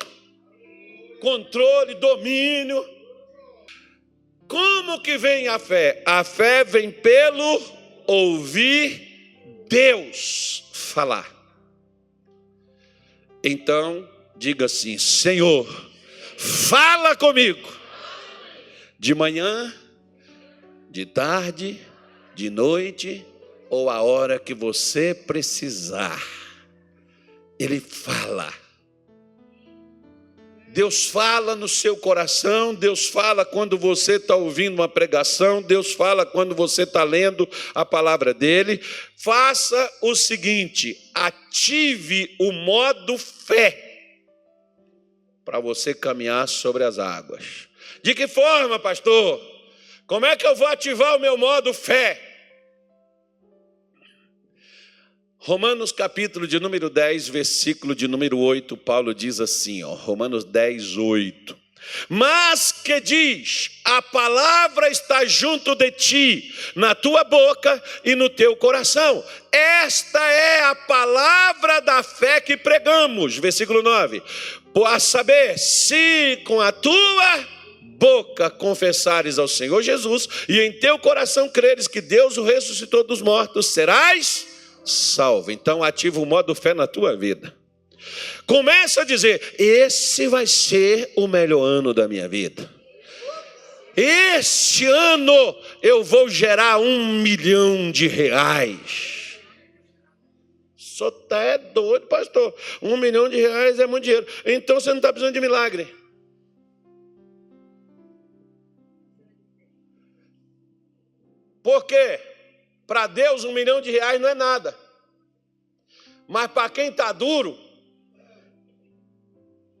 controle, 1.20 1.94
domínio. 1.96 2.82
Como 4.48 5.02
que 5.02 5.18
vem 5.18 5.48
a 5.48 5.58
fé? 5.58 6.02
A 6.06 6.24
fé 6.24 6.64
vem 6.64 6.90
pelo 6.90 7.62
ouvir 8.06 9.36
Deus 9.68 10.64
falar. 10.72 11.30
Então, 13.42 14.08
diga 14.34 14.64
assim: 14.64 14.96
Senhor, 14.96 15.66
fala 16.38 17.14
comigo. 17.14 17.70
De 18.98 19.14
manhã, 19.14 19.74
de 20.94 21.04
tarde, 21.04 21.80
de 22.36 22.48
noite 22.48 23.26
ou 23.68 23.90
a 23.90 24.00
hora 24.00 24.38
que 24.38 24.54
você 24.54 25.12
precisar. 25.12 26.24
Ele 27.58 27.80
fala. 27.80 28.54
Deus 30.68 31.06
fala 31.06 31.56
no 31.56 31.66
seu 31.66 31.96
coração, 31.96 32.72
Deus 32.72 33.08
fala 33.08 33.44
quando 33.44 33.76
você 33.76 34.18
está 34.18 34.36
ouvindo 34.36 34.74
uma 34.74 34.88
pregação, 34.88 35.60
Deus 35.60 35.92
fala 35.94 36.24
quando 36.24 36.54
você 36.54 36.84
está 36.84 37.02
lendo 37.02 37.48
a 37.74 37.84
palavra 37.84 38.32
dele. 38.32 38.80
Faça 39.16 39.92
o 40.00 40.14
seguinte: 40.14 41.10
ative 41.12 42.36
o 42.38 42.52
modo 42.52 43.18
fé 43.18 44.20
para 45.44 45.58
você 45.58 45.92
caminhar 45.92 46.46
sobre 46.46 46.84
as 46.84 47.00
águas. 47.00 47.68
De 48.00 48.14
que 48.14 48.28
forma, 48.28 48.78
pastor? 48.78 49.53
Como 50.06 50.26
é 50.26 50.36
que 50.36 50.46
eu 50.46 50.54
vou 50.54 50.66
ativar 50.66 51.16
o 51.16 51.20
meu 51.20 51.36
modo 51.38 51.72
fé? 51.72 52.20
Romanos 55.38 55.92
capítulo 55.92 56.46
de 56.46 56.58
número 56.60 56.90
10, 56.90 57.28
versículo 57.28 57.94
de 57.94 58.08
número 58.08 58.38
8, 58.38 58.76
Paulo 58.78 59.14
diz 59.14 59.40
assim, 59.40 59.82
ó, 59.82 59.94
Romanos 59.94 60.44
10, 60.44 60.96
8. 60.96 61.64
Mas 62.08 62.72
que 62.72 63.00
diz: 63.00 63.70
a 63.84 64.00
palavra 64.00 64.88
está 64.88 65.24
junto 65.26 65.74
de 65.74 65.90
ti, 65.90 66.54
na 66.74 66.94
tua 66.94 67.24
boca 67.24 67.82
e 68.02 68.14
no 68.14 68.30
teu 68.30 68.56
coração. 68.56 69.22
Esta 69.52 70.18
é 70.30 70.64
a 70.64 70.74
palavra 70.74 71.80
da 71.80 72.02
fé 72.02 72.40
que 72.40 72.56
pregamos. 72.56 73.36
Versículo 73.36 73.82
9. 73.82 74.22
A 74.86 74.98
saber, 74.98 75.58
se 75.58 76.42
com 76.44 76.60
a 76.60 76.72
tua 76.72 77.46
boca 77.98 78.50
confessares 78.50 79.38
ao 79.38 79.48
Senhor 79.48 79.82
Jesus 79.82 80.28
e 80.48 80.60
em 80.60 80.72
teu 80.72 80.98
coração 80.98 81.48
creres 81.48 81.88
que 81.88 82.00
Deus 82.00 82.36
o 82.36 82.44
ressuscitou 82.44 83.04
dos 83.04 83.22
mortos, 83.22 83.66
serás 83.66 84.46
salvo. 84.84 85.50
Então 85.50 85.82
ativa 85.82 86.20
o 86.20 86.26
modo 86.26 86.54
fé 86.54 86.74
na 86.74 86.86
tua 86.86 87.16
vida. 87.16 87.54
Começa 88.46 89.02
a 89.02 89.04
dizer: 89.04 89.54
esse 89.58 90.28
vai 90.28 90.46
ser 90.46 91.12
o 91.16 91.26
melhor 91.26 91.64
ano 91.64 91.94
da 91.94 92.06
minha 92.06 92.28
vida. 92.28 92.70
Este 93.96 94.86
ano 94.86 95.56
eu 95.80 96.02
vou 96.02 96.28
gerar 96.28 96.78
um 96.78 97.20
milhão 97.20 97.92
de 97.92 98.08
reais. 98.08 99.38
Só 100.76 101.10
tá 101.10 101.40
é 101.40 101.58
doido, 101.58 102.06
pastor. 102.06 102.54
Um 102.82 102.96
milhão 102.96 103.28
de 103.28 103.36
reais 103.36 103.80
é 103.80 103.86
muito 103.86 104.04
dinheiro. 104.04 104.26
Então 104.44 104.78
você 104.78 104.90
não 104.90 104.96
está 104.96 105.12
precisando 105.12 105.34
de 105.34 105.40
milagre. 105.40 106.03
Porque 111.64 112.20
para 112.86 113.06
Deus 113.06 113.42
um 113.42 113.52
milhão 113.52 113.80
de 113.80 113.90
reais 113.90 114.20
não 114.20 114.28
é 114.28 114.34
nada. 114.34 114.78
Mas 116.28 116.52
para 116.52 116.68
quem 116.68 116.90
está 116.90 117.10
duro, 117.10 117.58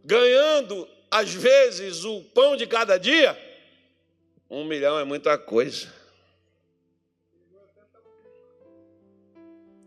ganhando 0.02 0.88
às 1.10 1.32
vezes 1.32 2.04
o 2.04 2.22
pão 2.22 2.56
de 2.56 2.66
cada 2.66 2.96
dia, 2.96 3.38
um 4.48 4.64
milhão 4.64 4.98
é 4.98 5.04
muita 5.04 5.36
coisa. 5.36 5.92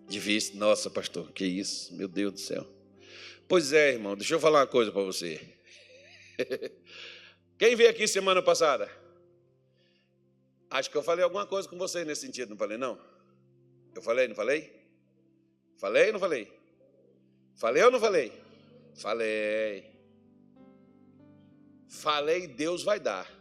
Difícil, 0.07 0.55
nossa, 0.57 0.91
pastor, 0.91 1.31
que 1.31 1.45
isso, 1.45 1.93
meu 1.95 2.07
Deus 2.07 2.33
do 2.33 2.39
céu. 2.39 2.65
Pois 3.47 3.73
é, 3.73 3.93
irmão, 3.93 4.15
deixa 4.15 4.35
eu 4.35 4.39
falar 4.39 4.59
uma 4.59 4.67
coisa 4.67 4.91
para 4.91 5.01
você. 5.01 5.41
Quem 7.57 7.75
veio 7.75 7.89
aqui 7.89 8.07
semana 8.07 8.41
passada? 8.41 9.06
Acho 10.69 10.89
que 10.89 10.97
eu 10.97 11.03
falei 11.03 11.23
alguma 11.23 11.45
coisa 11.45 11.67
com 11.67 11.77
vocês 11.77 12.05
nesse 12.05 12.21
sentido, 12.21 12.49
não 12.49 12.57
falei, 12.57 12.77
não? 12.77 12.99
Eu 13.95 14.01
falei, 14.01 14.27
não 14.27 14.35
falei? 14.35 14.71
Falei 15.77 16.07
ou 16.07 16.13
não 16.13 16.19
falei? 16.19 16.51
Falei 17.55 17.83
ou 17.83 17.91
não 17.91 17.99
falei? 17.99 18.31
Falei. 18.95 19.85
Falei, 21.87 22.47
Deus 22.47 22.83
vai 22.83 22.99
dar. 22.99 23.31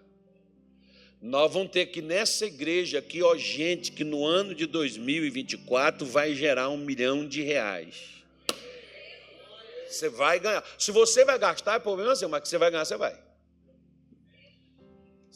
Nós 1.20 1.52
vamos 1.52 1.72
ter 1.72 1.86
que 1.86 2.00
nessa 2.00 2.46
igreja 2.46 2.98
aqui, 2.98 3.22
ó, 3.22 3.36
gente, 3.36 3.90
que 3.90 4.04
no 4.04 4.24
ano 4.24 4.54
de 4.54 4.66
2024 4.66 6.06
vai 6.06 6.34
gerar 6.34 6.68
um 6.68 6.76
milhão 6.76 7.26
de 7.26 7.42
reais. 7.42 8.22
Você 9.88 10.08
vai 10.08 10.38
ganhar. 10.38 10.64
Se 10.78 10.90
você 10.90 11.24
vai 11.24 11.38
gastar, 11.38 11.74
é 11.74 11.78
problema 11.78 12.14
seu, 12.14 12.28
mas 12.28 12.42
que 12.42 12.48
você 12.48 12.58
vai 12.58 12.70
ganhar, 12.70 12.84
você 12.84 12.96
vai. 12.96 13.25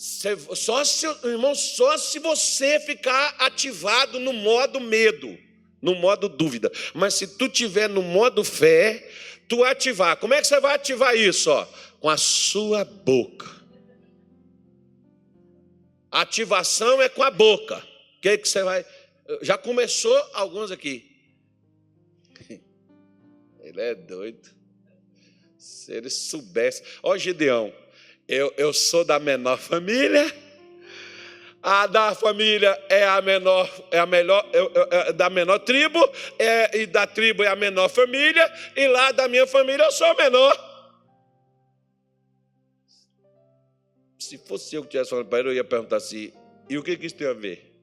Só 0.00 0.82
se, 0.82 1.06
irmão, 1.24 1.54
só 1.54 1.98
se 1.98 2.18
você 2.20 2.80
ficar 2.80 3.36
ativado 3.38 4.18
no 4.18 4.32
modo 4.32 4.80
medo, 4.80 5.38
no 5.82 5.94
modo 5.94 6.26
dúvida. 6.26 6.72
Mas 6.94 7.12
se 7.12 7.26
tu 7.26 7.50
tiver 7.50 7.86
no 7.86 8.00
modo 8.00 8.42
fé, 8.42 9.06
tu 9.46 9.62
ativar. 9.62 10.16
Como 10.16 10.32
é 10.32 10.40
que 10.40 10.46
você 10.46 10.58
vai 10.58 10.74
ativar 10.74 11.14
isso? 11.14 11.50
Ó? 11.50 11.66
Com 12.00 12.08
a 12.08 12.16
sua 12.16 12.82
boca. 12.82 13.46
Ativação 16.10 17.02
é 17.02 17.10
com 17.10 17.22
a 17.22 17.30
boca. 17.30 17.76
O 18.16 18.20
que, 18.22 18.38
que 18.38 18.48
você 18.48 18.62
vai. 18.62 18.86
Já 19.42 19.58
começou 19.58 20.16
alguns 20.32 20.70
aqui. 20.70 21.14
Ele 23.60 23.82
é 23.82 23.94
doido. 23.94 24.48
Se 25.58 25.92
ele 25.92 26.08
soubesse. 26.08 26.82
Ó, 27.02 27.18
Gideão 27.18 27.70
eu, 28.30 28.54
eu 28.56 28.72
sou 28.72 29.04
da 29.04 29.18
menor 29.18 29.58
família. 29.58 30.32
A 31.60 31.86
da 31.86 32.14
família 32.14 32.80
é 32.88 33.04
a 33.04 33.20
menor, 33.20 33.68
é 33.90 33.98
a 33.98 34.06
melhor, 34.06 34.48
é, 34.90 35.12
da 35.12 35.28
menor 35.28 35.58
tribo, 35.58 35.98
é, 36.38 36.78
e 36.78 36.86
da 36.86 37.06
tribo 37.06 37.42
é 37.42 37.48
a 37.48 37.56
menor 37.56 37.90
família, 37.90 38.50
e 38.74 38.88
lá 38.88 39.12
da 39.12 39.28
minha 39.28 39.46
família 39.46 39.84
eu 39.84 39.92
sou 39.92 40.06
a 40.06 40.14
menor. 40.14 40.70
Se 44.18 44.38
fosse 44.38 44.74
eu 44.74 44.82
que 44.84 44.88
tivesse 44.88 45.10
falando 45.10 45.26
para 45.26 45.40
ele, 45.40 45.48
eu 45.48 45.54
ia 45.54 45.64
perguntar 45.64 45.96
assim: 45.96 46.32
e 46.68 46.78
o 46.78 46.82
que, 46.82 46.96
que 46.96 47.06
isso 47.06 47.16
tem 47.16 47.26
a 47.26 47.34
ver? 47.34 47.74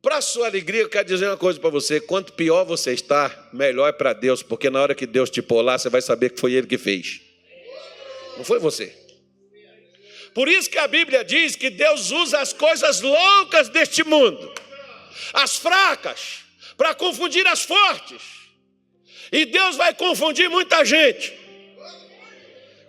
Para 0.02 0.20
sua 0.20 0.48
alegria, 0.48 0.80
eu 0.80 0.88
quero 0.88 1.06
dizer 1.06 1.28
uma 1.28 1.36
coisa 1.36 1.60
para 1.60 1.70
você: 1.70 2.00
quanto 2.00 2.32
pior 2.32 2.64
você 2.64 2.92
está, 2.92 3.48
melhor 3.52 3.88
é 3.88 3.92
para 3.92 4.12
Deus, 4.12 4.42
porque 4.42 4.68
na 4.68 4.82
hora 4.82 4.96
que 4.96 5.06
Deus 5.06 5.30
te 5.30 5.40
lá, 5.48 5.78
você 5.78 5.88
vai 5.88 6.02
saber 6.02 6.30
que 6.30 6.40
foi 6.40 6.54
Ele 6.54 6.66
que 6.66 6.76
fez. 6.76 7.20
Não 8.36 8.44
foi 8.44 8.58
você. 8.58 8.92
Por 10.34 10.48
isso 10.48 10.68
que 10.68 10.78
a 10.78 10.88
Bíblia 10.88 11.22
diz 11.22 11.54
que 11.54 11.70
Deus 11.70 12.10
usa 12.10 12.40
as 12.40 12.52
coisas 12.52 13.00
loucas 13.00 13.68
deste 13.68 14.02
mundo, 14.02 14.52
as 15.32 15.56
fracas, 15.56 16.40
para 16.76 16.94
confundir 16.94 17.46
as 17.46 17.62
fortes. 17.62 18.22
E 19.30 19.44
Deus 19.44 19.76
vai 19.76 19.94
confundir 19.94 20.50
muita 20.50 20.84
gente. 20.84 21.32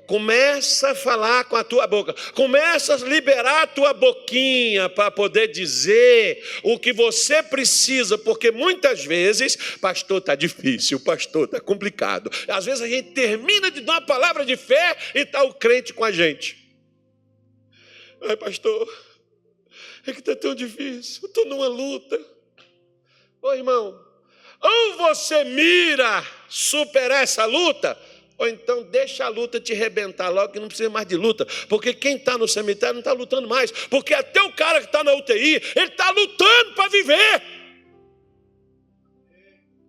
Começa 0.05 0.91
a 0.91 0.95
falar 0.95 1.45
com 1.45 1.55
a 1.55 1.63
tua 1.63 1.87
boca, 1.87 2.13
começa 2.33 2.93
a 2.93 2.97
liberar 2.97 3.63
a 3.63 3.67
tua 3.67 3.93
boquinha 3.93 4.89
para 4.89 5.09
poder 5.09 5.47
dizer 5.47 6.43
o 6.61 6.77
que 6.77 6.91
você 6.91 7.41
precisa, 7.41 8.17
porque 8.17 8.51
muitas 8.51 9.05
vezes, 9.05 9.55
pastor, 9.79 10.17
está 10.17 10.35
difícil, 10.35 10.99
pastor, 10.99 11.45
está 11.45 11.61
complicado. 11.61 12.29
Às 12.49 12.65
vezes 12.65 12.81
a 12.81 12.87
gente 12.87 13.11
termina 13.11 13.71
de 13.71 13.81
dar 13.81 13.93
uma 13.93 14.01
palavra 14.05 14.45
de 14.45 14.57
fé 14.57 14.97
e 15.15 15.19
está 15.19 15.41
o 15.43 15.53
crente 15.53 15.93
com 15.93 16.03
a 16.03 16.11
gente. 16.11 16.57
Ai, 18.21 18.35
pastor, 18.35 18.87
é 20.05 20.11
que 20.11 20.19
está 20.19 20.35
tão 20.35 20.53
difícil, 20.53 21.21
eu 21.23 21.27
estou 21.27 21.45
numa 21.45 21.67
luta. 21.67 22.19
Ô 23.41 23.53
irmão, 23.53 23.99
ou 24.61 24.97
você 24.97 25.43
mira 25.43 26.25
superar 26.47 27.23
essa 27.23 27.43
luta, 27.45 27.99
ou 28.37 28.47
então 28.47 28.83
deixa 28.83 29.25
a 29.25 29.29
luta 29.29 29.59
te 29.59 29.73
rebentar 29.73 30.29
logo, 30.31 30.53
que 30.53 30.59
não 30.59 30.67
precisa 30.67 30.89
mais 30.89 31.07
de 31.07 31.15
luta. 31.15 31.45
Porque 31.69 31.93
quem 31.93 32.15
está 32.15 32.37
no 32.37 32.47
cemitério 32.47 32.95
não 32.95 32.99
está 32.99 33.13
lutando 33.13 33.47
mais. 33.47 33.71
Porque 33.71 34.13
até 34.13 34.41
o 34.41 34.51
cara 34.53 34.79
que 34.79 34.87
está 34.87 35.03
na 35.03 35.13
UTI, 35.13 35.61
ele 35.75 35.85
está 35.85 36.09
lutando 36.09 36.73
para 36.75 36.89
viver. 36.89 37.41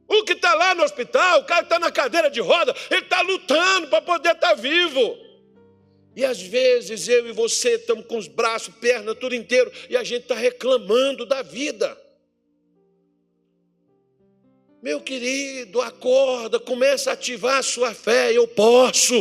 O 0.07 0.23
que 0.25 0.35
está 0.35 0.55
lá 0.55 0.75
no 0.75 0.85
hospital, 0.85 1.41
o 1.41 1.45
cara 1.45 1.63
que 1.63 1.67
está 1.67 1.79
na 1.79 1.91
cadeira 1.91 2.31
de 2.31 2.41
roda, 2.41 2.75
ele 2.91 3.01
está 3.01 3.23
lutando 3.23 3.89
para 3.89 4.03
poder 4.03 4.33
estar 4.33 4.49
tá 4.49 4.55
vivo. 4.55 5.19
E 6.15 6.25
às 6.25 6.41
vezes 6.41 7.09
eu 7.09 7.27
e 7.29 7.33
você 7.33 7.75
estamos 7.75 8.07
com 8.07 8.19
os 8.19 8.29
braços, 8.29 8.73
perna, 8.77 9.15
tudo 9.15 9.35
inteiro, 9.35 9.73
e 9.89 9.97
a 9.97 10.05
gente 10.05 10.23
está 10.23 10.35
reclamando 10.35 11.27
da 11.27 11.43
vida. 11.43 12.04
Meu 14.85 15.01
querido, 15.01 15.81
acorda, 15.81 16.61
começa 16.61 17.09
a 17.09 17.15
ativar 17.15 17.57
a 17.57 17.63
sua 17.63 17.95
fé. 17.95 18.37
Eu 18.37 18.47
posso. 18.47 19.15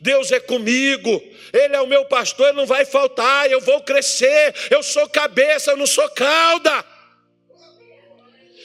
Deus 0.00 0.32
é 0.32 0.40
comigo, 0.40 1.22
Ele 1.52 1.76
é 1.76 1.80
o 1.82 1.86
meu 1.86 2.06
pastor, 2.06 2.48
Ele 2.48 2.56
não 2.56 2.64
vai 2.64 2.86
faltar, 2.86 3.50
eu 3.50 3.60
vou 3.60 3.82
crescer, 3.82 4.54
eu 4.70 4.82
sou 4.82 5.06
cabeça, 5.06 5.72
eu 5.72 5.76
não 5.76 5.86
sou 5.86 6.08
cauda, 6.08 6.82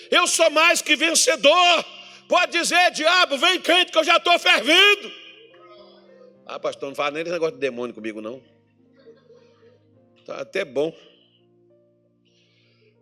eu 0.10 0.26
sou 0.28 0.50
mais 0.50 0.82
que 0.82 0.96
vencedor. 0.96 1.86
Pode 2.30 2.54
dizer, 2.54 2.90
diabo, 2.92 3.38
vem 3.38 3.60
crente 3.60 3.92
que 3.92 3.98
eu 3.98 4.04
já 4.06 4.16
estou 4.16 4.40
fervendo. 4.40 5.12
Ah, 6.46 6.58
pastor, 6.58 6.88
não 6.88 6.96
fala 6.96 7.12
nem 7.12 7.24
esse 7.24 7.32
negócio 7.34 7.56
de 7.56 7.60
demônio 7.60 7.94
comigo, 7.94 8.22
não. 8.22 8.42
Tá 10.26 10.40
até 10.40 10.64
bom. 10.64 10.96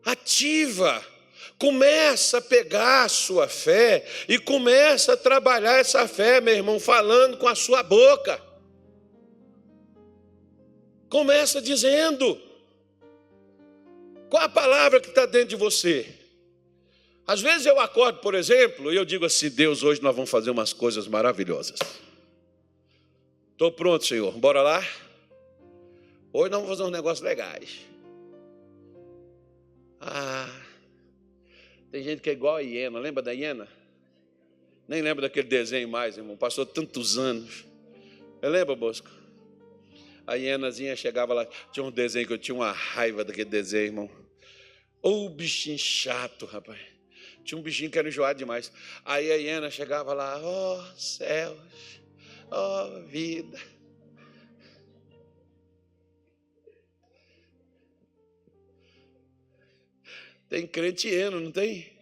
Ativa 0.03 1.05
Começa 1.59 2.37
a 2.37 2.41
pegar 2.41 3.05
a 3.05 3.09
sua 3.09 3.47
fé 3.47 4.05
e 4.29 4.37
começa 4.37 5.13
a 5.13 5.17
trabalhar 5.17 5.79
essa 5.79 6.07
fé, 6.07 6.39
meu 6.39 6.53
irmão, 6.53 6.79
falando 6.79 7.37
com 7.37 7.47
a 7.47 7.55
sua 7.55 7.81
boca. 7.81 8.39
Começa 11.09 11.61
dizendo. 11.61 12.39
Qual 14.29 14.43
a 14.43 14.49
palavra 14.49 14.99
que 14.99 15.09
está 15.09 15.25
dentro 15.25 15.49
de 15.49 15.55
você? 15.55 16.13
Às 17.25 17.41
vezes 17.41 17.65
eu 17.65 17.79
acordo, 17.79 18.19
por 18.19 18.35
exemplo, 18.35 18.91
e 18.93 18.95
eu 18.95 19.03
digo 19.03 19.25
assim: 19.25 19.49
Deus, 19.49 19.83
hoje 19.83 20.01
nós 20.01 20.15
vamos 20.15 20.29
fazer 20.29 20.51
umas 20.51 20.73
coisas 20.73 21.07
maravilhosas. 21.07 21.79
Estou 23.51 23.71
pronto, 23.71 24.05
Senhor, 24.05 24.31
bora 24.33 24.61
lá? 24.61 24.85
Hoje 26.31 26.51
nós 26.51 26.61
vamos 26.61 26.69
fazer 26.69 26.83
uns 26.83 26.91
negócios 26.91 27.25
legais. 27.25 27.79
Ah, 29.99 30.66
tem 31.91 32.03
gente 32.03 32.21
que 32.21 32.29
é 32.29 32.33
igual 32.33 32.55
a 32.55 32.61
hiena, 32.61 32.99
lembra 32.99 33.23
da 33.23 33.31
hiena? 33.31 33.67
Nem 34.87 35.01
lembra 35.01 35.23
daquele 35.23 35.47
desenho 35.47 35.87
mais, 35.89 36.17
irmão. 36.17 36.37
Passou 36.37 36.65
tantos 36.65 37.17
anos. 37.17 37.65
Eu 38.41 38.49
lembro, 38.49 38.75
Bosco? 38.75 39.09
A 40.25 40.35
hienazinha 40.35 40.95
chegava 40.95 41.33
lá, 41.33 41.45
tinha 41.71 41.83
um 41.83 41.91
desenho 41.91 42.27
que 42.27 42.33
eu 42.33 42.37
tinha 42.37 42.55
uma 42.55 42.71
raiva 42.71 43.23
daquele 43.23 43.49
desenho, 43.49 43.85
irmão. 43.85 44.09
Ou 45.01 45.25
oh, 45.25 45.29
bichinho 45.29 45.77
chato, 45.77 46.45
rapaz. 46.45 46.79
Tinha 47.43 47.57
um 47.57 47.61
bichinho 47.61 47.89
que 47.89 47.97
era 47.97 48.07
enjoado 48.07 48.37
demais. 48.37 48.71
Aí 49.05 49.31
a 49.31 49.35
hiena 49.35 49.71
chegava 49.71 50.13
lá, 50.13 50.37
ó 50.41 50.79
oh, 50.79 50.99
céus, 50.99 51.57
ó 52.51 52.87
oh, 52.87 53.05
vida. 53.05 53.57
Tem 60.49 60.65
crente 60.65 61.09
hieno, 61.09 61.39
não 61.39 61.51
tem? 61.51 61.97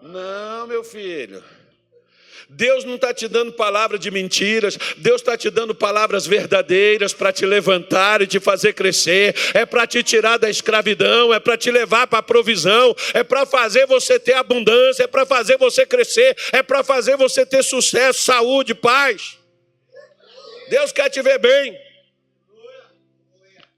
Não, 0.00 0.66
meu 0.68 0.84
filho. 0.84 1.42
Deus 2.48 2.84
não 2.84 2.94
está 2.94 3.12
te 3.12 3.26
dando 3.26 3.52
palavra 3.52 3.98
de 3.98 4.08
mentiras, 4.08 4.78
Deus 4.98 5.20
está 5.20 5.36
te 5.36 5.50
dando 5.50 5.74
palavras 5.74 6.28
verdadeiras 6.28 7.12
para 7.12 7.32
te 7.32 7.44
levantar 7.44 8.22
e 8.22 8.26
te 8.26 8.38
fazer 8.38 8.72
crescer, 8.72 9.34
é 9.52 9.66
para 9.66 9.84
te 9.84 10.00
tirar 10.04 10.36
da 10.38 10.48
escravidão, 10.48 11.34
é 11.34 11.40
para 11.40 11.56
te 11.56 11.72
levar 11.72 12.06
para 12.06 12.20
a 12.20 12.22
provisão, 12.22 12.94
é 13.14 13.24
para 13.24 13.44
fazer 13.44 13.86
você 13.86 14.20
ter 14.20 14.34
abundância, 14.34 15.02
é 15.02 15.06
para 15.08 15.26
fazer 15.26 15.58
você 15.58 15.84
crescer, 15.84 16.36
é 16.52 16.62
para 16.62 16.84
fazer 16.84 17.16
você 17.16 17.44
ter 17.44 17.64
sucesso, 17.64 18.22
saúde, 18.22 18.74
paz. 18.74 19.35
Deus 20.68 20.92
quer 20.92 21.10
te 21.10 21.22
ver 21.22 21.38
bem. 21.38 21.78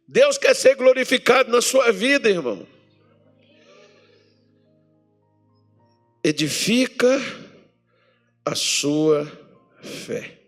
Deus 0.07 0.39
quer 0.39 0.55
ser 0.55 0.75
glorificado 0.75 1.51
na 1.51 1.61
sua 1.61 1.93
vida, 1.93 2.31
irmão. 2.31 2.67
Edifica 6.25 7.21
a 8.45 8.55
sua 8.55 9.31
fé. 9.83 10.39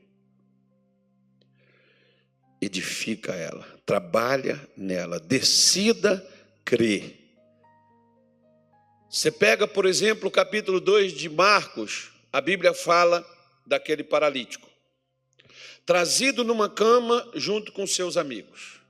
Edifica 2.61 3.35
ela, 3.35 3.67
trabalha 3.85 4.61
nela, 4.77 5.21
decida 5.21 6.27
crer. 6.65 7.19
Você 9.11 9.31
pega, 9.31 9.67
por 9.67 9.87
exemplo, 9.87 10.29
o 10.29 10.33
capítulo 10.33 10.81
2 10.81 11.13
de 11.13 11.29
Marcos, 11.29 12.13
a 12.33 12.41
Bíblia 12.41 12.73
fala 12.73 13.27
daquele 13.67 14.05
paralítico, 14.05 14.70
trazido 15.91 16.45
numa 16.45 16.71
cama 16.71 17.29
junto 17.35 17.73
com 17.73 17.85
seus 17.85 18.17
amigos. 18.17 18.81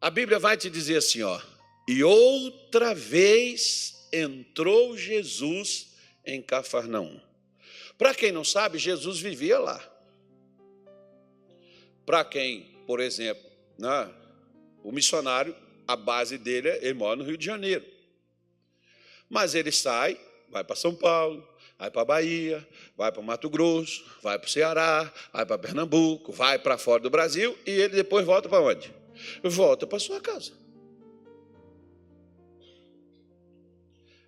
A 0.00 0.08
Bíblia 0.08 0.38
vai 0.38 0.56
te 0.56 0.70
dizer 0.70 0.96
assim, 0.96 1.20
ó, 1.20 1.38
e 1.86 2.02
outra 2.02 2.94
vez 2.94 4.08
entrou 4.10 4.96
Jesus 4.96 5.94
em 6.24 6.40
Cafarnaum. 6.40 7.20
Para 7.98 8.14
quem 8.14 8.32
não 8.32 8.42
sabe, 8.42 8.78
Jesus 8.78 9.20
vivia 9.20 9.58
lá. 9.58 9.86
Para 12.06 12.24
quem, 12.24 12.74
por 12.86 13.00
exemplo, 13.00 13.44
né, 13.78 14.10
o 14.82 14.90
missionário, 14.90 15.54
a 15.86 15.94
base 15.94 16.38
dele, 16.38 16.70
ele 16.80 16.94
mora 16.94 17.16
no 17.16 17.24
Rio 17.24 17.36
de 17.36 17.44
Janeiro. 17.44 17.84
Mas 19.28 19.54
ele 19.54 19.70
sai, 19.70 20.18
vai 20.48 20.64
para 20.64 20.74
São 20.74 20.94
Paulo, 20.94 21.46
vai 21.78 21.90
para 21.90 22.04
Bahia, 22.04 22.68
vai 22.96 23.12
para 23.12 23.22
Mato 23.22 23.48
Grosso, 23.48 24.04
vai 24.20 24.38
para 24.38 24.48
o 24.48 24.50
Ceará, 24.50 25.12
vai 25.32 25.46
para 25.46 25.58
Pernambuco, 25.58 26.32
vai 26.32 26.58
para 26.58 26.76
fora 26.76 27.00
do 27.00 27.08
Brasil 27.08 27.56
e 27.64 27.70
ele 27.70 27.94
depois 27.94 28.26
volta 28.26 28.48
para 28.48 28.60
onde? 28.60 28.92
Volta 29.42 29.86
para 29.86 29.98
sua 29.98 30.20
casa. 30.20 30.52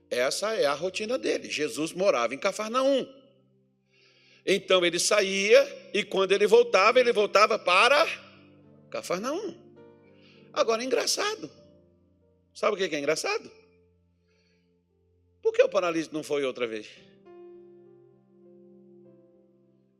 Essa 0.08 0.54
é 0.54 0.66
a 0.66 0.74
rotina 0.74 1.18
dele. 1.18 1.48
Jesus 1.50 1.92
morava 1.92 2.34
em 2.34 2.38
Cafarnaum. 2.38 3.06
Então 4.44 4.84
ele 4.84 4.98
saía 4.98 5.90
e 5.92 6.02
quando 6.02 6.32
ele 6.32 6.46
voltava, 6.46 6.98
ele 6.98 7.12
voltava 7.12 7.58
para 7.58 8.06
Cafarnaum. 8.90 9.54
Agora, 10.52 10.82
engraçado. 10.82 11.50
Sabe 12.52 12.74
o 12.74 12.76
que 12.76 12.94
é 12.94 12.98
engraçado? 12.98 13.50
Por 15.40 15.52
que 15.52 15.62
o 15.62 15.68
paralítico 15.68 16.14
não 16.14 16.24
foi 16.24 16.44
outra 16.44 16.66
vez? 16.66 17.09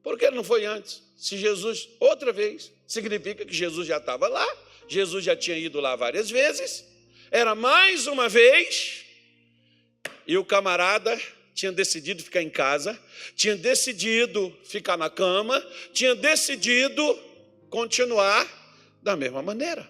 Por 0.02 0.18
que 0.18 0.24
ele 0.24 0.36
não 0.36 0.44
foi 0.44 0.64
antes? 0.64 1.02
Se 1.16 1.36
Jesus, 1.36 1.88
outra 1.98 2.32
vez, 2.32 2.72
significa 2.86 3.44
que 3.44 3.54
Jesus 3.54 3.86
já 3.86 3.98
estava 3.98 4.28
lá, 4.28 4.46
Jesus 4.88 5.24
já 5.24 5.36
tinha 5.36 5.56
ido 5.56 5.80
lá 5.80 5.94
várias 5.94 6.30
vezes, 6.30 6.84
era 7.30 7.54
mais 7.54 8.06
uma 8.06 8.28
vez, 8.28 9.04
e 10.26 10.36
o 10.36 10.44
camarada 10.44 11.20
tinha 11.54 11.70
decidido 11.70 12.22
ficar 12.22 12.42
em 12.42 12.50
casa, 12.50 12.98
tinha 13.36 13.56
decidido 13.56 14.56
ficar 14.64 14.96
na 14.96 15.10
cama, 15.10 15.60
tinha 15.92 16.14
decidido 16.14 17.02
continuar 17.68 18.48
da 19.02 19.14
mesma 19.16 19.42
maneira. 19.42 19.88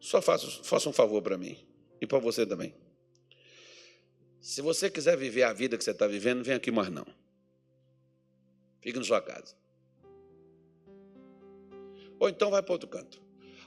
Só 0.00 0.22
faça, 0.22 0.48
faça 0.64 0.88
um 0.88 0.92
favor 0.92 1.20
para 1.20 1.36
mim 1.36 1.58
e 2.00 2.06
para 2.06 2.18
você 2.18 2.46
também. 2.46 2.74
Se 4.40 4.62
você 4.62 4.88
quiser 4.88 5.16
viver 5.16 5.42
a 5.42 5.52
vida 5.52 5.76
que 5.76 5.84
você 5.84 5.90
está 5.90 6.06
vivendo, 6.06 6.38
não 6.38 6.44
vem 6.44 6.54
aqui 6.54 6.70
mais 6.70 6.90
não. 6.90 7.06
Fique 8.80 8.98
na 8.98 9.04
sua 9.04 9.20
casa. 9.20 9.54
Ou 12.18 12.28
então 12.28 12.50
vai 12.50 12.62
para 12.62 12.72
outro 12.72 12.88
canto. 12.88 13.20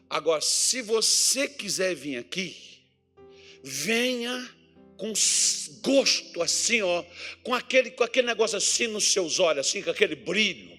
Agora, 0.09 0.41
se 0.41 0.81
você 0.81 1.47
quiser 1.47 1.95
vir 1.95 2.17
aqui, 2.17 2.55
venha 3.63 4.49
com 4.97 5.13
gosto 5.81 6.41
assim, 6.41 6.81
ó, 6.81 7.03
com 7.43 7.55
aquele, 7.55 7.91
com 7.91 8.03
aquele 8.03 8.27
negócio 8.27 8.57
assim 8.57 8.87
nos 8.87 9.11
seus 9.11 9.39
olhos, 9.39 9.67
assim, 9.67 9.81
com 9.81 9.89
aquele 9.89 10.15
brilho, 10.15 10.77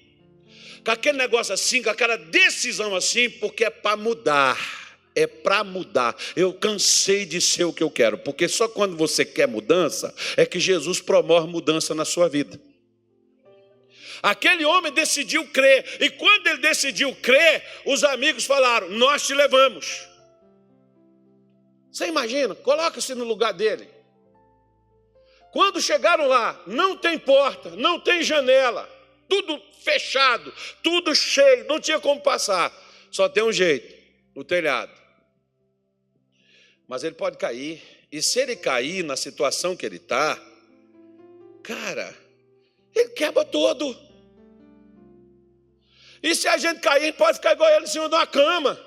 com 0.85 0.91
aquele 0.91 1.19
negócio 1.19 1.53
assim, 1.53 1.83
com 1.83 1.91
aquela 1.91 2.17
decisão 2.17 2.95
assim, 2.95 3.29
porque 3.31 3.65
é 3.65 3.71
para 3.71 3.97
mudar 3.97 4.82
é 5.15 5.27
para 5.27 5.63
mudar. 5.65 6.17
Eu 6.35 6.53
cansei 6.53 7.25
de 7.25 7.41
ser 7.41 7.65
o 7.65 7.73
que 7.73 7.83
eu 7.83 7.91
quero, 7.91 8.19
porque 8.19 8.49
só 8.49 8.69
quando 8.69 8.97
você 8.97 9.25
quer 9.25 9.47
mudança 9.47 10.15
é 10.37 10.45
que 10.47 10.59
Jesus 10.59 11.01
promove 11.01 11.47
mudança 11.49 11.95
na 11.95 12.05
sua 12.05 12.29
vida. 12.29 12.61
Aquele 14.23 14.65
homem 14.65 14.93
decidiu 14.93 15.47
crer, 15.49 15.85
e 16.01 16.09
quando 16.11 16.47
ele 16.47 16.59
decidiu 16.59 17.15
crer, 17.17 17.65
os 17.85 18.05
amigos 18.05 18.45
falaram: 18.45 18.89
Nós 18.91 19.27
te 19.27 19.35
levamos. 19.35 20.09
Você 21.91 22.07
imagina? 22.07 22.55
Coloca-se 22.55 23.15
no 23.15 23.25
lugar 23.25 23.53
dele. 23.53 23.89
Quando 25.53 25.83
chegaram 25.83 26.27
lá, 26.27 26.59
não 26.67 26.97
tem 26.97 27.19
porta, 27.19 27.71
não 27.71 28.01
tem 28.01 28.23
janela, 28.23 28.89
tudo 29.29 29.61
fechado, 29.85 30.55
tudo 30.83 31.15
cheio, 31.15 31.67
não 31.67 31.79
tinha 31.79 32.01
como 32.01 32.21
passar. 32.21 32.73
Só 33.11 33.29
tem 33.29 33.43
um 33.43 33.53
jeito: 33.53 33.93
o 34.37 34.45
telhado 34.45 35.02
mas 36.93 37.03
ele 37.03 37.15
pode 37.15 37.39
cair. 37.39 37.83
E 38.13 38.21
se 38.21 38.39
ele 38.39 38.55
cair 38.55 39.03
na 39.03 39.17
situação 39.17 39.75
que 39.75 39.87
ele 39.87 39.97
está, 39.97 40.39
cara, 41.63 42.15
ele 42.95 43.09
quebra 43.09 43.47
todo. 43.47 43.99
E 46.23 46.35
se 46.35 46.47
a 46.47 46.59
gente 46.59 46.81
cair, 46.81 47.15
pode 47.15 47.39
ficar 47.39 47.53
igual 47.53 47.71
ele 47.71 47.87
em 47.87 47.89
cima 47.89 48.11
de 48.11 48.15
uma 48.15 48.27
cama. 48.27 48.79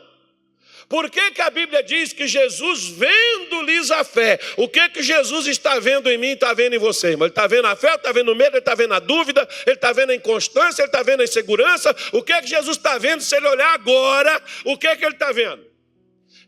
Por 0.87 1.09
que, 1.09 1.31
que 1.31 1.41
a 1.41 1.49
Bíblia 1.49 1.81
diz 1.81 2.13
que 2.13 2.27
Jesus, 2.27 2.89
vendo-lhes 2.89 3.89
a 3.89 4.03
fé, 4.03 4.39
o 4.55 4.69
que 4.69 4.87
que 4.89 5.01
Jesus 5.01 5.47
está 5.47 5.79
vendo 5.79 6.07
em 6.07 6.15
mim 6.19 6.27
e 6.27 6.33
está 6.33 6.53
vendo 6.53 6.75
em 6.75 6.79
você, 6.79 7.07
irmão? 7.07 7.25
Ele 7.25 7.31
está 7.31 7.47
vendo 7.47 7.65
a 7.65 7.75
fé, 7.75 7.95
está 7.95 8.11
vendo 8.11 8.31
o 8.31 8.35
medo, 8.35 8.51
ele 8.51 8.59
está 8.59 8.75
vendo 8.75 8.93
a 8.93 8.99
dúvida, 8.99 9.49
ele 9.65 9.77
está 9.77 9.91
vendo 9.91 10.11
a 10.11 10.15
inconstância, 10.15 10.83
ele 10.83 10.89
está 10.89 11.01
vendo 11.01 11.21
a 11.21 11.23
insegurança. 11.23 11.89
O 12.11 12.21
que 12.21 12.39
que 12.39 12.47
Jesus 12.49 12.77
está 12.77 12.99
vendo? 12.99 13.23
Se 13.23 13.35
ele 13.35 13.47
olhar 13.47 13.73
agora, 13.73 14.39
o 14.63 14.77
que 14.77 14.95
que 14.95 15.03
ele 15.03 15.15
está 15.15 15.31
vendo? 15.31 15.65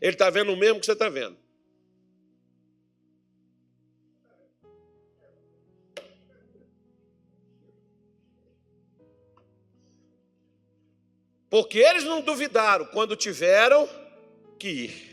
Ele 0.00 0.12
está 0.12 0.30
vendo 0.30 0.52
o 0.52 0.56
mesmo 0.56 0.78
que 0.78 0.86
você 0.86 0.92
está 0.92 1.08
vendo. 1.08 1.47
Porque 11.50 11.78
eles 11.78 12.04
não 12.04 12.20
duvidaram 12.20 12.84
quando 12.86 13.16
tiveram 13.16 13.88
que 14.58 14.68
ir. 14.68 15.08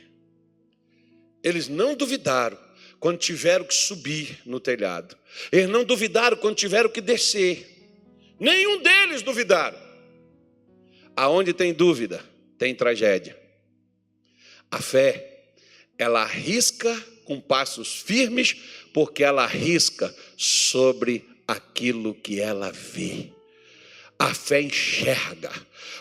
Eles 1.44 1.68
não 1.68 1.96
duvidaram 1.96 2.58
quando 3.00 3.18
tiveram 3.20 3.66
que 3.66 3.74
subir 3.74 4.40
no 4.46 4.60
telhado. 4.60 5.18
Eles 5.52 5.70
não 5.70 5.84
duvidaram 5.84 6.36
quando 6.38 6.56
tiveram 6.56 6.90
que 6.90 7.02
descer. 7.02 7.72
Nenhum 8.40 8.82
deles 8.82 9.22
duvidaram. 9.22 9.78
Aonde 11.16 11.54
tem 11.54 11.74
dúvida, 11.74 12.24
tem 12.58 12.76
tragédia. 12.76 13.40
A 14.70 14.82
fé, 14.82 15.54
ela 15.98 16.24
arrisca 16.24 16.94
com 17.24 17.40
passos 17.40 18.02
firmes, 18.02 18.56
porque 18.94 19.24
ela 19.24 19.44
arrisca 19.44 20.14
sobre 20.36 21.24
aquilo 21.48 22.14
que 22.14 22.40
ela 22.40 22.72
vê. 22.72 23.35
A 24.18 24.34
fé 24.34 24.62
enxerga, 24.62 25.52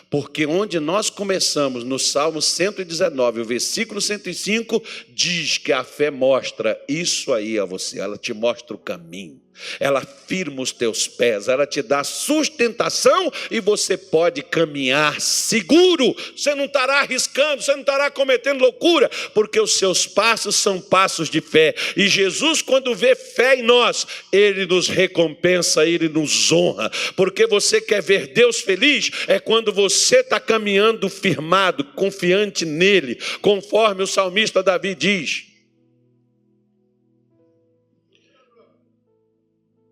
porque 0.09 0.45
onde 0.45 0.79
nós 0.79 1.09
começamos, 1.09 1.83
no 1.83 1.99
Salmo 1.99 2.41
119, 2.41 3.41
o 3.41 3.45
versículo 3.45 3.99
105, 3.99 4.81
diz 5.09 5.57
que 5.57 5.73
a 5.73 5.83
fé 5.83 6.09
mostra 6.09 6.81
isso 6.87 7.33
aí 7.33 7.59
a 7.59 7.65
você, 7.65 7.99
ela 7.99 8.17
te 8.17 8.33
mostra 8.33 8.75
o 8.75 8.79
caminho 8.79 9.44
ela 9.79 10.01
firma 10.27 10.61
os 10.61 10.71
teus 10.71 11.07
pés, 11.07 11.47
ela 11.47 11.65
te 11.65 11.81
dá 11.81 12.03
sustentação 12.03 13.31
e 13.51 13.59
você 13.59 13.97
pode 13.97 14.41
caminhar 14.41 15.21
seguro. 15.21 16.15
Você 16.35 16.55
não 16.55 16.65
estará 16.65 17.01
arriscando, 17.01 17.61
você 17.61 17.73
não 17.73 17.81
estará 17.81 18.09
cometendo 18.09 18.61
loucura, 18.61 19.09
porque 19.33 19.59
os 19.59 19.77
seus 19.77 20.07
passos 20.07 20.55
são 20.55 20.81
passos 20.81 21.29
de 21.29 21.41
fé. 21.41 21.75
E 21.95 22.07
Jesus, 22.07 22.61
quando 22.61 22.95
vê 22.95 23.15
fé 23.15 23.55
em 23.55 23.63
nós, 23.63 24.07
ele 24.31 24.65
nos 24.65 24.87
recompensa, 24.87 25.85
ele 25.85 26.09
nos 26.09 26.51
honra, 26.51 26.91
porque 27.15 27.47
você 27.47 27.79
quer 27.79 28.01
ver 28.01 28.27
Deus 28.27 28.61
feliz, 28.61 29.11
é 29.27 29.39
quando 29.39 29.71
você 29.71 30.17
está 30.17 30.39
caminhando 30.39 31.09
firmado, 31.09 31.83
confiante 31.83 32.65
nele, 32.65 33.19
conforme 33.41 34.03
o 34.03 34.07
salmista 34.07 34.63
Davi 34.63 34.95
diz. 34.95 35.54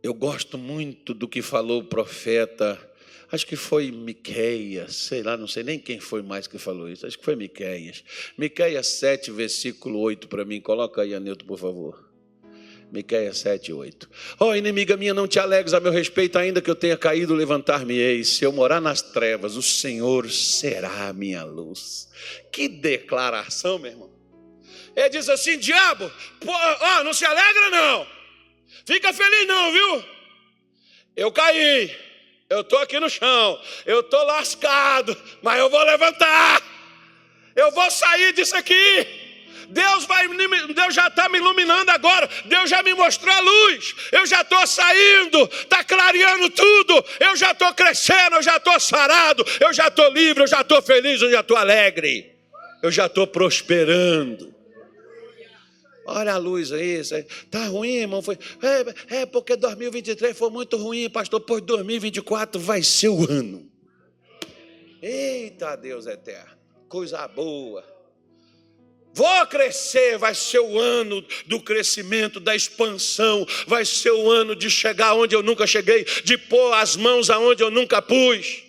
Eu 0.04 0.14
gosto 0.14 0.58
muito 0.58 1.14
do 1.14 1.30
que 1.30 1.42
falou 1.42 1.80
o 1.80 1.86
profeta, 1.86 2.78
acho 3.32 3.48
que 3.48 3.56
foi 3.56 3.90
Miqueias, 3.90 4.98
sei 4.98 5.24
lá, 5.24 5.38
não 5.38 5.48
sei 5.48 5.64
nem 5.64 5.80
quem 5.80 5.98
foi 5.98 6.22
mais 6.22 6.46
que 6.46 6.58
falou 6.58 6.90
isso, 6.90 7.08
acho 7.08 7.18
que 7.18 7.24
foi 7.24 7.38
Miqueias. 7.38 8.04
Miqueias 8.38 8.86
7, 8.86 9.32
versículo 9.32 10.00
8 10.00 10.28
para 10.28 10.44
mim, 10.44 10.60
coloca 10.60 11.02
aí, 11.02 11.16
Anilton, 11.16 11.46
por 11.46 11.58
favor. 11.58 12.12
Miqueias 12.92 13.38
7, 13.38 13.72
8. 13.72 14.10
Ó 14.42 14.50
oh, 14.50 14.56
inimiga 14.56 14.98
minha, 14.98 15.14
não 15.14 15.26
te 15.26 15.40
alegres 15.40 15.74
a 15.74 15.80
meu 15.80 15.92
respeito, 15.92 16.38
ainda 16.38 16.62
que 16.62 16.70
eu 16.70 16.76
tenha 16.76 16.98
caído, 16.98 17.34
levantar-me-ei. 17.34 18.26
Se 18.26 18.44
eu 18.44 18.52
morar 18.52 18.82
nas 18.82 19.02
trevas, 19.02 19.56
o 19.56 19.62
Senhor 19.62 20.30
será 20.30 21.08
a 21.08 21.14
minha 21.14 21.46
luz. 21.46 22.10
Que 22.52 22.68
declaração, 22.68 23.80
meu 23.80 23.90
irmão. 23.90 24.12
Ele 24.96 25.10
diz 25.10 25.28
assim: 25.30 25.58
diabo, 25.58 26.12
ó, 26.46 27.00
oh, 27.00 27.04
não 27.06 27.14
se 27.14 27.26
alegra 27.26 27.70
não. 27.72 28.23
Fica 28.86 29.14
feliz 29.14 29.48
não, 29.48 29.72
viu? 29.72 30.06
Eu 31.16 31.32
caí. 31.32 31.96
Eu 32.50 32.62
estou 32.62 32.80
aqui 32.80 33.00
no 33.00 33.10
chão. 33.10 33.62
Eu 33.86 34.02
estou 34.02 34.24
lascado, 34.26 35.16
mas 35.42 35.60
eu 35.60 35.70
vou 35.70 35.84
levantar. 35.84 36.62
Eu 37.56 37.72
vou 37.72 37.90
sair 37.90 38.34
disso 38.34 38.56
aqui. 38.56 39.22
Deus, 39.70 40.06
vai, 40.06 40.28
Deus 40.74 40.94
já 40.94 41.08
está 41.08 41.30
me 41.30 41.38
iluminando 41.38 41.90
agora, 41.90 42.30
Deus 42.46 42.70
já 42.70 42.84
me 42.84 42.94
mostrou 42.94 43.34
a 43.34 43.40
luz, 43.40 43.96
eu 44.12 44.26
já 44.26 44.42
estou 44.42 44.68
saindo, 44.68 45.44
está 45.52 45.84
clareando 45.84 46.50
tudo, 46.50 47.06
eu 47.20 47.36
já 47.36 47.52
estou 47.52 47.74
crescendo, 47.74 48.36
eu 48.36 48.44
já 48.44 48.58
estou 48.58 48.80
sarado, 48.80 49.44
eu 49.60 49.74
já 49.74 49.88
estou 49.88 50.10
livre, 50.12 50.44
eu 50.44 50.48
já 50.48 50.62
estou 50.62 50.82
feliz, 50.82 51.22
eu 51.22 51.32
já 51.32 51.40
estou 51.40 51.58
alegre, 51.58 52.36
eu 52.82 52.92
já 52.92 53.08
estou 53.08 53.26
prosperando. 53.26 54.53
Olha 56.06 56.34
a 56.34 56.38
luz 56.38 56.72
aí, 56.72 57.00
está 57.00 57.66
ruim, 57.68 57.96
irmão. 57.96 58.22
Foi, 58.22 58.38
é, 59.10 59.22
é 59.22 59.26
porque 59.26 59.56
2023 59.56 60.38
foi 60.38 60.50
muito 60.50 60.78
ruim, 60.78 61.10
pastor. 61.10 61.40
Pois 61.40 61.62
2024 61.62 62.60
vai 62.60 62.84
ser 62.84 63.10
o 63.10 63.30
ano. 63.30 63.70
Eita 65.02 65.76
Deus 65.76 66.06
eterno, 66.06 66.52
coisa 66.88 67.28
boa. 67.28 67.94
Vou 69.14 69.46
crescer, 69.46 70.18
vai 70.18 70.34
ser 70.34 70.60
o 70.60 70.80
ano 70.80 71.24
do 71.46 71.60
crescimento, 71.60 72.40
da 72.40 72.56
expansão, 72.56 73.46
vai 73.68 73.86
ser 73.86 74.12
o 74.12 74.32
ano 74.32 74.56
de 74.56 74.72
chegar 74.72 75.14
onde 75.14 75.36
eu 75.36 75.44
nunca 75.44 75.68
cheguei, 75.68 76.04
de 76.24 76.36
pôr 76.36 76.74
as 76.74 76.96
mãos 76.96 77.30
aonde 77.30 77.62
eu 77.62 77.70
nunca 77.70 78.02
pus. 78.02 78.64